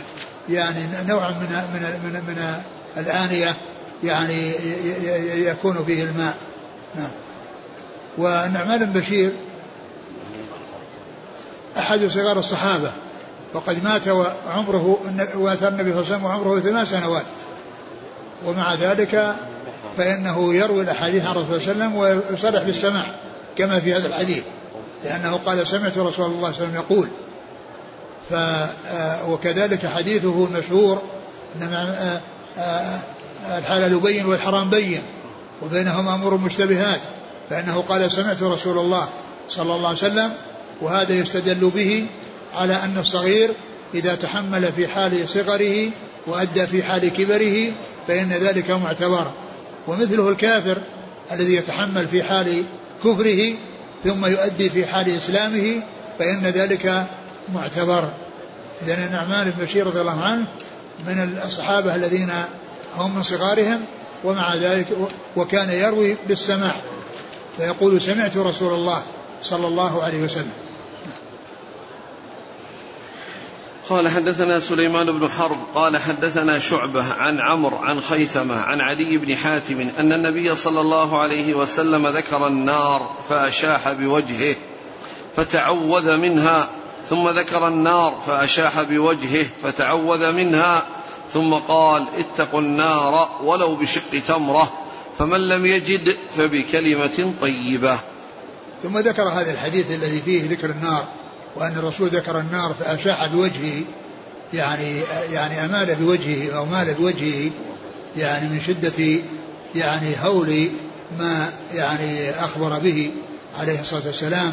يعني 0.49 0.81
نوع 1.09 1.29
من 1.29 1.49
من 1.75 2.01
من, 2.05 2.23
من 2.27 2.55
الآنية 2.97 3.57
يعني 4.05 4.53
يكون 5.47 5.85
فيه 5.87 6.05
الماء. 6.05 6.37
نعم. 6.97 7.11
والنعمان 8.19 8.85
بن 8.85 9.01
بشير 9.01 9.31
أحد 11.79 12.07
صغار 12.07 12.39
الصحابة 12.39 12.93
وقد 13.55 13.85
مات 13.85 14.09
وعمره 14.09 14.99
وأتى 15.35 15.69
النبي 15.69 15.93
صلى 15.93 16.01
الله 16.01 16.07
عليه 16.07 16.17
وسلم 16.17 16.25
وعمره 16.25 16.61
ثمان 16.61 16.85
سنوات. 16.85 17.25
ومع 18.45 18.75
ذلك 18.75 19.35
فإنه 19.97 20.55
يروي 20.55 20.83
الأحاديث 20.83 21.27
عن 21.27 21.37
الرسول 21.37 21.61
صلى 21.61 21.73
الله 21.73 21.85
عليه 21.85 21.97
وسلم 21.97 22.23
ويصرح 22.31 22.63
بالسماع 22.63 23.07
كما 23.59 23.81
في 23.81 23.95
هذا 23.95 24.07
الحديث 24.07 24.45
لأنه 25.05 25.37
قال 25.37 25.67
سمعت 25.67 25.99
رسول 25.99 26.05
الله 26.05 26.13
صلى 26.17 26.27
الله 26.27 26.47
عليه 26.47 26.57
وسلم 26.57 26.75
يقول. 26.75 27.09
ف 28.31 28.35
آه، 28.35 29.31
وكذلك 29.31 29.87
حديثه 29.87 30.45
المشهور 30.45 31.03
انما 31.57 31.83
آه، 31.83 32.21
آه، 32.61 33.01
الحلال 33.59 34.01
بين 34.01 34.27
والحرام 34.27 34.71
بين 34.71 35.03
وبينهما 35.63 36.15
أمور 36.15 36.37
مشتبهات 36.37 37.01
فإنه 37.51 37.85
قال 37.89 38.13
سمعت 38.13 38.43
رسول 38.43 38.79
الله 38.79 39.09
صلى 39.51 39.75
الله 39.75 39.89
عليه 39.89 39.99
وسلم 39.99 40.33
وهذا 40.81 41.15
يستدل 41.15 41.71
به 41.75 42.07
على 42.57 42.75
أن 42.75 42.99
الصغير 42.99 43.51
إذا 43.95 44.15
تحمل 44.15 44.73
في 44.73 44.89
حال 44.89 45.29
صغره 45.29 45.91
وأدى 46.27 46.67
في 46.67 46.83
حال 46.83 47.09
كبره 47.09 47.73
فإن 48.09 48.33
ذلك 48.33 48.71
معتبر 48.71 49.27
ومثله 49.87 50.29
الكافر 50.29 50.79
الذي 51.33 51.55
يتحمل 51.55 52.09
في 52.09 52.23
حال 52.23 52.65
كفره 53.05 53.55
ثم 54.05 54.27
يؤدي 54.27 54.71
في 54.71 54.87
حال 54.87 55.17
إسلامه 55.17 55.83
فإن 56.19 56.43
ذلك 56.43 57.07
معتبر 57.55 58.09
إذن 58.83 59.05
النعمان 59.07 59.51
بن 59.51 59.65
بشير 59.65 59.87
رضي 59.87 60.01
الله 60.01 60.21
عنه 60.21 60.45
من 61.07 61.41
الصحابة 61.47 61.95
الذين 61.95 62.31
هم 62.97 63.15
من 63.15 63.23
صغارهم 63.23 63.81
ومع 64.25 64.55
ذلك 64.55 64.87
وكان 65.37 65.71
يروي 65.71 66.17
بالسماع 66.29 66.77
فيقول 67.57 68.03
سمعت 68.03 68.37
رسول 68.37 68.75
الله 68.75 69.03
صلى 69.43 69.67
الله 69.67 70.03
عليه 70.03 70.23
وسلم. 70.23 70.66
قال 73.89 74.09
حدثنا 74.09 74.61
سليمان 74.61 75.19
بن 75.19 75.29
حرب 75.29 75.57
قال 75.75 75.97
حدثنا 75.97 76.59
شعبة 76.59 77.13
عن 77.13 77.41
عمرو 77.41 77.77
عن 77.77 78.01
خيثمة 78.01 78.61
عن 78.61 78.81
عدي 78.81 79.19
بن 79.19 79.37
حاتم 79.37 79.81
أن 79.99 80.13
النبي 80.13 80.55
صلى 80.55 80.81
الله 80.81 81.19
عليه 81.19 81.55
وسلم 81.55 82.07
ذكر 82.07 82.47
النار 82.47 83.17
فأشاح 83.29 83.93
بوجهه 83.93 84.57
فتعوذ 85.37 86.17
منها 86.17 86.69
ثم 87.09 87.29
ذكر 87.29 87.69
النار 87.69 88.21
فأشاح 88.27 88.83
بوجهه 88.83 89.47
فتعوذ 89.63 90.33
منها 90.33 90.87
ثم 91.33 91.55
قال 91.55 92.07
اتقوا 92.15 92.61
النار 92.61 93.29
ولو 93.43 93.75
بشق 93.75 94.23
تمرة 94.27 94.73
فمن 95.19 95.49
لم 95.49 95.67
يجد 95.67 96.17
فبكلمة 96.37 97.33
طيبة. 97.41 97.99
ثم 98.83 98.99
ذكر 98.99 99.23
هذا 99.23 99.53
الحديث 99.53 99.91
الذي 99.91 100.21
فيه 100.21 100.51
ذكر 100.51 100.71
النار 100.71 101.05
وأن 101.57 101.73
الرسول 101.77 102.09
ذكر 102.09 102.39
النار 102.39 102.75
فأشاح 102.81 103.27
بوجهه 103.27 103.83
يعني 104.55 105.01
يعني 105.33 105.65
أمال 105.65 105.95
بوجهه 105.95 106.57
أو 106.57 106.65
مال 106.65 106.95
بوجهه 106.95 107.51
يعني 108.17 108.49
من 108.49 108.61
شدة 108.61 109.21
يعني 109.75 110.15
هول 110.25 110.69
ما 111.19 111.49
يعني 111.75 112.31
أخبر 112.31 112.79
به 112.79 113.11
عليه 113.61 113.81
الصلاة 113.81 114.07
والسلام. 114.07 114.53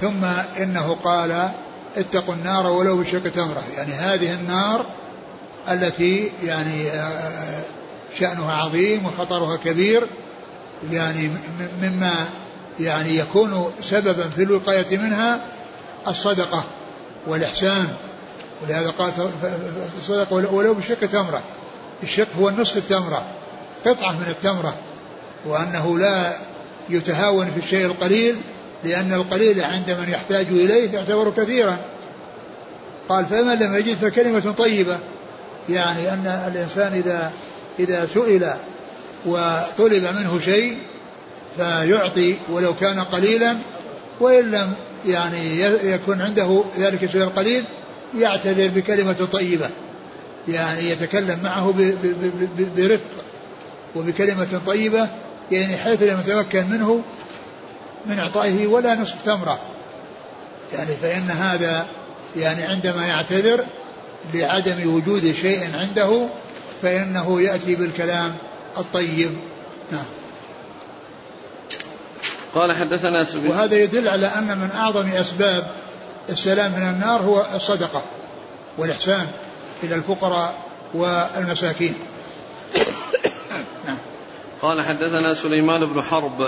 ثم 0.00 0.24
إنه 0.62 0.96
قال 1.04 1.50
اتقوا 1.96 2.34
النار 2.34 2.66
ولو 2.66 2.96
بشق 2.96 3.28
تمرة. 3.28 3.62
يعني 3.76 3.92
هذه 3.92 4.34
النار 4.34 4.86
التي 5.70 6.30
يعني 6.44 6.90
شأنها 8.18 8.52
عظيم 8.52 9.06
وخطرها 9.06 9.56
كبير 9.56 10.06
يعني 10.90 11.30
مما 11.82 12.12
يعني 12.80 13.16
يكون 13.16 13.72
سببا 13.82 14.28
في 14.28 14.42
الوقاية 14.42 14.98
منها. 14.98 15.40
الصدقة 16.08 16.64
والإحسان. 17.26 17.88
ولهذا 18.62 18.90
قال 18.90 19.12
الصدقة 20.02 20.54
ولو 20.54 20.74
بشق 20.74 21.00
تمرة. 21.00 21.42
الشق 22.02 22.26
هو 22.40 22.48
النصف 22.48 22.76
التمرة 22.76 23.22
قطعة 23.86 24.12
من 24.12 24.26
التمرة. 24.28 24.74
وأنه 25.46 25.98
لا 25.98 26.36
يتهاون 26.88 27.50
في 27.50 27.60
الشيء 27.64 27.86
القليل 27.86 28.36
لأن 28.84 29.12
القليل 29.12 29.60
عند 29.60 29.90
من 29.90 30.08
يحتاج 30.08 30.46
إليه 30.46 30.92
يعتبر 30.92 31.32
كثيرا. 31.36 31.76
قال 33.08 33.26
فمن 33.26 33.58
لم 33.58 33.76
يجد 33.76 33.96
فكلمة 33.96 34.54
طيبة. 34.58 34.98
يعني 35.68 36.12
أن 36.12 36.26
الإنسان 36.52 36.92
إذا 36.92 37.32
إذا 37.78 38.06
سئل 38.06 38.54
وطلب 39.26 40.04
منه 40.04 40.40
شيء 40.44 40.78
فيعطي 41.56 42.34
ولو 42.50 42.74
كان 42.74 43.00
قليلا 43.00 43.56
وإن 44.20 44.50
لم 44.50 44.72
يعني 45.06 45.60
يكون 45.90 46.22
عنده 46.22 46.64
ذلك 46.78 47.04
الشيء 47.04 47.22
القليل 47.22 47.64
يعتذر 48.18 48.68
بكلمة 48.68 49.28
طيبة. 49.32 49.70
يعني 50.48 50.90
يتكلم 50.90 51.40
معه 51.42 51.74
برفق 52.76 53.24
وبكلمة 53.96 54.60
طيبة 54.66 55.08
يعني 55.50 55.76
حيث 55.76 56.02
لم 56.02 56.20
يتمكن 56.20 56.70
منه 56.70 57.02
من 58.06 58.18
إعطائه 58.18 58.66
ولا 58.66 58.94
نصف 58.94 59.22
تمرة. 59.24 59.58
يعني 60.72 60.96
فإن 61.02 61.30
هذا 61.30 61.86
يعني 62.36 62.62
عندما 62.62 63.06
يعتذر 63.06 63.64
لعدم 64.34 64.94
وجود 64.94 65.34
شيء 65.42 65.60
عنده 65.74 66.28
فإنه 66.82 67.40
يأتي 67.40 67.74
بالكلام 67.74 68.34
الطيب. 68.78 69.30
نعم. 69.92 70.04
قال 72.56 72.72
حدثنا 72.72 73.24
سبيل 73.24 73.50
وهذا 73.50 73.74
يدل 73.74 74.08
على 74.08 74.26
أن 74.26 74.58
من 74.58 74.70
أعظم 74.74 75.08
أسباب 75.08 75.66
السلام 76.28 76.72
من 76.72 76.88
النار 76.88 77.22
هو 77.22 77.46
الصدقة 77.54 78.02
والإحسان 78.78 79.26
إلى 79.82 79.94
الفقراء 79.94 80.54
والمساكين. 80.94 81.94
نعم. 83.86 83.96
قال 84.62 84.82
حدثنا 84.82 85.34
سليمان 85.34 85.86
بن 85.86 86.02
حرب 86.02 86.40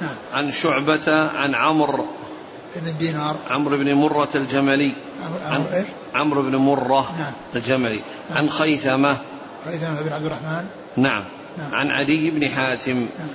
نعم. 0.00 0.14
عن 0.32 0.52
شعبة 0.52 1.12
عن 1.14 1.54
عمرو 1.54 2.06
بن 2.76 2.96
دينار. 2.98 3.36
عمرو 3.50 3.76
بن 3.76 3.94
مرة 3.94 4.30
الجملي. 4.34 4.92
عن 5.46 5.64
إيش؟ 5.72 5.86
عمرو 6.14 6.42
بن 6.42 6.56
مرة 6.56 7.12
نعم. 7.18 7.32
الجملي. 7.54 8.02
نعم. 8.30 8.38
عن 8.38 8.50
خيثمة. 8.50 9.16
خيثمة 9.64 10.00
بن 10.00 10.12
عبد 10.12 10.26
الرحمن. 10.26 10.66
نعم, 10.96 11.24
نعم. 11.58 11.74
عن 11.74 11.90
عدي 11.90 12.30
بن 12.30 12.48
حاتم. 12.50 12.96
نعم. 13.18 13.28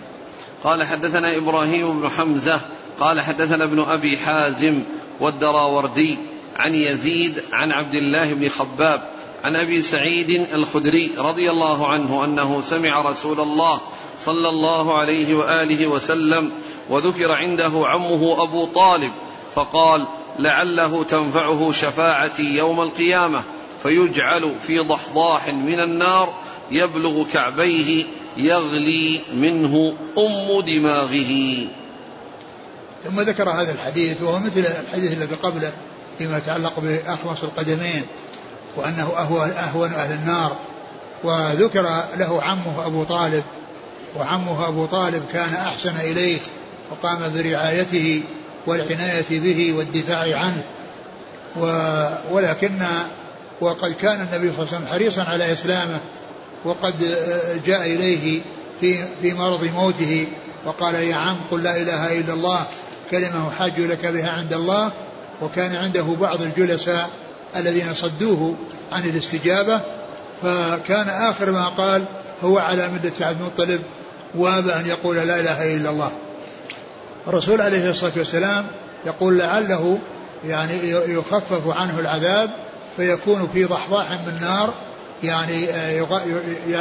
قال 0.64 0.84
حدثنا 0.84 1.38
إبراهيم 1.38 2.00
بن 2.00 2.10
حمزة 2.10 2.62
قال 3.00 3.22
حدثنا 3.22 3.64
ابن 3.64 3.80
أبي 3.80 4.18
حازم 4.18 4.84
والدراوردي 5.20 6.18
عن 6.56 6.76
يزيد 6.76 7.44
عن 7.54 7.72
عبد 7.72 7.96
الله 7.96 8.34
بن 8.34 8.50
خباب 8.50 9.04
عن 9.44 9.56
أبي 9.56 9.82
سعيد 9.82 10.48
الخدري 10.54 11.12
رضي 11.18 11.50
الله 11.50 11.88
عنه 11.88 12.26
أنه 12.26 12.62
سمع 12.62 13.02
رسول 13.10 13.40
الله 13.40 13.82
صلى 14.26 14.50
الله 14.50 14.98
عليه 14.98 15.36
وآله 15.36 15.88
وسلم 15.88 16.52
وذكر 16.90 17.32
عنده 17.32 17.72
عمه 17.86 18.44
أبو 18.44 18.66
طالب 18.66 19.12
فقال 19.56 20.08
لعله 20.40 21.04
تنفعه 21.04 21.72
شفاعتي 21.72 22.58
يوم 22.58 22.82
القيامة 22.82 23.44
فيجعل 23.84 24.56
في 24.68 24.80
ضحضاح 24.80 25.48
من 25.48 25.80
النار 25.80 26.30
يبلغ 26.72 27.24
كعبيه 27.34 28.06
يغلي 28.38 29.22
منه 29.34 29.94
أم 30.18 30.62
دماغه. 30.62 31.68
ثم 33.04 33.22
ذكر 33.22 33.50
هذا 33.50 33.72
الحديث 33.72 34.22
وهو 34.22 34.40
مثل 34.40 34.66
الحديث 34.84 35.14
الذي 35.14 35.36
قبله 35.36 35.72
فيما 36.18 36.38
يتعلق 36.38 36.80
بأخمص 36.80 37.44
القدمين 37.44 38.04
وأنه 38.76 39.14
اهون 39.18 39.50
أهون 39.50 39.90
أهل 39.90 40.12
النار. 40.12 40.56
وذكر 41.24 42.04
له 42.18 42.42
عمه 42.44 42.86
أبو 42.86 43.04
طالب 43.04 43.44
وعمه 44.18 44.68
أبو 44.68 44.86
طالب 44.86 45.24
كان 45.34 45.54
أحسن 45.54 45.96
إليه 45.96 46.40
وقام 46.92 47.34
برعايته 47.36 48.24
والعناية 48.66 49.26
به 49.30 49.74
والدفاع 49.78 50.40
عنه. 50.40 50.64
ولكن 52.32 52.78
وقد 53.62 53.92
كان 54.02 54.22
النبي 54.22 54.52
صلى 54.52 54.64
الله 54.64 54.68
عليه 54.68 54.78
وسلم 54.78 54.88
حريصا 54.88 55.24
على 55.24 55.54
إسلامه 55.54 56.00
وقد 56.66 57.18
جاء 57.66 57.86
إليه 57.86 58.42
في 58.82 58.98
في 59.22 59.34
مرض 59.34 59.64
موته 59.64 60.28
وقال 60.66 60.96
يا 60.96 61.16
عم 61.16 61.38
قل 61.52 61.64
لا 61.64 61.76
إله 61.78 62.20
إلا 62.20 62.34
الله 62.34 62.66
كلمة 63.12 63.48
أحاج 63.48 63.80
لك 63.80 64.06
بها 64.06 64.32
عند 64.32 64.54
الله. 64.54 64.92
وكان 65.42 65.76
عنده 65.76 66.04
بعض 66.22 66.42
الجلساء 66.42 67.10
الذين 67.56 67.94
صدوه 67.94 68.56
عن 68.92 69.10
الاستجابة. 69.10 69.82
فكان 70.42 71.10
آخر 71.10 71.52
ما 71.52 71.68
قال 71.68 72.06
هو 72.44 72.58
على 72.58 72.90
ملة 72.90 73.28
عبد 73.28 73.42
المطلب 73.42 73.82
وأبى 74.36 74.74
أن 74.74 74.88
يقول 74.88 75.16
لا 75.16 75.40
إله 75.40 75.76
إلا 75.76 75.90
الله. 75.90 76.12
الرسول 77.28 77.62
عليه 77.62 77.90
الصلاة 77.90 78.12
والسلام 78.18 78.68
يقول 79.06 79.38
لعله 79.38 80.00
يعني 80.48 80.90
يخفف 80.90 81.68
عنه 81.68 82.00
العذاب 82.00 82.50
فيكون 82.98 83.50
في 83.54 83.66
ضحضاح 83.66 84.12
من 84.12 84.38
نار 84.42 84.74
يعني 85.24 85.70
آه، 85.70 86.08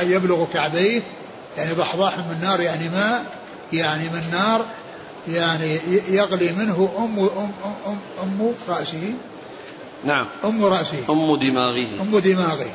يبلغ 0.02 0.44
كعبيه 0.52 1.02
يعني 1.56 1.72
ضحضاح 1.72 2.18
من 2.18 2.38
نار 2.42 2.60
يعني 2.60 2.88
ماء 2.88 3.24
يعني 3.72 4.04
من 4.04 4.22
نار 4.32 4.64
يعني 5.28 5.78
يغلي 6.08 6.52
منه 6.52 6.90
أم 6.98 7.18
أم 7.18 7.50
أم, 7.86 7.98
أم 8.22 8.54
رأسه. 8.68 9.12
نعم. 10.04 10.26
أم 10.44 10.64
رأسه. 10.64 10.98
أم 11.10 11.36
دماغه. 11.36 11.86
أم 12.00 12.18
دماغه. 12.18 12.70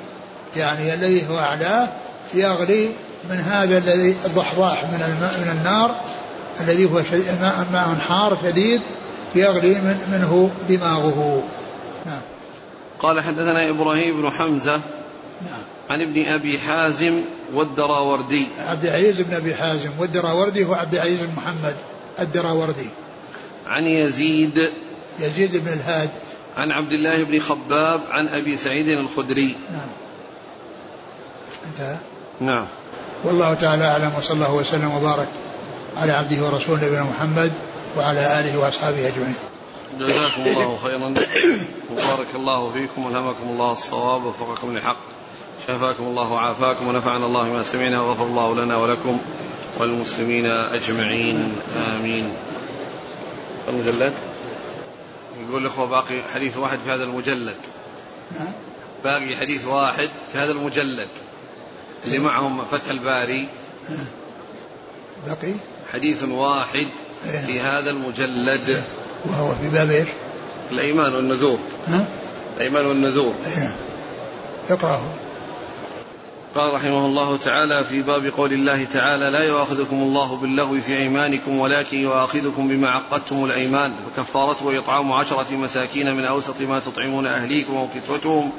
يعني 0.56 0.94
الذي 0.94 1.28
هو 1.30 1.40
أعلاه 1.40 1.88
يغلي 2.34 2.90
من 3.30 3.38
هذا 3.38 3.78
الذي 3.78 4.16
الضحضاح 4.26 4.84
من 4.84 5.02
الماء 5.02 5.40
من 5.40 5.58
النار 5.60 5.96
الذي 6.62 6.86
هو 6.86 7.02
ماء 7.42 7.68
ماء 7.72 7.98
حار 8.10 8.38
شديد 8.44 8.82
يغلي 9.36 9.74
من 9.74 9.98
منه 10.12 10.50
دماغه. 10.70 11.44
نعم. 12.06 12.22
قال 13.00 13.22
حدثنا 13.22 13.70
إبراهيم 13.70 14.22
بن 14.22 14.30
حمزة 14.30 14.82
عن 15.90 16.02
ابن 16.02 16.26
أبي 16.26 16.60
حازم 16.60 17.22
والدراوردي. 17.54 18.48
عبد 18.68 18.86
العزيز 18.86 19.22
بن 19.22 19.34
أبي 19.34 19.56
حازم 19.56 19.90
والدراوردي 20.00 20.66
هو 20.66 20.74
عبد 20.74 20.96
العزيز 20.96 21.20
بن 21.20 21.34
محمد 21.36 21.76
الدراوردي. 22.20 22.90
عن 23.68 23.84
يزيد. 23.84 24.72
يزيد 25.20 25.56
بن 25.56 25.74
الهاد. 25.74 26.10
عن 26.58 26.72
عبد 26.72 26.94
الله 26.94 27.24
بن 27.24 27.40
خباب 27.40 28.02
عن 28.10 28.28
أبي 28.28 28.58
سعيد 28.58 28.88
الخدري. 28.88 29.56
نعم. 29.72 29.90
انتهى. 31.66 31.98
نعم. 32.40 32.66
والله 33.24 33.54
تعالى 33.54 33.86
أعلم 33.86 34.12
وصلى 34.18 34.34
الله 34.34 34.54
وسلم 34.54 34.96
وبارك 34.96 35.28
على 35.98 36.12
عبده 36.12 36.46
ورسوله 36.46 36.86
نبينا 36.86 37.04
محمد 37.04 37.54
وعلى 37.98 38.40
آله 38.40 38.60
وأصحابه 38.60 39.08
أجمعين. 39.08 39.36
جزاكم 40.00 40.42
الله 40.42 40.78
خيرا. 40.84 41.14
وبارك 41.92 42.28
الله 42.36 42.72
فيكم 42.72 43.06
والهمكم 43.06 43.50
الله 43.50 43.72
الصواب 43.72 44.26
ووفقكم 44.26 44.74
للحق. 44.76 45.13
شفاكم 45.68 46.04
الله 46.04 46.32
وعافاكم 46.32 46.88
ونفعنا 46.88 47.26
الله 47.26 47.44
ما 47.44 47.64
سمعنا 47.64 48.02
وغفر 48.02 48.24
الله 48.24 48.56
لنا 48.56 48.78
ولكم 48.78 49.20
والمسلمين 49.80 50.46
أجمعين. 50.46 51.56
آمين. 51.96 52.34
المجلد؟ 53.70 54.14
يقول 55.48 55.62
الأخوة 55.62 55.86
باقي 55.86 56.24
حديث 56.34 56.58
واحد 56.58 56.80
في 56.86 56.92
هذا 56.92 57.04
المجلد. 57.04 57.56
نعم. 58.40 58.52
باقي 59.04 59.36
حديث 59.36 59.66
واحد 59.66 60.10
في 60.32 60.38
هذا 60.38 60.52
المجلد. 60.52 61.10
اللي 62.06 62.20
معهم 62.20 62.66
فتح 62.72 62.90
الباري. 62.90 63.50
بقي 65.28 65.54
حديث 65.94 66.24
واحد 66.24 66.88
في 67.24 67.58
نعم. 67.58 67.66
هذا 67.66 67.90
المجلد. 67.90 68.84
وهو 69.26 69.56
في 69.56 69.70
باب 69.70 69.90
إيش؟ 69.92 70.08
الأيمان 70.72 71.16
والنذور. 71.16 71.60
ها؟ 71.88 72.06
الأيمان 72.58 72.86
والنذور. 72.86 73.34
نعم. 73.58 73.72
قال 76.56 76.74
رحمه 76.74 77.06
الله 77.06 77.38
تعالى 77.38 77.84
في 77.84 78.02
باب 78.02 78.26
قول 78.26 78.54
الله 78.54 78.84
تعالى 78.84 79.30
لا 79.30 79.40
يؤاخذكم 79.40 79.96
الله 79.96 80.36
باللغو 80.36 80.82
في 80.82 80.98
أيمانكم 80.98 81.60
ولكن 81.60 81.98
يؤاخذكم 81.98 82.68
بما 82.68 82.90
عقدتم 82.90 83.46
الأيمان 83.46 83.94
فكفارته 84.16 84.80
إطعام 84.80 85.12
عشرة 85.12 85.56
مساكين 85.56 86.16
من 86.16 86.26
أوسط 86.26 86.62
ما 86.62 86.80
تطعمون 86.80 87.26
أهليكم 87.26 87.76
أو 87.76 87.88
كسوتهم 87.96 88.52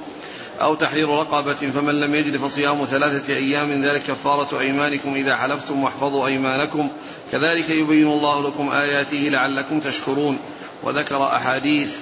أو 0.61 0.75
تحرير 0.75 1.09
رقبة 1.09 1.55
فمن 1.55 2.01
لم 2.01 2.15
يجد 2.15 2.37
فصيام 2.37 2.85
ثلاثة 2.85 3.35
أيام 3.35 3.85
ذلك 3.85 4.03
كفارة 4.03 4.61
أيمانكم 4.61 5.15
إذا 5.15 5.37
حلفتم 5.37 5.83
واحفظوا 5.83 6.27
أيمانكم. 6.27 6.91
كذلك 7.33 7.71
يبين 7.71 8.07
الله 8.07 8.49
لكم 8.49 8.71
آياته 8.71 9.17
لعلكم 9.17 9.81
تشكرون. 9.81 10.39
وذكر 10.83 11.25
أحاديث 11.25 11.97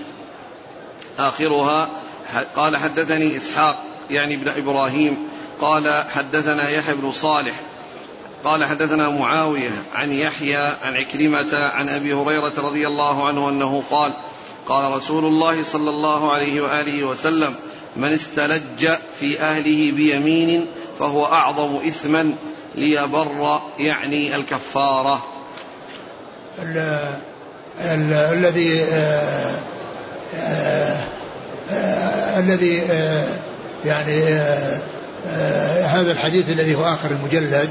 آخرها. 1.19 1.89
قال 2.57 2.77
حدثني 2.77 3.37
إسحاق 3.37 3.85
يعني 4.11 4.35
ابن 4.35 4.49
إبراهيم 4.49 5.32
قال 5.63 6.05
حدثنا 6.11 6.71
يحيى 6.71 6.95
بن 6.95 7.13
صالح 7.13 7.61
قال 8.45 8.65
حدثنا 8.65 9.09
معاوية 9.09 9.71
عن 9.95 10.13
يحيى 10.13 10.57
عن 10.57 10.97
عكرمة 10.97 11.57
عن 11.57 11.89
أبي 11.89 12.15
هريرة 12.15 12.53
رضي 12.59 12.87
الله 12.87 13.27
عنه 13.27 13.49
أنه 13.49 13.83
قال 13.91 14.13
قال 14.69 14.93
رسول 14.93 15.25
الله 15.25 15.63
صلى 15.63 15.91
الله 15.91 16.33
عليه 16.33 16.61
وآله 16.61 17.05
وسلم 17.05 17.55
من 17.97 18.13
استلج 18.13 18.89
في 19.21 19.41
أهله 19.41 19.93
بيمين 19.93 20.67
فهو 20.99 21.27
أعظم 21.27 21.77
إثما 21.77 22.35
ليبر 22.75 23.61
يعني 23.79 24.37
الكفارة. 24.37 25.25
الذي 28.33 28.83
آه، 28.83 29.55
آه، 30.37 31.05
آه، 31.71 32.39
الذي 32.39 32.83
يعني 33.85 34.23
هذا 35.87 36.13
الحديث 36.13 36.51
الذي 36.51 36.75
هو 36.75 36.85
آخر 36.85 37.11
المجلد 37.11 37.71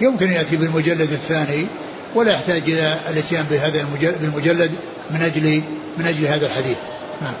يمكن 0.00 0.30
يأتي 0.30 0.56
بالمجلد 0.56 1.12
الثاني 1.12 1.66
ولا 2.14 2.32
يحتاج 2.32 2.62
إلى 2.62 2.96
الاتيان 3.10 3.46
بهذا 3.50 3.86
المجلد 4.00 4.70
من 5.10 5.22
أجل 5.22 5.62
من 5.96 6.06
أجل 6.06 6.26
هذا 6.26 6.46
الحديث. 6.46 6.76
نعم. 7.22 7.34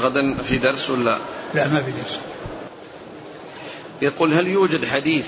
غدا 0.00 0.34
في 0.42 0.58
درس 0.58 0.90
ولا؟ 0.90 1.18
لا 1.54 1.68
ما 1.68 1.82
في 1.82 1.90
درس. 1.90 2.18
يقول 4.02 4.34
هل 4.34 4.46
يوجد 4.46 4.84
حديث 4.84 5.26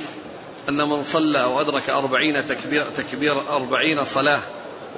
أن 0.69 0.89
من 0.89 1.03
صلى 1.03 1.43
أو 1.43 1.61
أدرك 1.61 1.91
أربعين 1.91 2.47
تكبير, 2.47 2.85
تكبير 2.97 3.41
أربعين 3.51 4.05
صلاة 4.05 4.41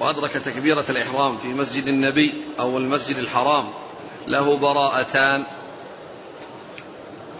وأدرك 0.00 0.30
تكبيرة 0.30 0.84
الإحرام 0.88 1.36
في 1.38 1.48
مسجد 1.48 1.88
النبي 1.88 2.34
أو 2.60 2.78
المسجد 2.78 3.16
الحرام 3.18 3.64
له 4.26 4.56
براءتان؟ 4.56 5.44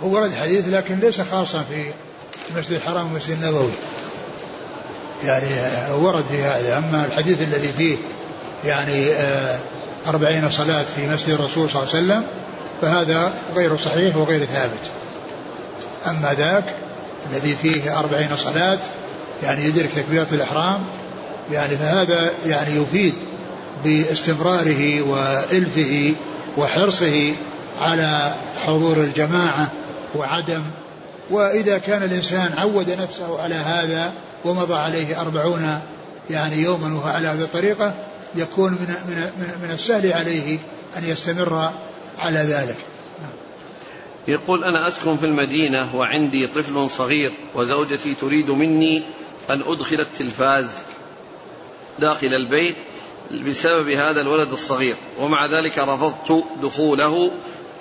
هو 0.05 0.15
ورد 0.15 0.35
حديث 0.35 0.69
لكن 0.69 0.99
ليس 1.01 1.21
خاصا 1.21 1.63
في 1.63 1.85
المسجد 2.51 2.73
الحرام 2.73 3.07
والمسجد 3.07 3.31
النبوي. 3.43 3.71
يعني 5.25 5.47
ورد 5.93 6.25
في 6.31 6.43
هذا. 6.43 6.79
أما 6.79 7.05
الحديث 7.05 7.43
الذي 7.43 7.73
فيه 7.79 7.97
يعني 8.65 9.13
آه، 9.13 9.59
أربعين 10.07 10.51
صلاة 10.51 10.85
في 10.97 11.07
مسجد 11.07 11.31
الرسول 11.31 11.71
صلى 11.71 11.83
الله 11.83 11.95
عليه 11.95 12.05
وسلم 12.05 12.25
فهذا 12.83 13.33
غير 13.55 13.77
صحيح 13.77 14.17
وغير 14.17 14.45
ثابت. 14.45 14.91
أما 16.07 16.35
ذاك 16.39 16.65
الذي 17.33 17.57
فيه 17.57 17.99
أربعين 17.99 18.37
صلاة 18.37 18.79
يعني 19.43 19.65
يدرك 19.65 19.91
تكبيرة 19.97 20.27
الإحرام 20.33 20.81
يعني 21.53 21.77
فهذا 21.77 22.31
يعني 22.47 22.83
يفيد 22.83 23.15
باستمراره 23.85 25.03
وإلفه 25.03 26.15
وحرصه 26.57 27.35
على 27.81 28.35
حضور 28.67 28.97
الجماعة 28.97 29.71
وعدم 30.17 30.63
وإذا 31.31 31.79
كان 31.79 32.03
الإنسان 32.03 32.55
عود 32.59 32.91
نفسه 32.91 33.41
على 33.41 33.55
هذا 33.55 34.13
ومضى 34.45 34.75
عليه 34.75 35.21
أربعون 35.21 35.81
يعني 36.31 36.57
يوما 36.57 36.95
وهو 36.95 37.09
على 37.09 37.29
هذه 37.29 37.43
الطريقة 37.43 37.95
يكون 38.35 38.73
من, 38.73 38.95
من, 39.09 39.31
من, 39.39 39.69
من 39.69 39.71
السهل 39.71 40.13
عليه 40.13 40.59
أن 40.97 41.05
يستمر 41.05 41.71
على 42.19 42.39
ذلك. 42.39 42.77
يقول 44.29 44.65
أنا 44.65 44.89
أسكن 44.89 45.17
في 45.17 45.27
المدينة 45.27 45.97
وعندي 45.97 46.47
طفل 46.47 46.91
صغير 46.91 47.33
وزوجتي 47.55 48.15
تريد 48.15 48.51
مني 48.51 49.03
أن 49.51 49.63
أدخل 49.63 50.01
التلفاز 50.01 50.67
داخل 51.99 52.27
البيت 52.27 52.77
بسبب 53.47 53.89
هذا 53.89 54.21
الولد 54.21 54.53
الصغير 54.53 54.97
ومع 55.21 55.47
ذلك 55.47 55.79
رفضت 55.79 56.45
دخوله 56.63 57.31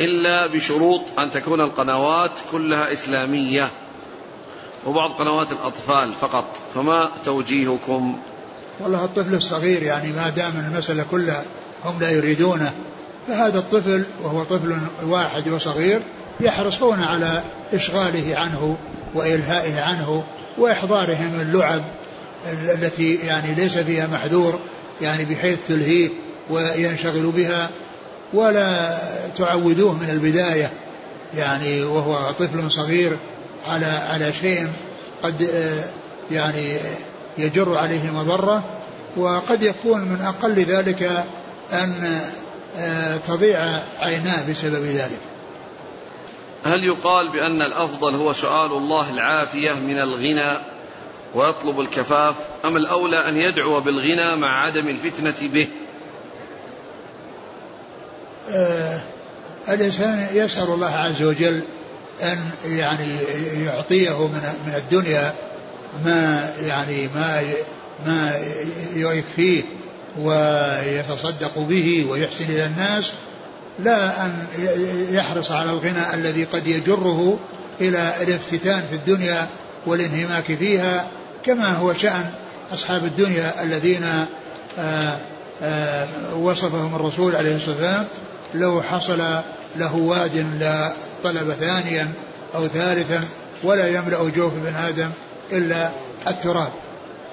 إلا 0.02 0.48
بشروط 0.48 1.02
أن 1.20 1.32
تكون 1.32 1.62
القنوات 1.62 2.32
كلها 2.52 2.94
إسلامية 2.94 3.70
وبعض 4.88 5.12
قنوات 5.12 5.52
الأطفال 5.52 6.14
فقط 6.22 6.46
فما 6.76 7.10
توجيهكم؟ 7.26 8.18
والله 8.80 9.06
الطفل 9.06 9.34
الصغير 9.34 9.84
يعني 9.84 10.12
ما 10.12 10.30
دام 10.30 10.52
المسألة 10.72 11.06
كلها 11.12 11.44
هم 11.86 12.00
لا 12.00 12.12
يريدونه 12.12 12.72
فهذا 13.28 13.60
الطفل 13.60 14.04
وهو 14.24 14.44
طفل 14.44 14.78
واحد 15.04 15.48
وصغير 15.48 16.02
يحرصون 16.40 17.04
على 17.04 17.44
إشغاله 17.74 18.38
عنه 18.38 18.78
وإلهائه 19.14 19.82
عنه 19.82 20.24
وإحضارهم 20.58 21.40
اللعب 21.42 21.84
التي 22.52 23.16
يعني 23.16 23.54
ليس 23.54 23.78
فيها 23.78 24.08
محذور 24.08 24.60
يعني 25.02 25.26
بحيث 25.26 25.58
تلهيه 25.68 26.10
وينشغل 26.50 27.26
بها 27.26 27.70
ولا 28.34 28.98
تعودوه 29.38 29.94
من 29.94 30.10
البداية 30.10 30.72
يعني 31.38 31.84
وهو 31.84 32.32
طفل 32.32 32.72
صغير 32.72 33.18
على 33.68 33.86
على 33.86 34.34
شيء 34.34 34.68
قد 35.24 35.44
آه، 35.44 35.84
يعني 36.32 36.78
يجر 37.38 37.78
عليه 37.78 38.12
مضرة 38.12 38.64
وقد 39.18 39.64
يكون 39.64 40.02
من 40.02 40.22
أقل 40.22 40.64
ذلك 40.64 41.26
أن 41.74 42.20
آه، 42.78 43.18
تضيع 43.18 43.80
عيناه 44.00 44.52
بسبب 44.52 44.86
ذلك. 44.86 45.20
هل 46.66 46.84
يقال 46.84 47.30
بأن 47.30 47.62
الأفضل 47.62 48.16
هو 48.16 48.34
سؤال 48.34 48.72
الله 48.72 49.10
العافية 49.10 49.74
من 49.74 49.98
الغنى 49.98 50.58
ويطلب 51.36 51.80
الكفاف 51.80 52.36
أم 52.66 52.78
الأولى 52.78 53.30
أن 53.30 53.38
يدعو 53.38 53.80
بالغنى 53.80 54.36
مع 54.36 54.66
عدم 54.66 54.88
الفتنة 54.88 55.50
به؟ 55.54 55.68
الإنسان 59.70 60.28
يسأل 60.34 60.70
الله 60.70 60.92
عز 60.96 61.22
وجل 61.22 61.62
أن 62.24 62.38
يعني 62.66 63.18
يعطيه 63.66 64.28
من 64.28 64.42
من 64.68 64.74
الدنيا 64.76 65.34
ما 66.06 66.50
يعني 66.62 67.10
ما 67.16 67.44
ما 68.06 68.32
يكفيه 68.96 69.64
ويتصدق 70.20 71.60
به 71.60 72.06
ويحسن 72.10 72.44
إلى 72.44 72.66
الناس 72.66 73.12
لا 73.80 74.26
أن 74.26 74.46
يحرص 75.12 75.52
على 75.52 75.72
الغنى 75.72 76.14
الذي 76.14 76.44
قد 76.44 76.68
يجره 76.68 77.40
إلى 77.82 78.14
الافتتان 78.22 78.84
في 78.90 78.96
الدنيا 78.96 79.48
والانهماك 79.86 80.44
فيها 80.44 81.08
كما 81.46 81.74
هو 81.74 81.94
شأن 81.94 82.26
أصحاب 82.74 83.06
الدنيا 83.06 83.64
الذين 83.64 84.04
آآ 84.04 84.26
آه، 84.80 85.18
آآ 85.62 86.04
آه، 86.04 86.36
وصفهم 86.36 86.96
الرسول 86.96 87.36
عليه 87.36 87.56
الصلاة 87.56 87.76
والسلام 87.76 88.06
لو 88.56 88.82
حصل 88.82 89.24
له 89.76 89.96
واد 89.96 90.38
لطلب 90.38 91.52
ثانيا 91.60 92.12
أو 92.56 92.68
ثالثا 92.68 93.20
ولا 93.64 93.88
يملأ 93.88 94.30
جوف 94.36 94.54
ابن 94.54 94.76
آدم 94.76 95.10
إلا 95.52 95.90
التراب. 96.28 96.72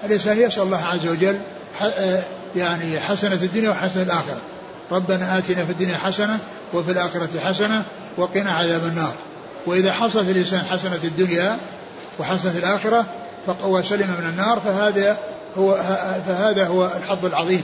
الإنسان 0.04 0.40
يسأل 0.40 0.62
الله 0.62 0.84
عز 0.84 1.06
وجل 1.06 1.38
آه، 1.82 2.22
يعني 2.56 3.00
حسنة 3.00 3.34
الدنيا 3.34 3.70
وحسنة 3.70 4.02
الآخرة. 4.02 4.38
ربنا 4.90 5.38
آتنا 5.38 5.64
في 5.64 5.72
الدنيا 5.72 5.96
حسنة 5.96 6.38
وفي 6.72 6.90
الآخرة 6.90 7.28
حسنة 7.44 7.82
وقنا 8.16 8.50
عذاب 8.50 8.84
النار. 8.84 9.12
وإذا 9.66 9.92
حصلت 9.92 10.28
الإنسان 10.28 10.64
حسنة 10.64 11.00
الدنيا 11.04 11.58
وحسنة 12.18 12.58
الآخرة 12.58 13.06
وسلم 13.62 14.16
من 14.20 14.28
النار 14.28 14.60
فهذا 14.60 15.16
هو 15.58 15.74
فهذا 16.26 16.66
هو 16.66 16.90
الحظ 16.96 17.24
العظيم. 17.24 17.62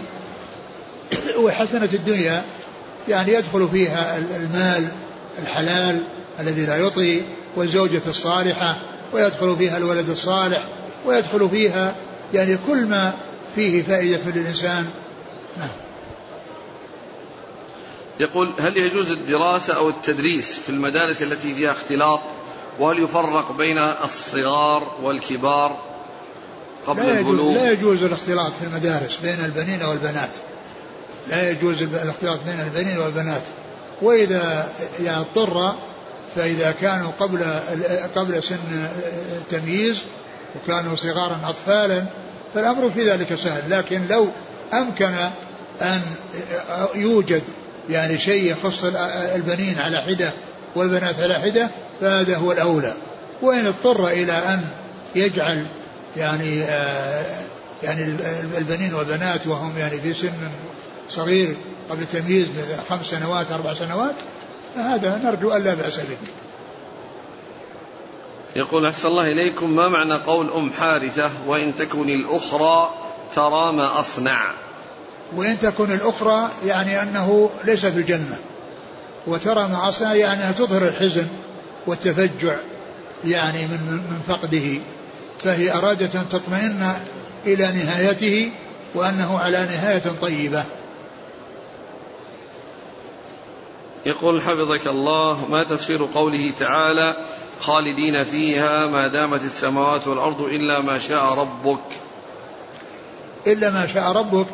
وحسنة 1.38 1.88
الدنيا 1.94 2.42
يعني 3.08 3.32
يدخل 3.32 3.68
فيها 3.72 4.18
المال 4.18 4.88
الحلال 5.42 6.02
الذي 6.40 6.66
لا 6.66 6.76
يطغي 6.76 7.22
والزوجة 7.56 8.02
الصالحة 8.06 8.76
ويدخل 9.12 9.56
فيها 9.56 9.76
الولد 9.76 10.10
الصالح 10.10 10.62
ويدخل 11.06 11.48
فيها 11.48 11.94
يعني 12.34 12.58
كل 12.66 12.86
ما 12.86 13.12
فيه 13.54 13.82
فائدة 13.82 14.20
للإنسان. 14.26 14.90
نعم. 15.58 15.68
يقول 18.20 18.52
هل 18.60 18.76
يجوز 18.76 19.10
الدراسة 19.10 19.74
أو 19.74 19.88
التدريس 19.88 20.54
في 20.54 20.68
المدارس 20.68 21.22
التي 21.22 21.54
فيها 21.54 21.72
اختلاط؟ 21.72 22.20
وهل 22.78 22.98
يفرق 23.02 23.52
بين 23.52 23.78
الصغار 23.78 24.96
والكبار 25.02 25.78
قبل 26.86 27.02
لا 27.02 27.18
البلوغ؟ 27.18 27.54
لا 27.54 27.72
يجوز 27.72 28.02
الاختلاط 28.02 28.52
في 28.52 28.64
المدارس 28.64 29.16
بين 29.16 29.44
البنين 29.44 29.82
والبنات. 29.82 30.30
لا 31.30 31.50
يجوز 31.50 31.82
الاختلاط 31.82 32.40
بين 32.42 32.60
البنين 32.60 32.98
والبنات. 32.98 33.42
وإذا 34.02 34.68
يعني 35.04 35.20
اضطر 35.20 35.74
فإذا 36.36 36.74
كانوا 36.80 37.10
قبل 37.20 37.44
قبل 38.16 38.42
سن 38.42 38.88
التمييز 39.36 39.98
وكانوا 40.56 40.96
صغارا 40.96 41.40
أطفالا 41.44 42.02
فالأمر 42.54 42.90
في 42.90 43.10
ذلك 43.10 43.34
سهل. 43.34 43.70
لكن 43.70 44.06
لو 44.06 44.28
أمكن 44.72 45.14
أن 45.82 46.00
يوجد 46.94 47.42
يعني 47.90 48.18
شيء 48.18 48.52
يخص 48.52 48.84
البنين 49.34 49.78
على 49.78 50.02
حدة 50.02 50.30
والبنات 50.74 51.20
على 51.20 51.34
حدة 51.34 51.70
فهذا 52.00 52.36
هو 52.36 52.52
الأولى. 52.52 52.92
وإن 53.42 53.66
اضطر 53.66 54.08
إلى 54.08 54.32
أن 54.32 54.64
يجعل 55.14 55.66
يعني 56.16 56.64
آه 56.64 57.24
يعني 57.82 58.16
البنين 58.58 58.94
والبنات 58.94 59.46
وهم 59.46 59.78
يعني 59.78 60.00
في 60.00 60.14
سن 60.14 60.32
صغير 61.10 61.56
قبل 61.90 62.02
التمييز 62.02 62.48
خمس 62.90 63.06
سنوات 63.06 63.52
أربع 63.52 63.74
سنوات 63.74 64.14
فهذا 64.74 65.20
نرجو 65.24 65.50
أن 65.50 65.64
لا 65.64 65.74
بأس 65.74 65.96
به. 65.96 66.16
يقول 68.56 68.86
أحسن 68.86 69.08
الله 69.08 69.32
إليكم 69.32 69.76
ما 69.76 69.88
معنى 69.88 70.14
قول 70.14 70.50
أم 70.50 70.72
حارثة 70.72 71.30
وإن 71.46 71.76
تكن 71.76 72.08
الأخرى 72.08 72.94
ترى 73.34 73.72
ما 73.72 74.00
أصنع؟ 74.00 74.50
وإن 75.36 75.58
تكن 75.58 75.92
الأخرى 75.92 76.48
يعني 76.66 77.02
أنه 77.02 77.50
ليس 77.64 77.86
في 77.86 77.98
الجنة. 77.98 78.38
وترى 79.26 79.68
ما 79.68 79.88
أصنع 79.88 80.14
يعني 80.14 80.40
أنها 80.40 80.52
تظهر 80.52 80.88
الحزن 80.88 81.26
والتفجع 81.86 82.56
يعني 83.24 83.58
من 83.58 84.02
من 84.10 84.20
فقده. 84.28 84.80
فهي 85.38 85.72
أرادت 85.72 86.16
أن 86.16 86.28
تطمئن 86.30 86.92
إلى 87.46 87.72
نهايته 87.72 88.50
وأنه 88.94 89.38
على 89.38 89.58
نهاية 89.58 90.02
طيبة. 90.22 90.64
يقول 94.06 94.42
حفظك 94.42 94.86
الله 94.86 95.46
ما 95.48 95.64
تفسير 95.64 96.08
قوله 96.14 96.52
تعالى 96.58 97.16
خالدين 97.60 98.24
فيها 98.24 98.86
ما 98.86 99.06
دامت 99.06 99.44
السماوات 99.44 100.06
والأرض 100.06 100.40
إلا 100.40 100.80
ما 100.80 100.98
شاء 100.98 101.24
ربك. 101.24 101.80
إلا 103.46 103.70
ما 103.70 103.86
شاء 103.94 104.12
ربك. 104.12 104.46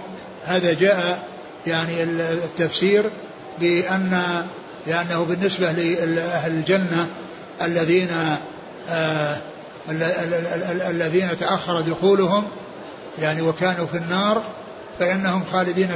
هذا 0.45 0.73
جاء 0.73 1.29
يعني 1.67 2.03
التفسير 2.45 3.05
بأن 3.61 4.23
لأنه 4.87 5.27
بالنسبة 5.29 5.73
لأهل 5.73 6.53
الجنة 6.53 7.09
الذين 7.63 8.09
آه 8.91 9.37
الذين 10.91 11.39
تأخر 11.39 11.81
دخولهم 11.81 12.45
يعني 13.19 13.43
وكانوا 13.43 13.87
في 13.87 13.97
النار 13.97 14.43
فإنهم 14.99 15.45
خالدين 15.53 15.89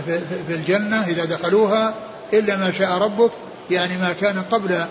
في 0.48 0.54
الجنة 0.54 1.04
إذا 1.04 1.24
دخلوها. 1.24 1.94
إلا 2.32 2.56
ما 2.56 2.70
شاء 2.70 2.98
ربك 2.98 3.30
يعني 3.70 3.98
ما 3.98 4.12
كان 4.20 4.42
قبل 4.50 4.84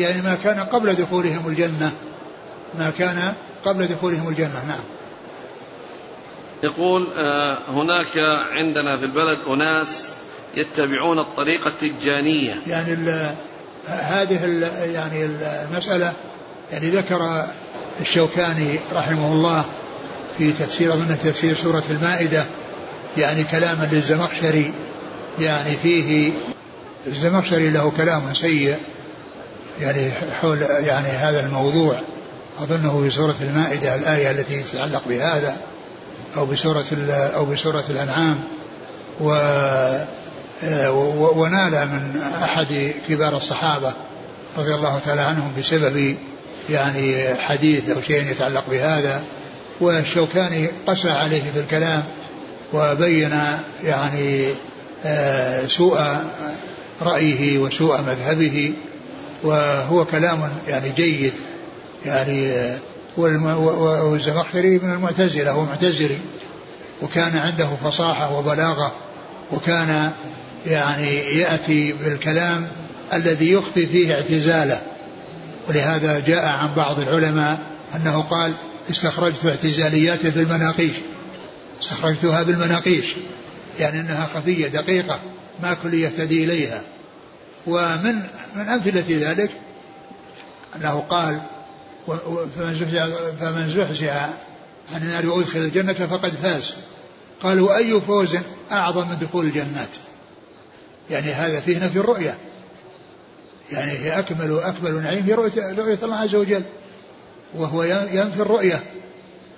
يعني 0.00 0.22
ما 0.22 0.38
كان 0.44 0.60
قبل 0.60 0.94
دخولهم 0.94 1.48
الجنة. 1.48 1.92
ما 2.78 2.92
كان 2.98 3.32
قبل 3.64 3.86
دخولهم 3.86 4.28
الجنة 4.28 4.64
نعم. 4.68 4.84
يقول 6.62 7.06
آه، 7.14 7.58
هناك 7.72 8.18
عندنا 8.50 8.96
في 8.96 9.04
البلد 9.04 9.38
أناس 9.48 10.04
يتبعون 10.56 11.18
الطريقة 11.18 11.68
التجانية. 11.68 12.54
يعني 12.66 12.96
هذه 13.88 14.68
يعني 14.82 15.24
المسألة 15.24 16.12
يعني 16.72 16.90
ذكر 16.90 17.46
الشوكاني 18.00 18.78
رحمه 18.94 19.32
الله 19.32 19.64
في 20.38 20.52
تفسير 20.52 20.92
أظن 20.92 21.18
تفسير 21.24 21.56
سورة 21.56 21.82
المائدة 21.90 22.44
يعني 23.16 23.44
كلاما 23.44 23.88
للزمخشري 23.92 24.72
يعني 25.40 25.76
فيه 25.82 26.32
الزمخشري 27.08 27.70
له 27.70 27.92
كلام 27.96 28.34
سيء 28.34 28.76
يعني 29.80 30.10
حول 30.40 30.62
يعني 30.62 31.08
هذا 31.08 31.46
الموضوع 31.46 32.00
أظنه 32.60 33.02
في 33.02 33.10
سورة 33.10 33.36
المائدة 33.40 33.94
الآية 33.94 34.30
التي 34.30 34.62
تتعلق 34.62 35.02
بهذا 35.08 35.56
أو 36.36 36.46
بسورة 36.46 36.84
أو 37.10 37.44
بسورة 37.44 37.84
الأنعام 37.90 38.40
و 39.20 39.30
ونال 41.36 41.70
من 41.70 42.22
أحد 42.42 42.92
كبار 43.08 43.36
الصحابة 43.36 43.92
رضي 44.58 44.74
الله 44.74 44.98
تعالى 44.98 45.20
عنهم 45.20 45.52
بسبب 45.58 46.16
يعني 46.70 47.34
حديث 47.34 47.90
أو 47.90 48.00
شيء 48.00 48.30
يتعلق 48.30 48.64
بهذا 48.70 49.22
والشوكاني 49.80 50.70
قسى 50.86 51.10
عليه 51.10 51.42
في 51.54 51.60
الكلام 51.60 52.02
وبين 52.72 53.40
يعني 53.84 54.48
آه، 55.04 55.66
سوء 55.66 56.00
رأيه 57.02 57.58
وسوء 57.58 58.00
مذهبه 58.00 58.72
وهو 59.42 60.04
كلام 60.04 60.50
يعني 60.68 60.88
جيد 60.96 61.32
يعني 62.06 62.50
آه، 62.52 62.78
والزمخشري 63.16 64.78
من 64.78 64.92
المعتزلة 64.92 65.50
هو 65.50 65.64
معتزلي 65.64 66.18
وكان 67.02 67.36
عنده 67.36 67.68
فصاحة 67.84 68.38
وبلاغة 68.38 68.92
وكان 69.52 70.12
يعني 70.66 71.16
يأتي 71.16 71.92
بالكلام 71.92 72.68
الذي 73.12 73.52
يخفي 73.52 73.86
فيه 73.86 74.14
اعتزاله. 74.14 74.80
ولهذا 75.68 76.18
جاء 76.18 76.46
عن 76.46 76.74
بعض 76.74 77.00
العلماء 77.00 77.58
أنه 77.96 78.20
قال 78.20 78.52
استخرجت 78.90 79.46
اعتزالياته 79.46 80.30
في 80.30 80.40
المناقيش. 80.40 80.92
استخرجتها 81.82 82.42
بالمناقيش 82.42 83.06
يعني 83.80 84.00
أنها 84.00 84.28
خفية 84.34 84.68
دقيقة. 84.68 85.18
ما 85.62 85.74
كل 85.74 85.94
يهتدي 85.94 86.44
إليها. 86.44 86.82
ومن 87.66 88.14
من 88.56 88.68
أمثلة 88.68 89.04
ذلك 89.08 89.50
أنه 90.76 91.00
قال 91.10 91.40
فمن 92.56 92.74
زحزح 92.74 93.06
فمن 93.40 93.68
زحزح 93.68 94.30
عن 94.94 95.02
النار 95.02 95.26
وأدخل 95.26 95.58
الجنة 95.58 95.92
فقد 95.92 96.34
فاز. 96.34 96.74
قال 97.42 97.60
وأي 97.60 98.00
فوز 98.00 98.38
أعظم 98.72 99.08
من 99.08 99.18
دخول 99.18 99.46
الجنات؟ 99.46 99.88
يعني 101.10 101.32
هذا 101.32 101.60
فيه 101.60 101.84
نفي 101.84 101.98
الرؤية. 101.98 102.38
يعني 103.72 103.92
هي 103.92 104.18
أكمل 104.18 104.58
أكمل 104.58 105.02
نعيم 105.02 105.24
هي 105.24 105.34
رؤية, 105.34 105.72
رؤية 105.72 105.98
الله 106.02 106.16
عز 106.16 106.34
وجل 106.34 106.62
وهو 107.54 107.82
ينفي 107.82 108.40
الرؤية. 108.40 108.82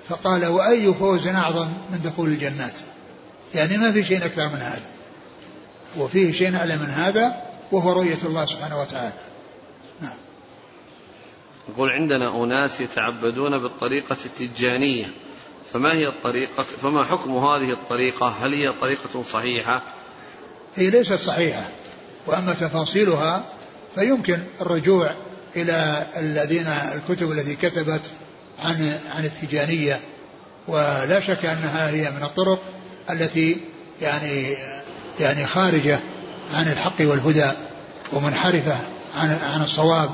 فقال 0.08 0.46
وأي 0.46 0.94
فوز 0.94 1.26
أعظم 1.26 1.68
من 1.92 2.00
دخول 2.04 2.28
الجنات؟ 2.28 2.72
يعني 3.54 3.76
ما 3.76 3.92
في 3.92 4.04
شيء 4.04 4.24
أكثر 4.24 4.48
من 4.48 4.60
هذا. 4.60 4.82
وفيه 5.98 6.32
شيء 6.32 6.56
أعلى 6.56 6.76
من 6.76 6.86
هذا 6.86 7.42
وهو 7.72 7.92
رؤية 7.92 8.18
الله 8.24 8.46
سبحانه 8.46 8.80
وتعالى. 8.80 9.12
نعم. 10.02 10.16
يقول 11.68 11.90
عندنا 11.90 12.44
أناس 12.44 12.80
يتعبدون 12.80 13.58
بالطريقة 13.58 14.16
التجانية. 14.24 15.06
فما 15.72 15.92
هي 15.92 16.06
الطريقة 16.06 16.62
فما 16.62 17.04
حكم 17.04 17.36
هذه 17.36 17.70
الطريقة؟ 17.70 18.28
هل 18.28 18.54
هي 18.54 18.72
طريقة 18.72 19.24
صحيحة؟ 19.32 19.82
هي 20.76 20.90
ليست 20.90 21.20
صحيحة. 21.20 21.68
وأما 22.26 22.52
تفاصيلها 22.52 23.44
فيمكن 23.94 24.38
الرجوع 24.60 25.14
إلى 25.56 26.06
الذين 26.16 26.66
الكتب 26.66 27.32
التي 27.32 27.56
كتبت 27.56 28.10
عن 28.58 28.98
عن 29.16 29.24
التجانية. 29.24 30.00
ولا 30.68 31.20
شك 31.20 31.44
أنها 31.44 31.90
هي 31.90 32.10
من 32.10 32.22
الطرق 32.22 32.62
التي 33.10 33.56
يعني 34.02 34.56
يعني 35.20 35.46
خارجة 35.46 35.98
عن 36.54 36.68
الحق 36.72 37.00
والهدى 37.00 37.50
ومنحرفة 38.12 38.76
عن 39.16 39.38
عن 39.54 39.62
الصواب 39.62 40.10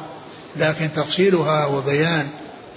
لكن 0.56 0.88
تفصيلها 0.96 1.66
وبيان 1.66 2.28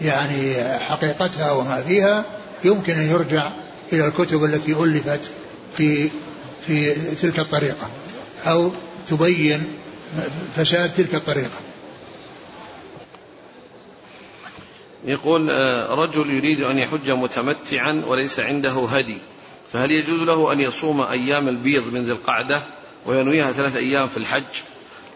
يعني 0.02 0.64
حقيقتها 0.80 1.52
وما 1.52 1.82
فيها 1.82 2.26
يمكن 2.64 2.94
أن 2.94 3.10
يرجع 3.10 3.52
إلى 3.94 4.08
الكتب 4.08 4.44
التي 4.44 4.74
ألفت 4.74 5.30
في 5.76 6.10
في 6.68 6.96
تلك 7.16 7.40
الطريقة 7.40 7.90
أو 8.46 8.72
تبين 9.10 9.64
فساد 10.56 10.94
تلك 10.94 11.16
الطريقة. 11.16 11.60
يقول 15.06 15.50
آه، 15.50 15.96
رجل 15.96 16.30
يريد 16.30 16.62
أن 16.62 16.78
يحج 16.78 17.12
متمتعا 17.12 18.04
وليس 18.08 18.40
عنده 18.40 18.86
هدي. 18.86 19.18
فهل 19.74 19.92
يجوز 19.92 20.20
له 20.22 20.54
أن 20.54 20.60
يصوم 20.60 21.02
أيام 21.02 21.48
البيض 21.48 21.94
من 21.94 22.06
ذي 22.06 22.12
القعدة 22.12 22.62
وينويها 23.06 23.52
ثلاث 23.52 23.76
أيام 23.76 24.08
في 24.08 24.18
الحج؟ 24.18 24.44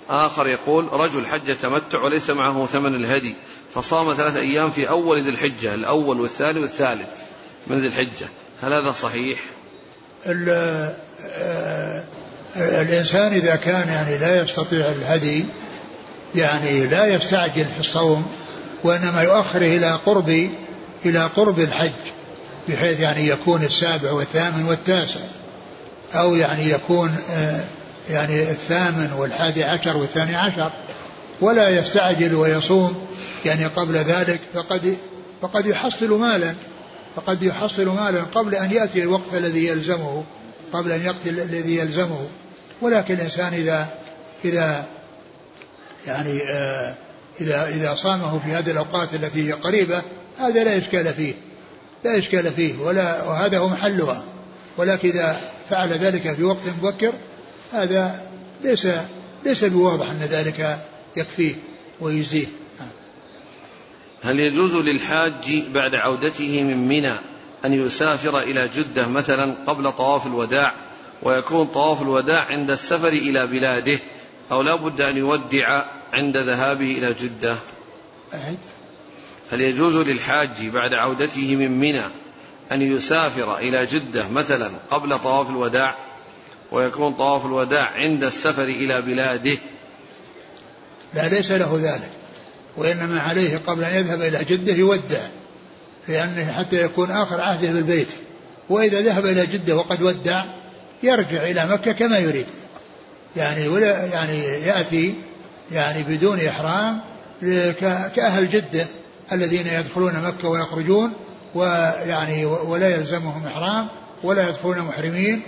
آخر 0.10 0.48
يقول 0.48 0.94
رجل 0.94 1.26
حج 1.26 1.56
تمتع 1.62 2.02
وليس 2.02 2.30
معه 2.30 2.66
ثمن 2.66 2.96
الهدي 2.96 3.36
فصام 3.76 4.14
ثلاث 4.14 4.36
أيام 4.36 4.72
في 4.72 4.90
أول 4.90 5.22
ذي 5.22 5.30
الحجة 5.30 5.74
الأول 5.74 6.22
والثاني 6.22 6.60
والثالث 6.60 7.08
من 7.68 7.80
ذي 7.80 7.88
الحجة. 7.88 8.28
هل 8.62 8.74
هذا 8.74 8.92
صحيح؟ 8.92 9.40
آه، 10.28 12.04
الإنسان 12.56 13.34
إذا 13.34 13.56
كان 13.56 13.88
يعني 13.88 14.18
لا 14.18 14.44
يستطيع 14.44 14.86
الهدي 14.86 15.46
يعني 16.36 16.88
لا 16.88 17.06
يستعجل 17.06 17.66
في 17.66 17.80
الصوم 17.80 18.28
وإنما 18.84 19.22
يؤخره 19.22 19.78
إلى 19.78 20.00
قرب 20.06 20.50
إلى 21.06 21.30
قرب 21.36 21.60
الحج. 21.60 21.92
بحيث 22.68 23.00
يعني 23.00 23.28
يكون 23.28 23.64
السابع 23.64 24.12
والثامن 24.12 24.66
والتاسع. 24.66 25.20
أو 26.14 26.36
يعني 26.36 26.70
يكون 26.70 27.16
آه، 27.32 27.64
يعني 28.10 28.52
الثامن 28.52 29.14
والحادي 29.18 29.64
عشر 29.64 29.98
والثاني 29.98 30.36
عشر. 30.36 30.72
ولا 31.42 31.70
يستعجل 31.70 32.36
ويصوم 32.36 33.08
يعني 33.46 33.66
قبل 33.66 33.96
ذلك. 33.96 34.40
فقد 34.54 34.98
فقد 35.42 35.66
يحصل 35.66 36.20
مالا 36.20 36.54
فقد 37.16 37.44
يحصل 37.44 37.86
مالا 37.86 38.22
قبل 38.22 38.56
أن 38.56 38.72
يأتي 38.72 39.04
الوقت 39.04 39.34
الذي 39.34 39.66
يلزمه 39.68 40.24
قبل 40.74 40.92
أن 40.92 41.02
يقضي 41.02 41.30
الذي 41.30 41.78
يلزمه. 41.78 42.28
ولكن 42.82 43.14
الإنسان 43.14 43.54
إذا 43.54 43.88
إذا 44.46 44.86
يعني 46.08 46.42
آه 46.42 46.96
إذا 47.42 47.68
إذا 47.68 47.96
صامه 47.96 48.40
في 48.46 48.52
هذه 48.54 48.72
الأوقات 48.72 49.14
التي 49.14 49.48
هي 49.48 49.52
قريبة 49.52 50.02
هذا 50.40 50.64
لا 50.64 50.78
إشكال 50.78 51.14
فيه. 51.14 51.34
لا 52.06 52.18
إشكال 52.18 52.52
فيه 52.52 52.80
ولا 52.80 53.24
وهذا 53.24 53.58
هو 53.58 53.70
محلها. 53.70 54.24
ولكن 54.78 55.10
إذا 55.10 55.42
فعل 55.70 55.90
ذلك 55.90 56.34
في 56.34 56.44
وقت 56.44 56.70
مبكر 56.82 57.14
هذا 57.74 58.28
ليس 58.64 58.88
ليس 59.46 59.64
بواضح 59.64 60.10
أن 60.10 60.20
ذلك 60.32 60.80
يكفيه 61.16 61.56
ويجزيه. 62.00 62.48
هل 64.24 64.40
يجوز 64.40 64.76
للحاج 64.76 65.64
بعد 65.74 65.96
عودته 65.96 66.64
من 66.64 66.88
منى 66.88 67.14
أن 67.66 67.74
يسافر 67.74 68.40
إلى 68.40 68.70
جدة 68.76 69.08
مثلا 69.08 69.56
قبل 69.68 69.92
طواف 69.92 70.28
الوداع 70.28 70.74
ويكون 71.24 71.68
طواف 71.68 72.02
الوداع 72.02 72.46
عند 72.46 72.72
السفر 72.72 73.08
إلى 73.08 73.48
بلاده 73.48 74.00
أو 74.52 74.62
لا 74.62 74.76
بد 74.76 75.02
أن 75.02 75.18
يودع 75.18 75.84
عند 76.14 76.38
ذهابه 76.38 76.92
إلى 76.92 77.14
جدة؟ 77.14 77.56
هل 79.54 79.62
يجوز 79.62 79.96
للحاج 79.96 80.68
بعد 80.74 80.94
عودته 80.94 81.56
من 81.56 81.72
منى 81.80 82.04
أن 82.72 82.82
يسافر 82.82 83.58
إلى 83.58 83.86
جدة 83.86 84.28
مثلا 84.28 84.72
قبل 84.92 85.20
طواف 85.20 85.50
الوداع 85.50 85.96
ويكون 86.72 87.14
طواف 87.14 87.46
الوداع 87.46 87.92
عند 87.96 88.24
السفر 88.24 88.64
إلى 88.64 89.02
بلاده. 89.02 89.58
لا 91.14 91.30
ليس 91.30 91.52
له 91.52 91.80
ذلك 91.84 92.10
وإنما 92.78 93.20
عليه 93.22 93.62
قبل 93.68 93.84
أن 93.84 93.96
يذهب 93.96 94.22
إلى 94.22 94.44
جدة 94.50 94.74
يودع 94.74 95.22
لأنه 96.08 96.52
حتى 96.52 96.82
يكون 96.82 97.12
آخر 97.12 97.42
عهده 97.42 97.72
بالبيت 97.72 98.10
وإذا 98.70 99.02
ذهب 99.02 99.26
إلى 99.26 99.46
جدة 99.46 99.76
وقد 99.76 100.02
ودع 100.02 100.46
يرجع 101.04 101.44
إلى 101.44 101.68
مكة 101.68 101.92
كما 101.92 102.18
يريد. 102.18 102.46
يعني 103.36 103.68
ولا 103.68 104.06
يعني 104.06 104.40
يأتي 104.44 105.16
يعني 105.72 106.04
بدون 106.04 106.40
إحرام 106.40 107.00
كأهل 108.16 108.50
جدة. 108.50 108.88
الذين 109.34 109.68
يدخلون 109.68 110.14
مكة 110.22 110.50
ويخرجون 110.50 111.14
ويعني 111.56 112.46
ولا 112.46 112.96
يلزمهم 112.96 113.48
إحرام 113.48 113.88
ولا 114.24 114.50
يدخلون 114.50 114.80
محرمين. 114.80 115.42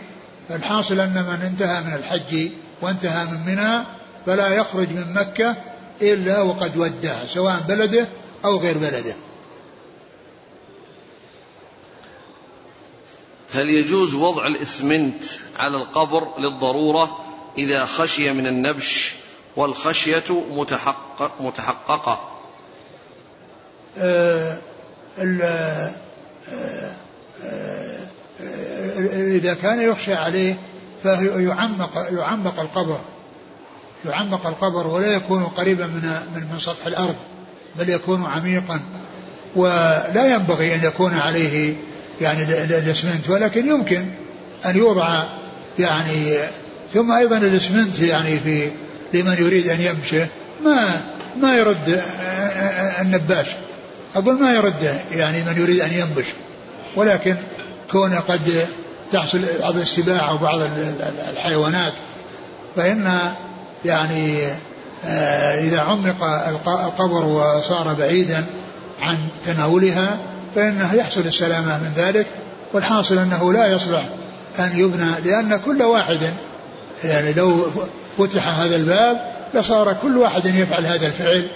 فالحاصل 0.50 1.00
أن 1.00 1.14
من 1.14 1.46
انتهى 1.46 1.84
من 1.84 1.94
الحج 1.94 2.50
وانتهى 2.82 3.26
من 3.26 3.40
منى 3.46 3.84
فلا 4.26 4.56
يخرج 4.56 4.90
من 4.90 5.14
مكة 5.14 5.56
إلا 6.02 6.42
وقد 6.42 6.78
ودع 6.78 7.26
سواء 7.26 7.60
بلده 7.68 8.08
أو 8.46 8.58
غير 8.58 8.78
بلده. 8.78 9.16
هل 13.54 13.70
يجوز 13.70 14.16
وضع 14.16 14.48
الإسمنت 14.48 15.24
على 15.58 15.78
القبر 15.78 16.40
للضرورة 16.40 17.26
إذا 17.58 17.86
خشي 17.86 18.34
من 18.34 18.48
النبش 18.48 19.14
والخشية 19.56 20.44
متحقق 20.50 21.32
متحققة؟ 21.40 22.35
إذا 29.14 29.54
كان 29.54 29.82
يخشى 29.82 30.14
عليه 30.14 30.56
فيعمق 31.04 32.08
يعمق 32.12 32.60
القبر 32.60 33.00
يعمق 34.06 34.48
القبر 34.48 34.88
ولا 34.88 35.08
يكون 35.08 35.44
قريبا 35.44 35.86
من 35.86 36.02
من 36.52 36.60
سطح 36.60 36.86
الأرض 36.86 37.16
بل 37.80 37.90
يكون 37.90 38.26
عميقا. 38.26 38.80
ولا 39.56 40.36
ينبغي 40.36 40.76
أن 40.76 40.84
يكون 40.84 41.14
عليه 41.14 41.76
يعني 42.22 42.44
الإسمنت 42.64 43.30
ولكن 43.30 43.68
يمكن 43.68 44.06
أن 44.66 44.78
يوضع 44.78 45.24
يعني 45.80 46.38
ثم 46.94 47.12
أيضا 47.12 47.38
الإسمنت 47.38 48.00
يعني 48.00 48.40
في 48.40 48.72
لمن 49.14 49.36
يريد 49.40 49.68
أن 49.68 49.82
يمشي 49.82 50.26
ما 50.64 51.02
ما 51.42 51.58
يرد 51.58 52.04
النباش. 53.02 53.48
أقول 54.16 54.40
ما 54.40 54.54
يرد 54.54 55.02
يعني 55.12 55.44
من 55.44 55.58
يريد 55.58 55.82
أن 55.82 55.94
ينبش 55.94 56.26
ولكن 56.96 57.36
كون 57.92 58.14
قد 58.14 58.68
تحصل 59.12 59.42
بعض 59.62 59.78
السباع 59.78 60.30
أو 60.30 60.38
بعض 60.38 60.60
الحيوانات 61.30 61.94
فإن 62.76 63.20
يعني 63.86 64.48
آه، 65.06 65.62
إذا 65.62 65.82
عمق 65.82 66.24
القبر 66.68 67.26
وصار 67.26 67.94
بعيدا 67.94 68.46
عن 69.02 69.18
تناولها 69.46 70.18
فإنه 70.56 70.94
يحصل 70.94 71.22
السلامة 71.22 71.78
من 71.78 71.92
ذلك 71.96 72.26
والحاصل 72.74 73.18
أنه 73.18 73.54
لا 73.54 73.68
يصلح 73.68 74.10
أن 74.60 74.80
يبنى 74.80 75.12
لأن 75.26 75.60
كل 75.66 75.84
واحد 75.84 76.20
يعني 77.04 77.34
لو 77.34 77.68
فتح 78.18 78.60
هذا 78.60 78.76
الباب 78.76 79.32
لصار 79.54 79.96
كل 80.02 80.18
واحد 80.18 80.46
يفعل 80.46 80.86
هذا 80.86 81.08
الفعل 81.08 81.48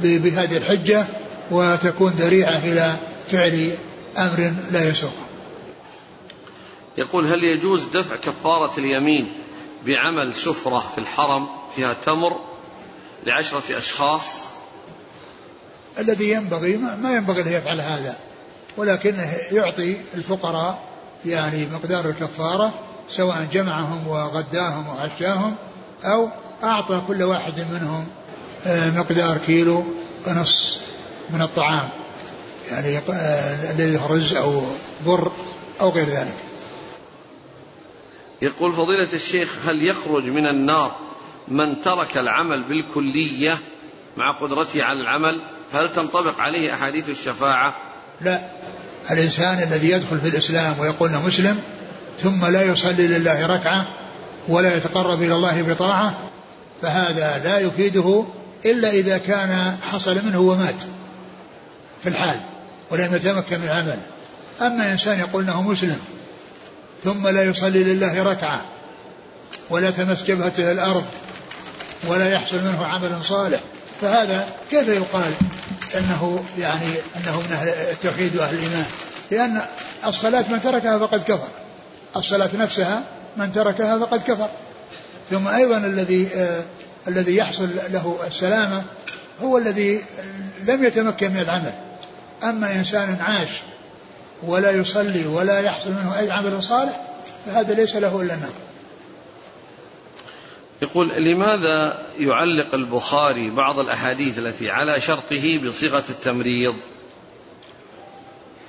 بهذه 0.00 0.56
الحجة 0.56 1.04
وتكون 1.50 2.12
ذريعة 2.12 2.58
إلى 2.58 2.94
فعل 3.30 3.70
أمر 4.18 4.52
لا 4.70 4.88
يسوق. 4.88 5.12
يقول 6.98 7.26
هل 7.26 7.44
يجوز 7.44 7.80
دفع 7.94 8.16
كفارة 8.16 8.72
اليمين 8.78 9.32
بعمل 9.86 10.34
سفرة 10.34 10.84
في 10.94 10.98
الحرم 10.98 11.46
فيها 11.76 11.94
تمر 12.04 12.40
لعشرة 13.26 13.78
أشخاص؟ 13.78 14.24
الذي 15.98 16.30
ينبغي 16.30 16.76
ما 16.76 17.16
ينبغي 17.16 17.42
له 17.42 17.50
يفعل 17.50 17.80
هذا 17.80 18.16
ولكنه 18.76 19.32
يعطي 19.52 19.96
الفقراء 20.14 20.82
يعني 21.26 21.66
مقدار 21.66 22.08
الكفارة 22.08 22.72
سواء 23.10 23.48
جمعهم 23.52 24.08
وغداهم 24.08 24.88
وعشاهم 24.88 25.56
أو 26.04 26.28
أعطى 26.62 27.02
كل 27.08 27.22
واحد 27.22 27.66
منهم 27.72 28.06
آه، 28.66 28.90
مقدار 28.90 29.38
كيلو 29.38 29.84
ونص. 30.26 30.80
من 31.30 31.42
الطعام 31.42 31.88
يعني 32.70 32.98
آه، 32.98 33.72
الذي 33.72 34.00
رز 34.10 34.34
أو 34.34 34.62
بر 35.06 35.32
أو 35.80 35.90
غير 35.90 36.06
ذلك. 36.06 36.34
يقول 38.42 38.72
فضيلة 38.72 39.08
الشيخ 39.12 39.48
هل 39.64 39.82
يخرج 39.82 40.24
من 40.24 40.46
النار 40.46 40.96
من 41.48 41.80
ترك 41.80 42.18
العمل 42.18 42.62
بالكلية 42.62 43.58
مع 44.16 44.30
قدرته 44.30 44.82
على 44.82 45.00
العمل؟ 45.00 45.40
فهل 45.72 45.92
تنطبق 45.92 46.40
عليه 46.40 46.74
أحاديث 46.74 47.08
الشفاعة؟ 47.08 47.74
لا. 48.20 48.40
الإنسان 49.10 49.62
الذي 49.62 49.90
يدخل 49.90 50.20
في 50.20 50.28
الإسلام 50.28 50.78
ويقول 50.78 51.08
أنه 51.08 51.26
مسلم 51.26 51.60
ثم 52.22 52.46
لا 52.46 52.62
يصلي 52.62 53.06
لله 53.06 53.46
ركعة 53.46 53.86
ولا 54.48 54.76
يتقرب 54.76 55.22
إلى 55.22 55.34
الله 55.34 55.62
بطاعة 55.62 56.14
فهذا 56.82 57.40
لا 57.44 57.58
يفيده 57.58 58.24
إلا 58.64 58.90
إذا 58.90 59.18
كان 59.18 59.76
حصل 59.92 60.24
منه 60.24 60.40
ومات. 60.40 60.74
في 62.04 62.10
الحال 62.10 62.40
ولم 62.90 63.14
يتمكن 63.14 63.60
من 63.60 63.64
العمل. 63.64 63.98
أما 64.60 64.92
إنسان 64.92 65.18
يقول 65.18 65.42
أنه 65.42 65.62
مسلم 65.62 65.98
ثم 67.04 67.28
لا 67.28 67.42
يصلي 67.42 67.84
لله 67.84 68.22
ركعة 68.22 68.60
ولا 69.70 69.90
تمس 69.90 70.22
جبهته 70.22 70.72
الأرض 70.72 71.04
ولا 72.06 72.32
يحصل 72.32 72.56
منه 72.56 72.86
عمل 72.86 73.24
صالح 73.24 73.60
فهذا 74.00 74.48
كيف 74.70 74.88
يقال 74.88 75.32
إنه 75.94 76.44
يعني 76.58 76.86
إنه 77.16 77.40
من 77.40 77.52
أهل 77.52 77.68
التوحيد 77.68 78.36
وأهل 78.36 78.54
الإيمان؟ 78.54 78.84
لأن 79.30 79.62
الصلاة 80.06 80.44
من 80.50 80.60
تركها 80.62 80.98
فقد 80.98 81.22
كفر 81.22 81.48
الصلاة 82.16 82.50
نفسها 82.58 83.02
من 83.36 83.52
تركها 83.52 83.98
فقد 83.98 84.22
كفر. 84.22 84.48
ثم 85.30 85.48
أيضا 85.48 85.76
الذي 85.76 86.28
آه 86.34 86.62
الذي 87.08 87.36
يحصل 87.36 87.68
له 87.90 88.18
السلامة 88.26 88.82
هو 89.42 89.58
الذي 89.58 90.02
لم 90.66 90.84
يتمكن 90.84 91.30
من 91.30 91.40
العمل. 91.40 91.72
أما 92.44 92.72
إنسان 92.72 93.18
عاش 93.20 93.50
ولا 94.42 94.70
يصلي 94.70 95.26
ولا 95.26 95.60
يحصل 95.60 95.90
منه 95.90 96.18
أي 96.18 96.30
عمل 96.30 96.62
صالح 96.62 97.00
فهذا 97.46 97.74
ليس 97.74 97.96
له 97.96 98.20
إلا 98.20 98.34
النار. 98.34 98.52
يقول 100.82 101.24
لماذا 101.24 102.02
يعلق 102.18 102.74
البخاري 102.74 103.50
بعض 103.50 103.78
الأحاديث 103.78 104.38
التي 104.38 104.70
على 104.70 105.00
شرطه 105.00 105.58
بصيغة 105.58 106.04
التمريض؟ 106.10 106.74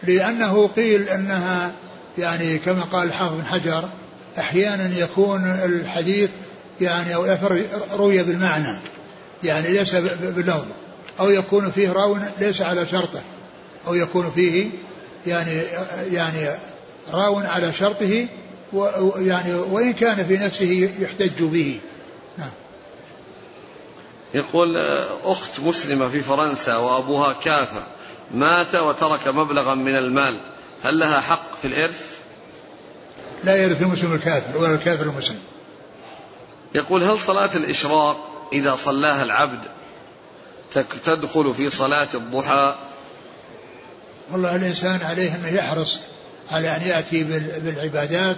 لأنه 0.04 0.68
قيل 0.68 1.10
أنها 1.10 1.72
يعني 2.18 2.58
كما 2.58 2.82
قال 2.82 3.08
الحافظ 3.08 3.36
بن 3.36 3.46
حجر 3.46 3.90
أحيانا 4.40 4.98
يكون 4.98 5.46
الحديث 5.46 6.30
يعني 6.82 7.16
أو 7.16 7.26
الأثر 7.26 7.62
روي 7.94 8.24
بالمعنى 8.24 8.78
يعني 9.44 9.72
ليس 9.72 9.96
باللفظ 9.96 10.66
أو 11.20 11.30
يكون 11.30 11.72
فيه 11.72 11.92
راو 11.92 12.18
ليس 12.40 12.62
على 12.62 12.88
شرطه. 12.88 13.22
أو 13.88 13.96
يكون 13.96 14.32
فيه 14.32 14.70
يعني 15.28 15.62
يعني 16.12 16.50
راو 17.14 17.40
على 17.40 17.74
شرطه 17.74 18.28
ويعني 18.74 19.54
وإن 19.54 19.94
كان 19.94 20.26
في 20.26 20.38
نفسه 20.38 20.90
يحتج 21.00 21.44
به. 21.44 21.80
نعم. 22.38 22.50
يقول 24.34 24.78
أخت 25.24 25.60
مسلمة 25.60 26.10
في 26.10 26.22
فرنسا 26.22 26.76
وأبوها 26.76 27.34
كافر 27.44 27.84
مات 28.34 28.76
وترك 28.76 29.28
مبلغا 29.28 29.74
من 29.74 29.96
المال 29.96 30.38
هل 30.84 31.00
لها 31.00 31.22
حق 31.22 31.58
في 31.62 31.68
الإرث؟ 31.68 32.16
لا 33.44 33.56
يرث 33.56 33.82
المسلم 33.82 34.14
الكافر 34.14 34.58
ولا 34.58 34.76
الكافر 34.76 35.04
المسلم. 35.04 35.40
يقول 36.76 37.04
هل 37.04 37.20
صلاة 37.20 37.50
الإشراق 37.56 38.50
إذا 38.54 38.76
صلاها 38.76 39.24
العبد 39.24 39.60
تدخل 41.06 41.54
في 41.54 41.70
صلاة 41.70 42.08
الضحى 42.14 42.76
والله 44.32 44.56
الإنسان 44.56 45.00
عليه 45.04 45.36
أنه 45.36 45.48
يحرص 45.48 46.00
على 46.52 46.76
أن 46.76 46.82
يأتي 46.82 47.24
بالعبادات 47.60 48.36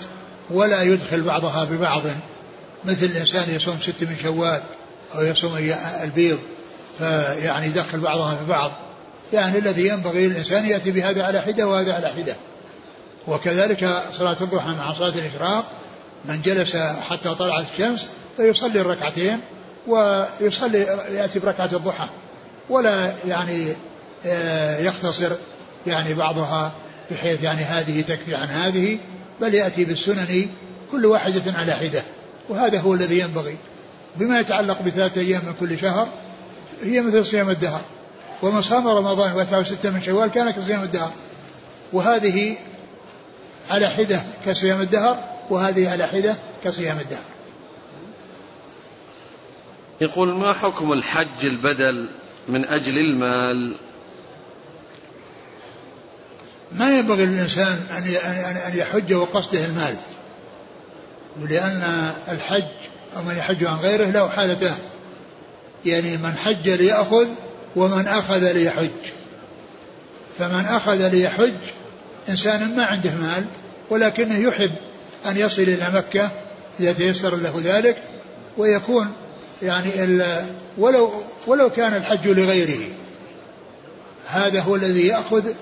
ولا 0.49 0.81
يدخل 0.81 1.21
بعضها 1.21 1.63
ببعض. 1.63 2.01
مثل 2.85 3.05
الإنسان 3.05 3.55
يصوم 3.55 3.79
ست 3.79 4.03
من 4.03 4.17
شوال 4.23 4.61
أو 5.15 5.21
يصوم 5.21 5.71
البيض 6.03 6.39
فيعني 6.99 7.65
يدخل 7.65 7.99
بعضها 7.99 8.35
في 8.35 8.45
بعض 8.45 8.71
يعني 9.33 9.57
الذي 9.57 9.87
ينبغي 9.87 10.27
للإنسان 10.27 10.65
يأتي 10.65 10.91
بهذا 10.91 11.23
على 11.23 11.41
حدة 11.41 11.67
وهذا 11.67 11.93
على 11.93 12.07
حدة. 12.07 12.35
وكذلك 13.27 14.03
صلاة 14.17 14.37
الضحى 14.41 14.69
مع 14.69 14.93
صلاة 14.93 15.13
الإشراق 15.15 15.65
من 16.25 16.41
جلس 16.41 16.75
حتى 17.09 17.35
طلعت 17.35 17.65
الشمس 17.73 18.05
فيصلي 18.37 18.81
الركعتين 18.81 19.39
ويصلي 19.87 20.79
يأتي 21.11 21.39
بركعة 21.39 21.69
الضحى. 21.73 22.07
ولا 22.69 23.13
يعني 23.27 23.67
آه، 24.25 24.79
يختصر 24.79 25.31
يعني 25.87 26.13
بعضها 26.13 26.71
بحيث 27.11 27.43
يعني 27.43 27.61
هذه 27.61 28.01
تكفي 28.01 28.35
عن 28.35 28.47
هذه 28.47 28.97
بل 29.41 29.53
يأتي 29.53 29.85
بالسنن 29.85 30.49
كل 30.91 31.05
واحدة 31.05 31.53
على 31.53 31.73
حدة. 31.73 32.03
وهذا 32.49 32.79
هو 32.79 32.93
الذي 32.93 33.19
ينبغي. 33.19 33.55
بما 34.15 34.39
يتعلق 34.39 34.81
بثلاثة 34.81 35.21
أيام 35.21 35.41
من 35.45 35.53
كل 35.59 35.79
شهر 35.79 36.07
هي 36.83 37.01
مثل 37.01 37.25
صيام 37.25 37.49
الدهر. 37.49 37.81
ومن 38.41 38.61
صام 38.61 38.87
رمضان 38.87 39.31
وأتبعه 39.31 39.63
ستة 39.63 39.89
من 39.89 40.01
شوال 40.01 40.27
كان 40.27 40.51
كصيام 40.51 40.83
الدهر. 40.83 41.11
وهذه 41.93 42.57
على 43.69 43.89
حدة 43.89 44.21
كصيام 44.45 44.81
الدهر 44.81 45.23
وهذه 45.49 45.91
على 45.91 46.07
حدة 46.07 46.35
كصيام 46.63 46.97
الدهر. 46.99 47.23
يقول 50.01 50.35
ما 50.35 50.53
حكم 50.53 50.93
الحج 50.93 51.43
البدل 51.43 52.07
من 52.49 52.65
أجل 52.65 52.97
المال؟ 52.97 53.75
ما 56.71 56.97
ينبغي 56.97 57.25
للإنسان 57.25 57.79
أن 58.67 58.77
يحج 58.77 59.13
وقصده 59.13 59.65
المال 59.65 59.95
ولأن 61.41 62.11
الحج 62.31 62.63
أو 63.17 63.23
من 63.23 63.37
يحج 63.37 63.63
عن 63.63 63.75
غيره 63.75 64.05
له 64.05 64.29
حالتان 64.29 64.77
يعني 65.85 66.17
من 66.17 66.33
حج 66.37 66.69
ليأخذ 66.69 67.27
ومن 67.75 68.07
أخذ 68.07 68.51
ليحج. 68.51 68.89
فمن 70.39 70.65
أخذ 70.65 71.07
ليحج 71.07 71.53
إنسان 72.29 72.75
ما 72.75 72.85
عنده 72.85 73.11
مال 73.11 73.45
ولكنه 73.89 74.37
يحب 74.37 74.71
أن 75.25 75.37
يصل 75.37 75.61
إلى 75.61 75.87
مكة 75.93 76.29
إذا 76.79 76.93
تيسر 76.93 77.35
له 77.35 77.61
ذلك 77.63 77.97
ويكون 78.57 79.13
يعني 79.61 79.89
ولو 80.77 81.11
ولو 81.47 81.69
كان 81.69 81.93
الحج 81.93 82.27
لغيره. 82.27 82.87
هذا 84.27 84.61
هو 84.61 84.75
الذي 84.75 85.07
يأخذ 85.07 85.53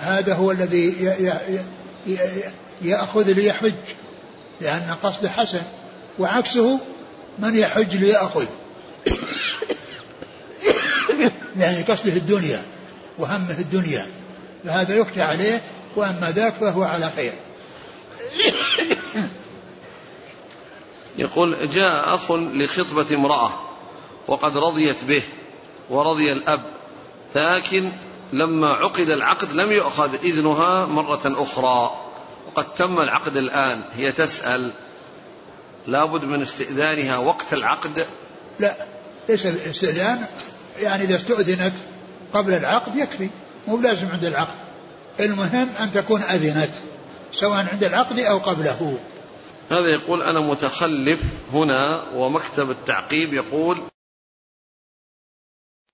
هذا 0.00 0.34
هو 0.34 0.50
الذي 0.50 1.14
يأخذ 2.82 3.32
ليحج 3.32 3.72
لأن 4.60 4.96
قصده 5.02 5.30
حسن 5.30 5.62
وعكسه 6.18 6.78
من 7.38 7.56
يحج 7.56 7.96
ليأخذ 7.96 8.46
يعني 11.58 11.82
قصده 11.82 12.12
الدنيا 12.12 12.62
وهمه 13.18 13.58
الدنيا 13.58 14.06
فهذا 14.64 14.94
يخشى 14.94 15.22
عليه 15.22 15.60
وأما 15.96 16.30
ذاك 16.30 16.54
فهو 16.54 16.82
على 16.82 17.10
خير. 17.16 17.32
يقول 21.18 21.70
جاء 21.70 22.14
أخ 22.14 22.32
لخطبة 22.32 23.14
امرأة 23.14 23.52
وقد 24.28 24.56
رضيت 24.56 25.04
به 25.08 25.22
ورضي 25.90 26.32
الأب 26.32 26.62
لكن 27.34 27.90
لما 28.32 28.68
عقد 28.68 29.10
العقد 29.10 29.52
لم 29.52 29.72
يؤخذ 29.72 30.14
إذنها 30.14 30.86
مرة 30.86 31.20
أخرى. 31.24 32.06
وقد 32.46 32.74
تم 32.74 33.00
العقد 33.00 33.36
الآن. 33.36 33.82
هي 33.96 34.12
تسأل 34.12 34.72
لابد 35.86 36.24
من 36.24 36.42
استئذانها 36.42 37.18
وقت 37.18 37.52
العقد؟ 37.52 38.06
لا 38.60 38.76
ليس 39.28 39.46
الاستئذان. 39.46 40.18
يعني 40.80 41.04
إذا 41.04 41.16
استؤذنت 41.16 41.72
قبل 42.34 42.54
العقد 42.54 42.96
يكفي 42.96 43.28
مو 43.68 43.76
لازم 43.76 44.08
عند 44.12 44.24
العقد. 44.24 44.54
المهم 45.20 45.68
أن 45.80 45.92
تكون 45.92 46.22
أذنت 46.22 46.70
سواء 47.32 47.66
عند 47.72 47.84
العقد 47.84 48.18
أو 48.18 48.38
قبله. 48.38 48.98
هذا 49.70 49.86
يقول 49.86 50.22
أنا 50.22 50.40
متخلف 50.40 51.20
هنا 51.52 52.02
ومكتب 52.14 52.70
التعقيب 52.70 53.34
يقول 53.34 53.80